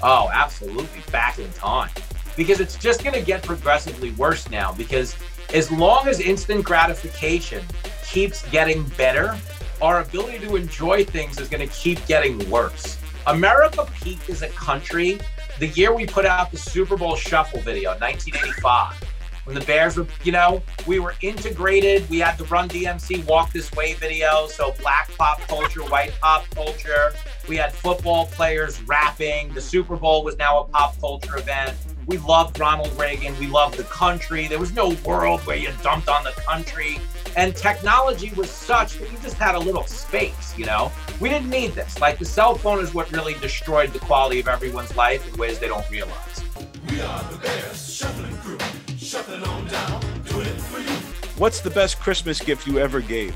Oh, 0.02 0.30
absolutely 0.34 1.02
back 1.12 1.40
in 1.40 1.52
time. 1.54 1.92
Because 2.36 2.60
it's 2.60 2.78
just 2.78 3.04
gonna 3.04 3.22
get 3.22 3.44
progressively 3.44 4.12
worse 4.12 4.50
now. 4.50 4.74
Because 4.74 5.16
as 5.54 5.72
long 5.72 6.08
as 6.08 6.20
instant 6.20 6.66
gratification 6.66 7.64
keeps 8.06 8.48
getting 8.50 8.84
better, 8.98 9.38
our 9.82 10.02
ability 10.02 10.40
to 10.40 10.56
enjoy 10.56 11.06
things 11.06 11.40
is 11.40 11.48
gonna 11.48 11.68
keep 11.68 12.06
getting 12.06 12.50
worse. 12.50 12.98
America 13.28 13.88
peaked 14.02 14.30
as 14.30 14.42
a 14.42 14.50
country 14.50 15.20
the 15.60 15.68
year 15.68 15.94
we 15.94 16.06
put 16.06 16.26
out 16.26 16.52
the 16.52 16.58
Super 16.58 16.98
Bowl 16.98 17.16
Shuffle 17.16 17.62
video, 17.62 17.92
1985, 17.92 19.04
when 19.46 19.56
the 19.56 19.66
Bears 19.66 19.98
were, 19.98 20.08
you 20.24 20.32
know, 20.32 20.62
we 20.88 21.00
were 21.00 21.16
integrated. 21.22 22.10
We 22.10 22.20
had 22.20 22.38
the 22.38 22.46
Run 22.46 22.70
DMC 22.70 23.26
Walk 23.26 23.52
This 23.52 23.72
Way 23.74 23.94
video, 23.94 24.48
so 24.48 24.74
black 24.82 25.12
pop 25.18 25.42
culture, 25.42 25.82
white 25.84 26.14
pop 26.22 26.50
culture. 26.52 27.14
We 27.48 27.58
had 27.58 27.74
football 27.74 28.28
players 28.28 28.82
rapping. 28.84 29.54
The 29.54 29.62
Super 29.62 29.96
Bowl 29.96 30.24
was 30.24 30.38
now 30.38 30.62
a 30.62 30.64
pop 30.66 31.00
culture 31.00 31.38
event. 31.38 31.76
We 32.06 32.18
loved 32.20 32.60
Ronald 32.60 32.98
Reagan. 33.00 33.38
We 33.40 33.48
loved 33.48 33.78
the 33.78 33.84
country. 33.84 34.48
There 34.48 34.60
was 34.60 34.74
no 34.74 34.96
world 35.06 35.42
where 35.42 35.58
you 35.58 35.70
dumped 35.82 36.10
on 36.10 36.24
the 36.24 36.32
country. 36.32 37.00
And 37.36 37.56
technology 37.56 38.32
was 38.36 38.50
such 38.50 39.00
that 39.00 39.12
you 39.12 39.18
just 39.24 39.38
had 39.38 39.56
a 39.56 39.60
little 39.60 39.86
space, 39.86 40.56
you 40.58 40.66
know? 40.66 40.92
We 41.20 41.30
didn't 41.30 41.50
need 41.50 41.72
this. 41.72 42.00
Like 42.00 42.20
the 42.20 42.26
cell 42.26 42.56
phone 42.56 42.80
is 42.80 42.94
what 42.94 43.12
really 43.12 43.34
destroyed 43.36 43.92
the 43.92 44.00
quality 44.00 44.40
of 44.40 44.48
everyone's 44.48 44.96
life 44.96 45.28
in 45.28 45.38
ways 45.40 45.58
they 45.60 45.68
don't 45.68 45.90
realize. 45.90 46.44
We 46.90 47.02
are 47.02 47.24
the 47.32 47.38
Bears 47.38 47.92
Shuffling 47.92 48.38
Crew, 48.38 48.60
shuffling 48.98 49.44
on 49.44 49.68
down, 49.68 50.02
doing 50.26 50.46
it 50.46 50.62
for 50.62 50.80
you. 50.80 50.96
What's 51.38 51.62
the 51.62 51.72
best 51.72 52.00
Christmas 52.00 52.40
gift 52.40 52.68
you 52.68 52.78
ever 52.78 53.02
gave? 53.02 53.36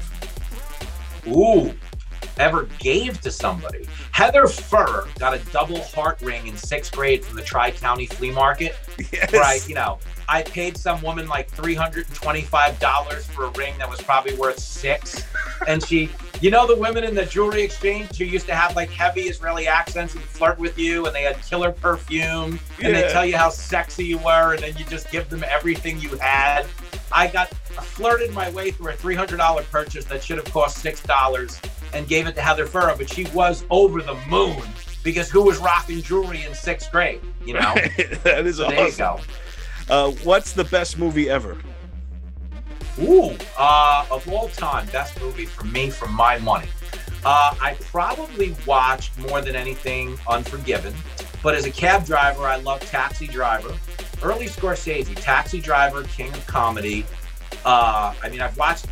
Ooh, 1.28 1.74
ever 2.38 2.64
gave 2.80 3.22
to 3.22 3.32
somebody. 3.32 3.88
Heather 4.12 4.48
Furr 4.48 5.08
got 5.20 5.34
a 5.34 5.40
double 5.52 5.82
heart 5.82 6.22
ring 6.22 6.48
in 6.48 6.58
sixth 6.58 6.92
grade 6.92 7.24
from 7.24 7.36
the 7.36 7.44
Tri 7.44 7.72
County 7.72 8.06
Flea 8.06 8.32
Market. 8.32 8.76
Yes. 9.12 9.32
Right, 9.32 9.68
you 9.70 9.76
know, 9.76 10.00
I 10.28 10.42
paid 10.42 10.76
some 10.76 11.02
woman 11.02 11.28
like 11.28 11.50
$325 11.52 13.24
for 13.24 13.46
a 13.46 13.50
ring 13.52 13.78
that 13.78 13.90
was 13.90 14.02
probably 14.02 14.36
worth 14.36 14.60
six. 14.60 15.24
And 15.68 15.84
she, 15.84 16.10
you 16.42 16.52
know, 16.52 16.68
the 16.68 16.76
women 16.76 17.04
in 17.04 17.16
the 17.16 17.26
jewelry 17.26 17.62
exchange 17.62 18.18
who 18.18 18.26
used 18.26 18.48
to 18.48 18.56
have 18.56 18.76
like 18.76 18.90
heavy 18.90 19.22
Israeli 19.22 19.68
accents 19.68 20.16
and 20.16 20.24
flirt 20.24 20.60
with 20.60 20.78
you, 20.78 21.06
and 21.06 21.16
they 21.16 21.24
had 21.24 21.42
killer 21.44 21.72
perfume, 21.72 22.60
and 22.80 22.94
yeah. 22.94 23.02
they 23.02 23.08
tell 23.10 23.26
you 23.26 23.38
how 23.38 23.50
sexy 23.50 24.06
you 24.06 24.18
were, 24.18 24.54
and 24.54 24.64
then 24.64 24.76
you 24.78 24.86
just 24.86 25.12
give 25.12 25.30
them 25.30 25.44
everything 25.48 26.00
you 26.00 26.10
had. 26.18 26.66
I 27.12 27.28
got 27.28 27.50
flirted 27.50 28.34
my 28.34 28.50
way 28.50 28.72
through 28.72 28.92
a 28.92 28.96
$300 28.96 29.70
purchase 29.70 30.06
that 30.06 30.24
should 30.24 30.38
have 30.38 30.52
cost 30.52 30.84
$6 30.84 31.77
and 31.94 32.08
gave 32.08 32.28
it 32.28 32.36
to 32.36 32.42
Heather 32.42 32.66
Furrow, 32.66 32.96
but 32.98 33.10
she 33.10 33.26
was 33.28 33.66
over 33.70 34.02
the 34.02 34.16
moon 34.28 34.62
because 35.04 35.30
who 35.30 35.44
was 35.44 35.58
rocking 35.60 36.02
jewelry 36.02 36.44
in 36.44 36.54
sixth 36.54 36.92
grade? 36.92 37.22
You 37.46 37.54
know, 37.54 37.74
that 38.24 38.46
is 38.46 38.58
so 38.58 38.66
awesome. 38.66 38.76
There 38.76 38.88
you 38.90 38.98
go. 38.98 39.20
Uh, 39.90 40.12
what's 40.24 40.52
the 40.52 40.66
best 40.66 40.98
movie 40.98 41.30
ever? 41.30 41.58
Ooh, 43.00 43.38
uh, 43.58 44.06
of 44.10 44.28
all 44.30 44.50
time, 44.50 44.88
best 44.88 45.20
movie 45.22 45.46
for 45.46 45.66
me, 45.66 45.90
for 45.90 46.08
my 46.08 46.40
money. 46.40 46.68
Uh, 47.24 47.56
I 47.62 47.76
probably 47.82 48.56
watched 48.66 49.18
more 49.18 49.42
than 49.42 49.56
anything 49.56 50.18
Unforgiven, 50.28 50.94
but 51.44 51.56
as 51.56 51.66
a 51.66 51.72
cab 51.72 52.06
driver, 52.06 52.44
I 52.44 52.58
love 52.58 52.82
Taxi 52.82 53.28
Driver. 53.28 53.76
Early 54.24 54.48
Scorsese, 54.48 55.16
Taxi 55.16 55.62
Driver, 55.62 56.04
King 56.04 56.34
of 56.34 56.46
Comedy. 56.48 57.06
Uh, 57.68 58.14
I 58.24 58.30
mean, 58.30 58.40
I've 58.40 58.58
watched 58.58 58.86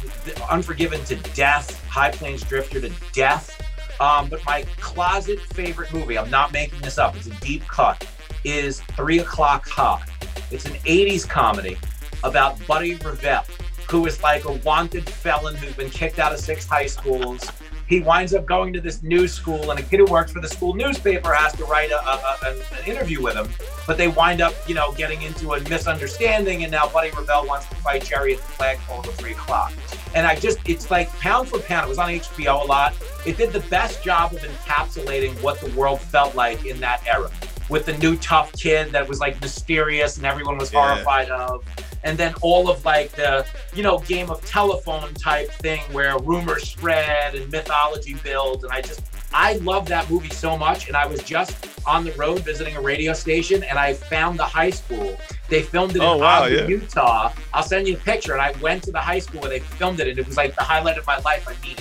Unforgiven 0.51 1.01
to 1.05 1.15
death, 1.33 1.81
High 1.88 2.11
Plains 2.11 2.43
Drifter 2.43 2.81
to 2.81 2.91
death. 3.13 3.61
Um, 4.02 4.27
but 4.27 4.43
my 4.43 4.63
closet 4.81 5.39
favorite 5.39 5.93
movie, 5.93 6.17
I'm 6.17 6.29
not 6.29 6.52
making 6.52 6.81
this 6.81 6.97
up, 6.97 7.15
it's 7.15 7.27
a 7.27 7.35
deep 7.35 7.65
cut, 7.69 8.06
is 8.43 8.81
Three 8.81 9.19
O'Clock 9.19 9.65
High. 9.69 10.06
It's 10.52 10.65
an 10.65 10.73
80s 10.73 11.25
comedy 11.25 11.77
about 12.25 12.60
Buddy 12.67 12.95
Revell, 12.95 13.45
who 13.89 14.06
is 14.08 14.21
like 14.21 14.43
a 14.43 14.52
wanted 14.52 15.10
felon 15.10 15.56
who's 15.56 15.73
been 15.73 15.89
kicked 15.89 16.19
out 16.19 16.33
of 16.33 16.39
six 16.41 16.67
high 16.67 16.87
schools. 16.87 17.50
He 17.88 18.00
winds 18.02 18.33
up 18.33 18.46
going 18.46 18.73
to 18.73 18.81
this 18.81 19.04
news 19.04 19.31
school, 19.33 19.69
and 19.71 19.79
a 19.79 19.83
kid 19.83 20.00
who 20.00 20.06
works 20.06 20.31
for 20.31 20.42
the 20.42 20.48
school 20.48 20.73
newspaper 20.73 21.33
has 21.33 21.54
to 21.54 21.65
write 21.65 21.92
a, 21.92 22.00
a, 22.04 22.38
a, 22.44 22.50
an 22.52 22.86
interview 22.88 23.21
with 23.21 23.36
him. 23.36 23.48
But 23.86 23.98
they 23.98 24.08
wind 24.08 24.42
up, 24.42 24.54
you 24.67 24.73
know, 24.73 24.92
getting 24.94 25.21
into 25.21 25.54
a 25.54 25.60
misunderstanding, 25.69 26.63
and 26.63 26.71
now 26.71 26.88
Buddy 26.90 27.12
Revell 27.12 27.46
wants 27.46 27.67
to 27.67 27.75
fight 27.75 28.04
Jerry 28.06 28.33
at 28.33 28.40
the 28.40 28.46
flagpole 28.48 29.00
at 29.00 29.13
three 29.13 29.33
o'clock. 29.33 29.71
And 30.15 30.25
I 30.25 30.36
just, 30.36 30.58
it's 30.67 30.90
like 30.90 31.10
pound 31.19 31.50
for 31.50 31.60
pound. 31.60 31.86
It 31.86 31.90
was 31.90 31.98
on 32.00 32.10
HBO 32.10 32.63
a 32.63 32.65
lot. 32.65 32.96
It 33.25 33.38
did 33.38 33.52
the 33.54 33.60
best 33.69 34.04
job 34.04 34.33
of 34.33 34.40
encapsulating 34.40 35.40
what 35.44 35.60
the 35.60 35.69
world 35.77 36.02
felt 36.02 36.36
like 36.36 36.65
in 36.65 36.79
that 36.79 37.06
era 37.06 37.29
with 37.69 37.86
the 37.86 37.98
new 37.98 38.15
tough 38.17 38.54
kid 38.54 38.92
that 38.92 39.08
was 39.08 39.19
like 39.19 39.40
mysterious 39.42 40.17
and 40.17 40.25
everyone 40.25 40.58
was 40.58 40.71
Yeah. 40.71 40.94
horrified 40.94 41.29
of. 41.29 41.63
And 42.06 42.17
then 42.17 42.33
all 42.41 42.69
of 42.69 42.85
like 42.85 43.12
the, 43.13 43.45
you 43.73 43.81
know, 43.83 43.97
game 43.99 44.29
of 44.29 44.43
telephone 44.45 45.13
type 45.15 45.49
thing 45.51 45.81
where 45.91 46.17
rumors 46.19 46.69
spread 46.69 47.33
and 47.35 47.51
mythology 47.51 48.13
builds. 48.23 48.63
And 48.63 48.71
I 48.71 48.81
just, 48.81 49.01
I 49.33 49.53
love 49.58 49.87
that 49.89 50.10
movie 50.10 50.29
so 50.29 50.56
much. 50.56 50.87
And 50.87 50.95
I 50.95 51.08
was 51.08 51.23
just 51.23 51.67
on 51.87 52.03
the 52.06 52.12
road 52.13 52.39
visiting 52.41 52.75
a 52.77 52.81
radio 52.81 53.12
station 53.13 53.63
and 53.63 53.77
I 53.79 53.95
found 53.95 54.37
the 54.39 54.43
high 54.43 54.69
school. 54.69 55.17
They 55.49 55.63
filmed 55.63 55.95
it 55.95 56.01
Oh, 56.03 56.13
in 56.15 56.19
wow, 56.21 56.43
Ogden, 56.43 56.58
yeah. 56.60 56.67
Utah. 56.67 57.33
I'll 57.53 57.63
send 57.63 57.87
you 57.87 57.95
a 57.95 57.99
picture. 57.99 58.33
And 58.33 58.41
I 58.41 58.51
went 58.62 58.83
to 58.83 58.91
the 58.91 58.99
high 59.01 59.19
school 59.19 59.41
where 59.41 59.49
they 59.49 59.60
filmed 59.60 59.99
it. 59.99 60.08
And 60.08 60.17
it 60.19 60.27
was 60.27 60.37
like 60.37 60.56
the 60.56 60.63
highlight 60.63 60.97
of 60.99 61.08
my 61.08 61.17
life. 61.19 61.47
I 61.47 61.53
mean, 61.65 61.75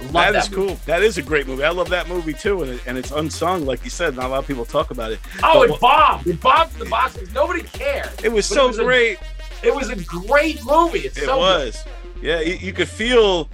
I 0.00 0.02
love 0.02 0.12
That 0.12 0.32
that, 0.32 0.44
is 0.44 0.50
movie. 0.50 0.66
cool. 0.68 0.80
That 0.86 1.02
is 1.04 1.18
a 1.18 1.22
great 1.22 1.46
movie. 1.46 1.62
I 1.64 1.70
love 1.70 1.88
that 1.90 2.08
movie 2.08 2.32
too, 2.32 2.62
and, 2.62 2.70
it, 2.72 2.80
and 2.86 2.96
it's 2.98 3.10
unsung, 3.12 3.64
like 3.66 3.82
you 3.84 3.90
said. 3.90 4.14
Not 4.16 4.26
a 4.26 4.28
lot 4.28 4.38
of 4.40 4.46
people 4.46 4.64
talk 4.64 4.90
about 4.92 5.10
it. 5.12 5.18
Oh, 5.42 5.66
But 5.66 5.70
it 5.74 5.80
bombed. 5.80 6.26
It 6.26 6.40
bombed 6.40 6.70
the 6.72 6.84
box. 6.84 7.16
Nobody 7.32 7.62
cared. 7.62 8.10
It 8.24 8.30
was 8.32 8.48
But 8.48 8.54
so 8.54 8.68
a- 8.68 8.84
great. 8.84 9.18
It 9.62 9.74
was 9.74 9.90
a 9.90 9.96
great 9.96 10.64
movie. 10.64 11.00
It's 11.00 11.16
It 11.18 11.24
so 11.24 11.34
good. 11.36 11.38
was. 11.66 11.84
Yeah, 12.22 12.40
you, 12.40 12.54
you 12.54 12.72
could 12.72 12.88
feel 12.88 13.48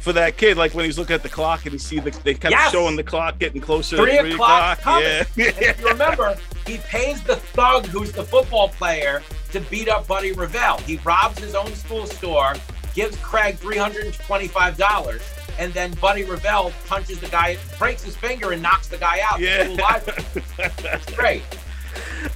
for 0.00 0.12
that 0.12 0.36
kid, 0.36 0.56
like 0.56 0.72
when 0.72 0.84
he's 0.84 0.98
looking 0.98 1.14
at 1.14 1.22
the 1.22 1.28
clock 1.28 1.64
and 1.66 1.72
he 1.72 1.78
see 1.78 1.98
the 1.98 2.10
they 2.22 2.34
kept 2.34 2.52
Yes. 2.52 2.70
showing 2.72 2.96
the 2.96 3.02
clock 3.02 3.38
getting 3.38 3.60
closer. 3.60 3.96
Three 3.96 4.12
to 4.12 4.20
three 4.20 4.32
o'clock 4.34 4.78
o'clock. 4.78 5.02
coming. 5.02 5.08
Yeah. 5.36 5.46
And 5.48 5.62
if 5.64 5.80
you 5.80 5.88
remember, 5.88 6.36
he 6.66 6.78
pays 6.78 7.22
the 7.22 7.36
thug 7.36 7.86
who's 7.86 8.12
the 8.12 8.22
football 8.24 8.68
player 8.68 9.22
to 9.52 9.60
beat 9.62 9.88
up 9.88 10.06
Buddy 10.06 10.32
Revell. 10.32 10.78
He 10.78 10.96
robs 11.04 11.38
his 11.40 11.54
own 11.54 11.72
school 11.74 12.06
store, 12.06 12.54
gives 12.94 13.16
Craig 13.18 13.56
three 13.56 13.76
hundred 13.78 14.04
and 14.06 14.14
twenty-five 14.14 14.76
dollars, 14.76 15.22
and 15.58 15.72
then 15.74 15.92
Buddy 16.00 16.24
Revell 16.24 16.72
punches 16.86 17.18
the 17.20 17.28
guy, 17.28 17.56
breaks 17.78 18.02
his 18.04 18.16
finger, 18.16 18.52
and 18.52 18.62
knocks 18.62 18.86
the 18.88 18.98
guy 18.98 19.20
out. 19.24 19.40
Yeah. 19.40 19.68
It's 19.68 21.12
great. 21.16 21.42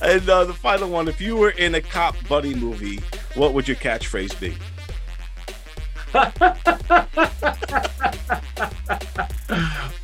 And 0.02 0.28
uh, 0.28 0.44
the 0.44 0.54
final 0.54 0.88
one: 0.88 1.08
If 1.08 1.20
you 1.20 1.36
were 1.36 1.50
in 1.50 1.74
a 1.74 1.80
cop 1.80 2.16
buddy 2.28 2.54
movie, 2.54 3.00
what 3.34 3.52
would 3.54 3.66
your 3.68 3.76
catchphrase 3.76 4.38
be? 4.40 4.54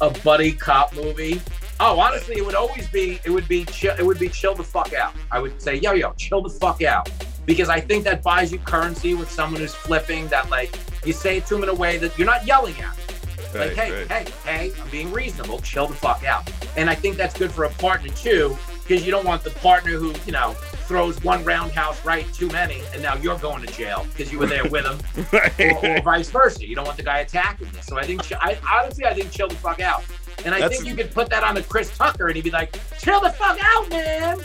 a 0.01 0.11
buddy 0.24 0.53
cop 0.53 0.95
movie. 0.95 1.41
Oh, 1.78 1.99
honestly, 2.01 2.37
it 2.37 2.45
would 2.47 2.55
always 2.55 2.89
be 2.89 3.20
it 3.24 3.30
would 3.30 3.49
be 3.49 3.64
chill, 3.66 3.95
it 3.99 4.05
would 4.05 4.18
be 4.18 4.28
chill 4.28 4.55
the 4.55 4.64
fuck 4.64 4.93
out. 4.95 5.14
I 5.30 5.41
would 5.41 5.61
say, 5.61 5.76
yo, 5.76 5.93
yo, 5.93 6.12
chill 6.14 6.41
the 6.43 6.49
fuck 6.51 6.82
out, 6.82 7.11
because 7.45 7.68
I 7.68 7.80
think 7.80 8.05
that 8.05 8.22
buys 8.22 8.51
you 8.53 8.59
currency 8.59 9.14
with 9.14 9.30
someone 9.30 9.61
who's 9.61 9.74
flipping. 9.74 10.26
That 10.28 10.49
like 10.51 10.78
you 11.05 11.12
say 11.12 11.39
it 11.39 11.47
to 11.47 11.55
them 11.55 11.62
in 11.64 11.68
a 11.68 11.74
way 11.74 11.99
that 11.99 12.16
you're 12.18 12.26
not 12.26 12.47
yelling 12.47 12.74
at. 12.80 12.97
them. 12.97 13.03
Like, 13.55 13.55
Right, 13.55 13.76
hey, 13.76 13.93
right. 14.05 14.11
hey, 14.11 14.68
hey, 14.68 14.80
I'm 14.82 14.89
being 14.91 15.12
reasonable. 15.12 15.61
Chill 15.61 15.87
the 15.87 15.95
fuck 15.95 16.24
out. 16.24 16.51
And 16.76 16.91
I 16.91 16.95
think 16.95 17.16
that's 17.16 17.39
good 17.39 17.51
for 17.51 17.64
a 17.64 17.70
partner 17.70 18.09
too, 18.11 18.57
because 18.87 19.05
you 19.05 19.11
don't 19.11 19.24
want 19.24 19.43
the 19.43 19.51
partner 19.51 19.93
who 19.93 20.14
you 20.24 20.32
know 20.32 20.53
throws 20.87 21.22
one 21.22 21.45
roundhouse 21.45 22.05
right 22.05 22.32
too 22.32 22.49
many, 22.49 22.82
and 22.93 23.03
now 23.03 23.16
you're 23.16 23.39
going 23.39 23.64
to 23.66 23.72
jail 23.72 24.07
because 24.11 24.32
you 24.32 24.39
were 24.39 24.47
there 24.47 24.64
with 24.68 24.84
him 24.84 24.99
or, 25.82 25.97
or 25.97 26.03
vice 26.03 26.30
versa. 26.30 26.66
You 26.66 26.76
don't 26.76 26.84
want 26.84 26.97
the 26.97 27.03
guy 27.03 27.18
attacking 27.20 27.66
you. 27.66 27.82
So 27.82 27.99
I 27.99 28.05
think, 28.05 28.20
I 28.32 28.59
honestly, 28.70 29.05
I 29.05 29.14
think 29.14 29.30
chill 29.32 29.49
the 29.49 29.57
fuck 29.57 29.80
out. 29.80 30.05
And 30.45 30.55
I 30.55 30.61
That's- 30.61 30.78
think 30.78 30.89
you 30.89 30.95
could 30.97 31.12
put 31.12 31.28
that 31.30 31.43
on 31.43 31.55
the 31.55 31.62
Chris 31.62 31.97
Tucker, 31.97 32.28
and 32.28 32.37
he'd 32.37 32.45
be 32.45 32.51
like, 32.51 32.78
"Chill 32.99 33.20
the 33.20 33.30
fuck 33.30 33.59
out, 33.61 33.89
man." 33.91 34.39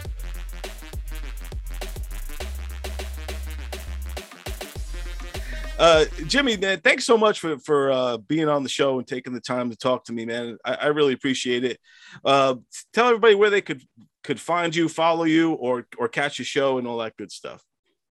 Uh, 5.78 6.06
Jimmy, 6.28 6.58
man, 6.58 6.80
thanks 6.82 7.06
so 7.06 7.18
much 7.18 7.40
for 7.40 7.58
for 7.58 7.92
uh, 7.92 8.18
being 8.18 8.48
on 8.48 8.62
the 8.62 8.70
show 8.70 9.00
and 9.00 9.08
taking 9.08 9.34
the 9.34 9.40
time 9.40 9.70
to 9.72 9.76
talk 9.76 10.06
to 10.06 10.14
me, 10.14 10.26
man. 10.26 10.58
I, 10.64 10.74
I 10.76 10.86
really 10.88 11.14
appreciate 11.14 11.64
it. 11.64 11.80
Uh, 12.24 12.56
tell 12.94 13.08
everybody 13.08 13.34
where 13.36 13.50
they 13.50 13.62
could 13.62 13.82
could 14.24 14.40
find 14.40 14.76
you, 14.76 14.88
follow 14.90 15.24
you, 15.24 15.54
or 15.54 15.88
or 15.98 16.08
catch 16.08 16.40
your 16.40 16.46
show 16.46 16.78
and 16.78 16.88
all 16.88 16.98
that 17.00 17.18
good 17.18 17.32
stuff. 17.32 17.64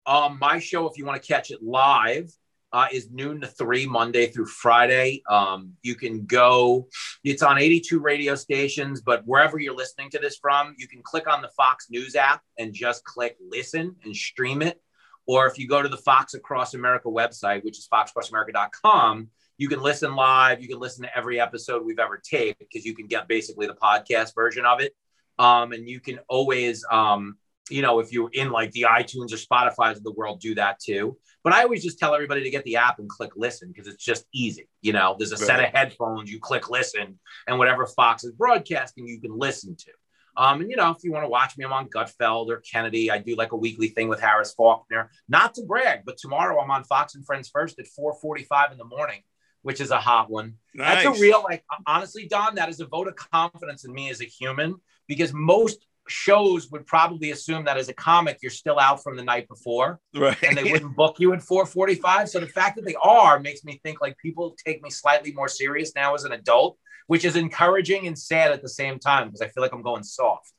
Um, 0.06 0.38
my 0.40 0.60
show, 0.60 0.88
if 0.88 0.98
you 0.98 1.06
want 1.06 1.22
to 1.22 1.28
catch 1.28 1.52
it 1.52 1.62
live, 1.62 2.32
uh, 2.72 2.88
is 2.92 3.10
noon 3.12 3.42
to 3.42 3.48
three 3.48 3.86
Monday 3.86 4.28
through 4.28 4.46
Friday. 4.46 5.22
Um, 5.30 5.74
you 5.84 5.96
can 5.96 6.26
go. 6.26 6.88
It's 7.24 7.44
on 7.44 7.58
82 7.58 8.00
radio 8.00 8.36
stations, 8.36 9.02
but 9.02 9.24
wherever 9.26 9.60
you're 9.60 9.76
listening 9.76 10.10
to 10.12 10.20
this 10.20 10.38
from, 10.38 10.76
you 10.78 10.88
can 10.88 11.02
click 11.04 11.28
on 11.28 11.42
the 11.42 11.50
Fox 11.58 11.88
News 11.90 12.16
app 12.16 12.42
and 12.58 12.74
just 12.74 13.04
click 13.04 13.38
listen 13.50 13.96
and 14.04 14.16
stream 14.16 14.62
it. 14.62 14.82
Or 15.28 15.46
if 15.48 15.58
you 15.58 15.68
go 15.68 15.82
to 15.82 15.90
the 15.90 15.98
Fox 15.98 16.34
Across 16.34 16.74
America 16.74 17.10
website, 17.10 17.64
which 17.64 17.78
is 17.78 17.88
foxacrossamerica.com, 17.92 19.30
you 19.58 19.68
can 19.68 19.82
listen 19.82 20.16
live. 20.16 20.62
You 20.62 20.68
can 20.68 20.80
listen 20.80 21.04
to 21.04 21.18
every 21.18 21.40
episode 21.40 21.86
we've 21.86 22.00
ever 22.00 22.22
taped 22.24 22.60
because 22.60 22.86
you 22.86 22.96
can 22.96 23.08
get 23.08 23.28
basically 23.28 23.68
the 23.68 23.76
podcast 23.76 24.36
version 24.36 24.66
of 24.66 24.80
it. 24.80 24.94
Um, 25.40 25.72
and 25.72 25.88
you 25.88 26.00
can 26.00 26.20
always, 26.30 26.86
um, 26.92 27.38
you 27.70 27.82
know, 27.82 28.00
if 28.00 28.12
you're 28.12 28.30
in 28.34 28.50
like 28.52 28.72
the 28.72 28.86
iTunes 28.90 29.32
or 29.34 29.38
Spotify's 29.38 29.98
of 29.98 30.04
the 30.04 30.14
world, 30.14 30.40
do 30.40 30.56
that 30.56 30.80
too. 30.80 31.18
But 31.44 31.54
I 31.54 31.64
always 31.64 31.84
just 31.84 32.00
tell 32.00 32.14
everybody 32.14 32.44
to 32.44 32.50
get 32.50 32.64
the 32.64 32.78
app 32.78 33.00
and 33.00 33.10
click 33.10 33.32
listen 33.36 33.72
because 33.72 33.92
it's 33.92 34.04
just 34.04 34.26
easy. 34.34 34.68
You 34.82 34.94
know, 34.94 35.16
there's 35.18 35.32
a 35.32 35.38
set 35.38 35.60
of 35.60 35.68
headphones, 35.74 36.32
you 36.32 36.40
click 36.40 36.70
listen, 36.70 37.20
and 37.48 37.58
whatever 37.58 37.86
Fox 37.86 38.24
is 38.24 38.32
broadcasting, 38.34 39.08
you 39.08 39.20
can 39.22 39.38
listen 39.38 39.76
to. 39.78 39.92
Um, 40.38 40.62
and 40.62 40.70
you 40.70 40.78
know, 40.78 40.92
if 40.92 41.04
you 41.04 41.12
want 41.12 41.26
to 41.26 41.30
watch 41.30 41.58
me, 41.58 41.66
I'm 41.66 41.74
on 41.74 41.90
Gutfeld 41.90 42.50
or 42.50 42.58
Kennedy. 42.58 43.10
I 43.10 43.18
do 43.18 43.36
like 43.36 43.54
a 43.54 43.58
weekly 43.58 43.88
thing 43.88 44.08
with 44.08 44.22
Harris 44.22 44.54
Faulkner. 44.54 45.10
Not 45.28 45.56
to 45.56 45.64
brag, 45.64 46.02
but 46.06 46.18
tomorrow 46.18 46.62
I'm 46.62 46.70
on 46.70 46.84
Fox 46.84 47.16
and 47.16 47.26
Friends 47.26 47.50
First 47.50 47.80
at 47.80 47.88
4:45 47.88 48.72
in 48.72 48.78
the 48.78 48.86
morning, 48.86 49.22
which 49.64 49.82
is 49.82 49.90
a 49.90 50.00
hot 50.00 50.30
one. 50.30 50.56
That's 50.76 51.06
a 51.06 51.22
real 51.22 51.44
like 51.44 51.64
honestly, 51.88 52.28
Don. 52.28 52.56
That 52.56 52.70
is 52.70 52.80
a 52.80 52.86
vote 52.86 53.08
of 53.08 53.16
confidence 53.16 53.84
in 53.84 53.92
me 53.92 54.12
as 54.12 54.22
a 54.22 54.26
human 54.26 54.76
because 55.08 55.34
most 55.34 55.86
shows 56.10 56.72
would 56.72 56.86
probably 56.86 57.32
assume 57.32 57.66
that 57.66 57.78
as 57.78 57.90
a 57.90 57.94
comic 57.94 58.38
you're 58.42 58.50
still 58.50 58.80
out 58.80 59.04
from 59.04 59.18
the 59.18 59.24
night 59.24 59.46
before 59.50 60.00
Right. 60.16 60.42
and 60.42 60.58
they 60.58 60.64
wouldn't 60.72 60.96
book 60.96 61.20
you 61.20 61.34
at 61.34 61.42
445 61.44 62.30
so 62.30 62.40
the 62.40 62.48
fact 62.48 62.78
that 62.78 62.86
they 62.86 62.96
are 63.04 63.40
makes 63.40 63.66
me 63.66 63.80
think 63.84 64.00
like 64.00 64.18
people 64.18 64.56
take 64.66 64.82
me 64.82 64.90
slightly 64.90 65.34
more 65.34 65.50
serious 65.50 65.94
now 65.96 66.16
as 66.16 66.24
an 66.24 66.32
adult 66.32 66.78
which 67.08 67.26
is 67.26 67.36
encouraging 67.36 68.08
and 68.08 68.18
sad 68.18 68.52
at 68.52 68.62
the 68.62 68.70
same 68.70 69.00
time 69.00 69.28
because 69.28 69.42
i 69.42 69.50
feel 69.50 69.62
like 69.62 69.74
i'm 69.74 69.82
going 69.82 70.04
soft 70.04 70.54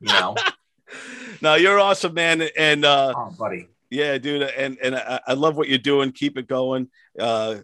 you 0.00 0.08
know 0.08 0.34
no, 1.40 1.54
you're 1.54 1.78
awesome, 1.78 2.14
man. 2.14 2.48
And 2.58 2.84
uh, 2.84 3.14
oh 3.16 3.30
buddy 3.38 3.68
yeah, 3.90 4.18
dude. 4.18 4.42
And 4.42 4.78
and 4.82 4.94
I, 4.96 5.20
I 5.26 5.32
love 5.34 5.56
what 5.56 5.68
you're 5.68 5.78
doing. 5.78 6.12
Keep 6.12 6.38
it 6.38 6.46
going. 6.46 6.88
Uh, 7.18 7.56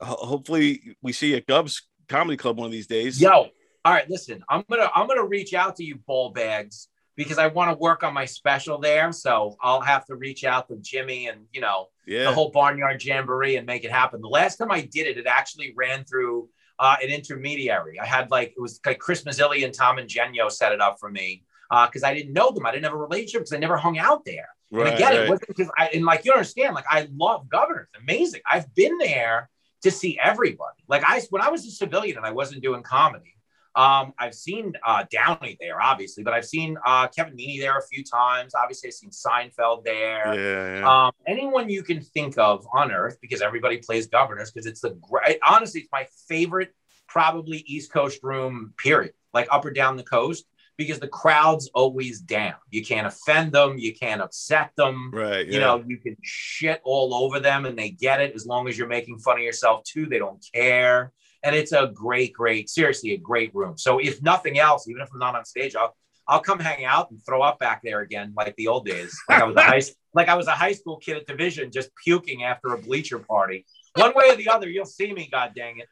hopefully, 0.00 0.96
we 1.02 1.12
see 1.12 1.30
you 1.30 1.36
at 1.36 1.46
Gubs 1.46 1.86
Comedy 2.08 2.36
Club 2.36 2.56
one 2.58 2.66
of 2.66 2.72
these 2.72 2.86
days. 2.86 3.20
Yo, 3.20 3.48
all 3.84 3.92
right, 3.92 4.08
listen, 4.08 4.42
I'm 4.48 4.64
gonna 4.70 4.90
I'm 4.94 5.06
gonna 5.08 5.24
reach 5.26 5.54
out 5.54 5.76
to 5.76 5.84
you 5.84 5.96
ball 5.96 6.30
bags 6.30 6.88
because 7.16 7.38
I 7.38 7.48
want 7.48 7.70
to 7.70 7.76
work 7.76 8.02
on 8.02 8.14
my 8.14 8.24
special 8.24 8.78
there. 8.78 9.12
So 9.12 9.56
I'll 9.60 9.80
have 9.80 10.06
to 10.06 10.16
reach 10.16 10.44
out 10.44 10.68
to 10.68 10.76
Jimmy 10.76 11.28
and 11.28 11.46
you 11.52 11.60
know 11.60 11.88
Yeah. 12.06 12.24
the 12.24 12.32
whole 12.32 12.50
barnyard 12.50 13.04
jamboree 13.04 13.56
and 13.56 13.66
make 13.66 13.84
it 13.84 13.90
happen. 13.90 14.20
The 14.20 14.28
last 14.28 14.56
time 14.56 14.70
I 14.70 14.80
did 14.82 15.06
it, 15.06 15.18
it 15.18 15.26
actually 15.26 15.74
ran 15.76 16.04
through 16.04 16.48
uh, 16.78 16.96
an 17.02 17.10
intermediary. 17.10 18.00
I 18.00 18.06
had 18.06 18.30
like 18.30 18.54
it 18.56 18.60
was 18.60 18.80
like 18.86 18.98
Chris 18.98 19.24
Mazzilli 19.24 19.64
and 19.64 19.74
Tom 19.74 19.98
and 19.98 20.08
Genio 20.08 20.48
set 20.48 20.72
it 20.72 20.80
up 20.80 20.98
for 20.98 21.10
me 21.10 21.44
because 21.70 22.02
I 22.02 22.14
didn't 22.14 22.32
know 22.32 22.50
them. 22.50 22.66
I 22.66 22.70
didn't 22.70 22.84
have 22.84 22.94
a 22.94 22.96
relationship 22.98 23.42
because 23.42 23.52
I 23.52 23.58
never 23.58 23.76
hung 23.76 23.98
out 23.98 24.24
there. 24.24 24.48
Right, 24.70 24.86
and 24.86 24.96
again, 24.96 25.12
right. 25.12 25.20
it 25.20 25.28
wasn't 25.28 25.48
because 25.48 25.70
I 25.76 25.88
and 25.88 26.04
like 26.04 26.24
you 26.24 26.32
understand, 26.32 26.74
like 26.74 26.86
I 26.90 27.08
love 27.14 27.48
governors, 27.48 27.88
amazing. 28.00 28.40
I've 28.50 28.72
been 28.74 28.96
there 28.98 29.50
to 29.82 29.90
see 29.90 30.18
everybody. 30.22 30.82
Like 30.88 31.02
I 31.04 31.20
when 31.30 31.42
I 31.42 31.50
was 31.50 31.66
a 31.66 31.70
civilian 31.70 32.16
and 32.16 32.24
I 32.24 32.30
wasn't 32.30 32.62
doing 32.62 32.82
comedy. 32.82 33.34
Um, 33.74 34.12
I've 34.18 34.34
seen 34.34 34.74
uh, 34.86 35.04
Downey 35.10 35.56
there, 35.58 35.80
obviously, 35.80 36.22
but 36.22 36.34
I've 36.34 36.44
seen 36.44 36.76
uh, 36.84 37.08
Kevin 37.08 37.34
Meaney 37.34 37.58
there 37.58 37.78
a 37.78 37.82
few 37.82 38.04
times. 38.04 38.54
Obviously, 38.54 38.88
I've 38.88 38.94
seen 38.94 39.10
Seinfeld 39.10 39.84
there. 39.84 40.34
Yeah, 40.34 40.80
yeah. 40.80 41.06
Um, 41.06 41.12
anyone 41.26 41.70
you 41.70 41.82
can 41.82 42.00
think 42.00 42.36
of 42.36 42.66
on 42.74 42.92
Earth, 42.92 43.16
because 43.22 43.40
everybody 43.40 43.78
plays 43.78 44.08
governors, 44.08 44.50
because 44.50 44.66
it's 44.66 44.80
the 44.80 44.98
great. 45.00 45.38
Honestly, 45.46 45.80
it's 45.80 45.90
my 45.90 46.06
favorite, 46.28 46.74
probably 47.08 47.64
East 47.66 47.92
Coast 47.92 48.20
room. 48.22 48.74
Period. 48.76 49.14
Like 49.32 49.48
up 49.50 49.64
or 49.64 49.70
down 49.70 49.96
the 49.96 50.02
coast, 50.02 50.44
because 50.76 50.98
the 50.98 51.08
crowd's 51.08 51.70
always 51.74 52.20
down. 52.20 52.56
You 52.68 52.84
can't 52.84 53.06
offend 53.06 53.52
them. 53.52 53.78
You 53.78 53.94
can't 53.94 54.20
upset 54.20 54.72
them. 54.76 55.10
Right. 55.14 55.46
You 55.46 55.60
know, 55.60 55.82
you 55.86 55.96
can 55.96 56.18
shit 56.22 56.82
all 56.84 57.14
over 57.14 57.40
them, 57.40 57.64
and 57.64 57.78
they 57.78 57.88
get 57.88 58.20
it 58.20 58.34
as 58.34 58.44
long 58.44 58.68
as 58.68 58.76
you're 58.76 58.88
making 58.88 59.18
fun 59.18 59.38
of 59.38 59.42
yourself 59.42 59.84
too. 59.84 60.04
They 60.04 60.18
don't 60.18 60.44
care. 60.54 61.12
And 61.44 61.56
it's 61.56 61.72
a 61.72 61.90
great, 61.92 62.32
great, 62.32 62.70
seriously, 62.70 63.12
a 63.12 63.18
great 63.18 63.54
room. 63.54 63.76
So 63.76 63.98
if 63.98 64.22
nothing 64.22 64.58
else, 64.58 64.88
even 64.88 65.02
if 65.02 65.08
I'm 65.12 65.18
not 65.18 65.34
on 65.34 65.44
stage, 65.44 65.74
I'll 65.74 65.96
I'll 66.28 66.40
come 66.40 66.60
hang 66.60 66.84
out 66.84 67.10
and 67.10 67.20
throw 67.26 67.42
up 67.42 67.58
back 67.58 67.80
there 67.82 68.00
again, 68.00 68.32
like 68.36 68.54
the 68.56 68.68
old 68.68 68.86
days. 68.86 69.18
Like 69.28 69.42
I 69.42 69.44
was 69.44 69.56
a 69.56 69.62
high, 69.62 69.82
like 70.14 70.28
I 70.28 70.34
was 70.34 70.46
a 70.46 70.52
high 70.52 70.72
school 70.72 70.98
kid 70.98 71.16
at 71.16 71.26
division, 71.26 71.70
just 71.72 71.90
puking 72.04 72.44
after 72.44 72.68
a 72.74 72.78
bleacher 72.78 73.18
party. 73.18 73.66
One 73.96 74.12
way 74.14 74.30
or 74.30 74.36
the 74.36 74.48
other, 74.48 74.68
you'll 74.68 74.86
see 74.86 75.12
me. 75.12 75.28
God 75.30 75.52
dang 75.56 75.78
it! 75.78 75.88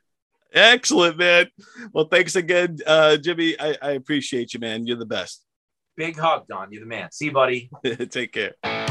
Excellent, 0.52 1.16
man. 1.16 1.48
Well, 1.92 2.06
thanks 2.06 2.36
again, 2.36 2.78
uh, 2.86 3.16
Jimmy. 3.16 3.58
I, 3.58 3.76
I 3.82 3.90
appreciate 3.92 4.54
you, 4.54 4.60
man. 4.60 4.86
You're 4.86 4.98
the 4.98 5.06
best. 5.06 5.44
Big 5.96 6.16
hug, 6.16 6.46
Don. 6.48 6.72
You're 6.72 6.82
the 6.82 6.88
man. 6.88 7.10
See 7.12 7.26
you, 7.26 7.32
buddy. 7.32 7.70
Take 8.10 8.32
care. 8.32 8.89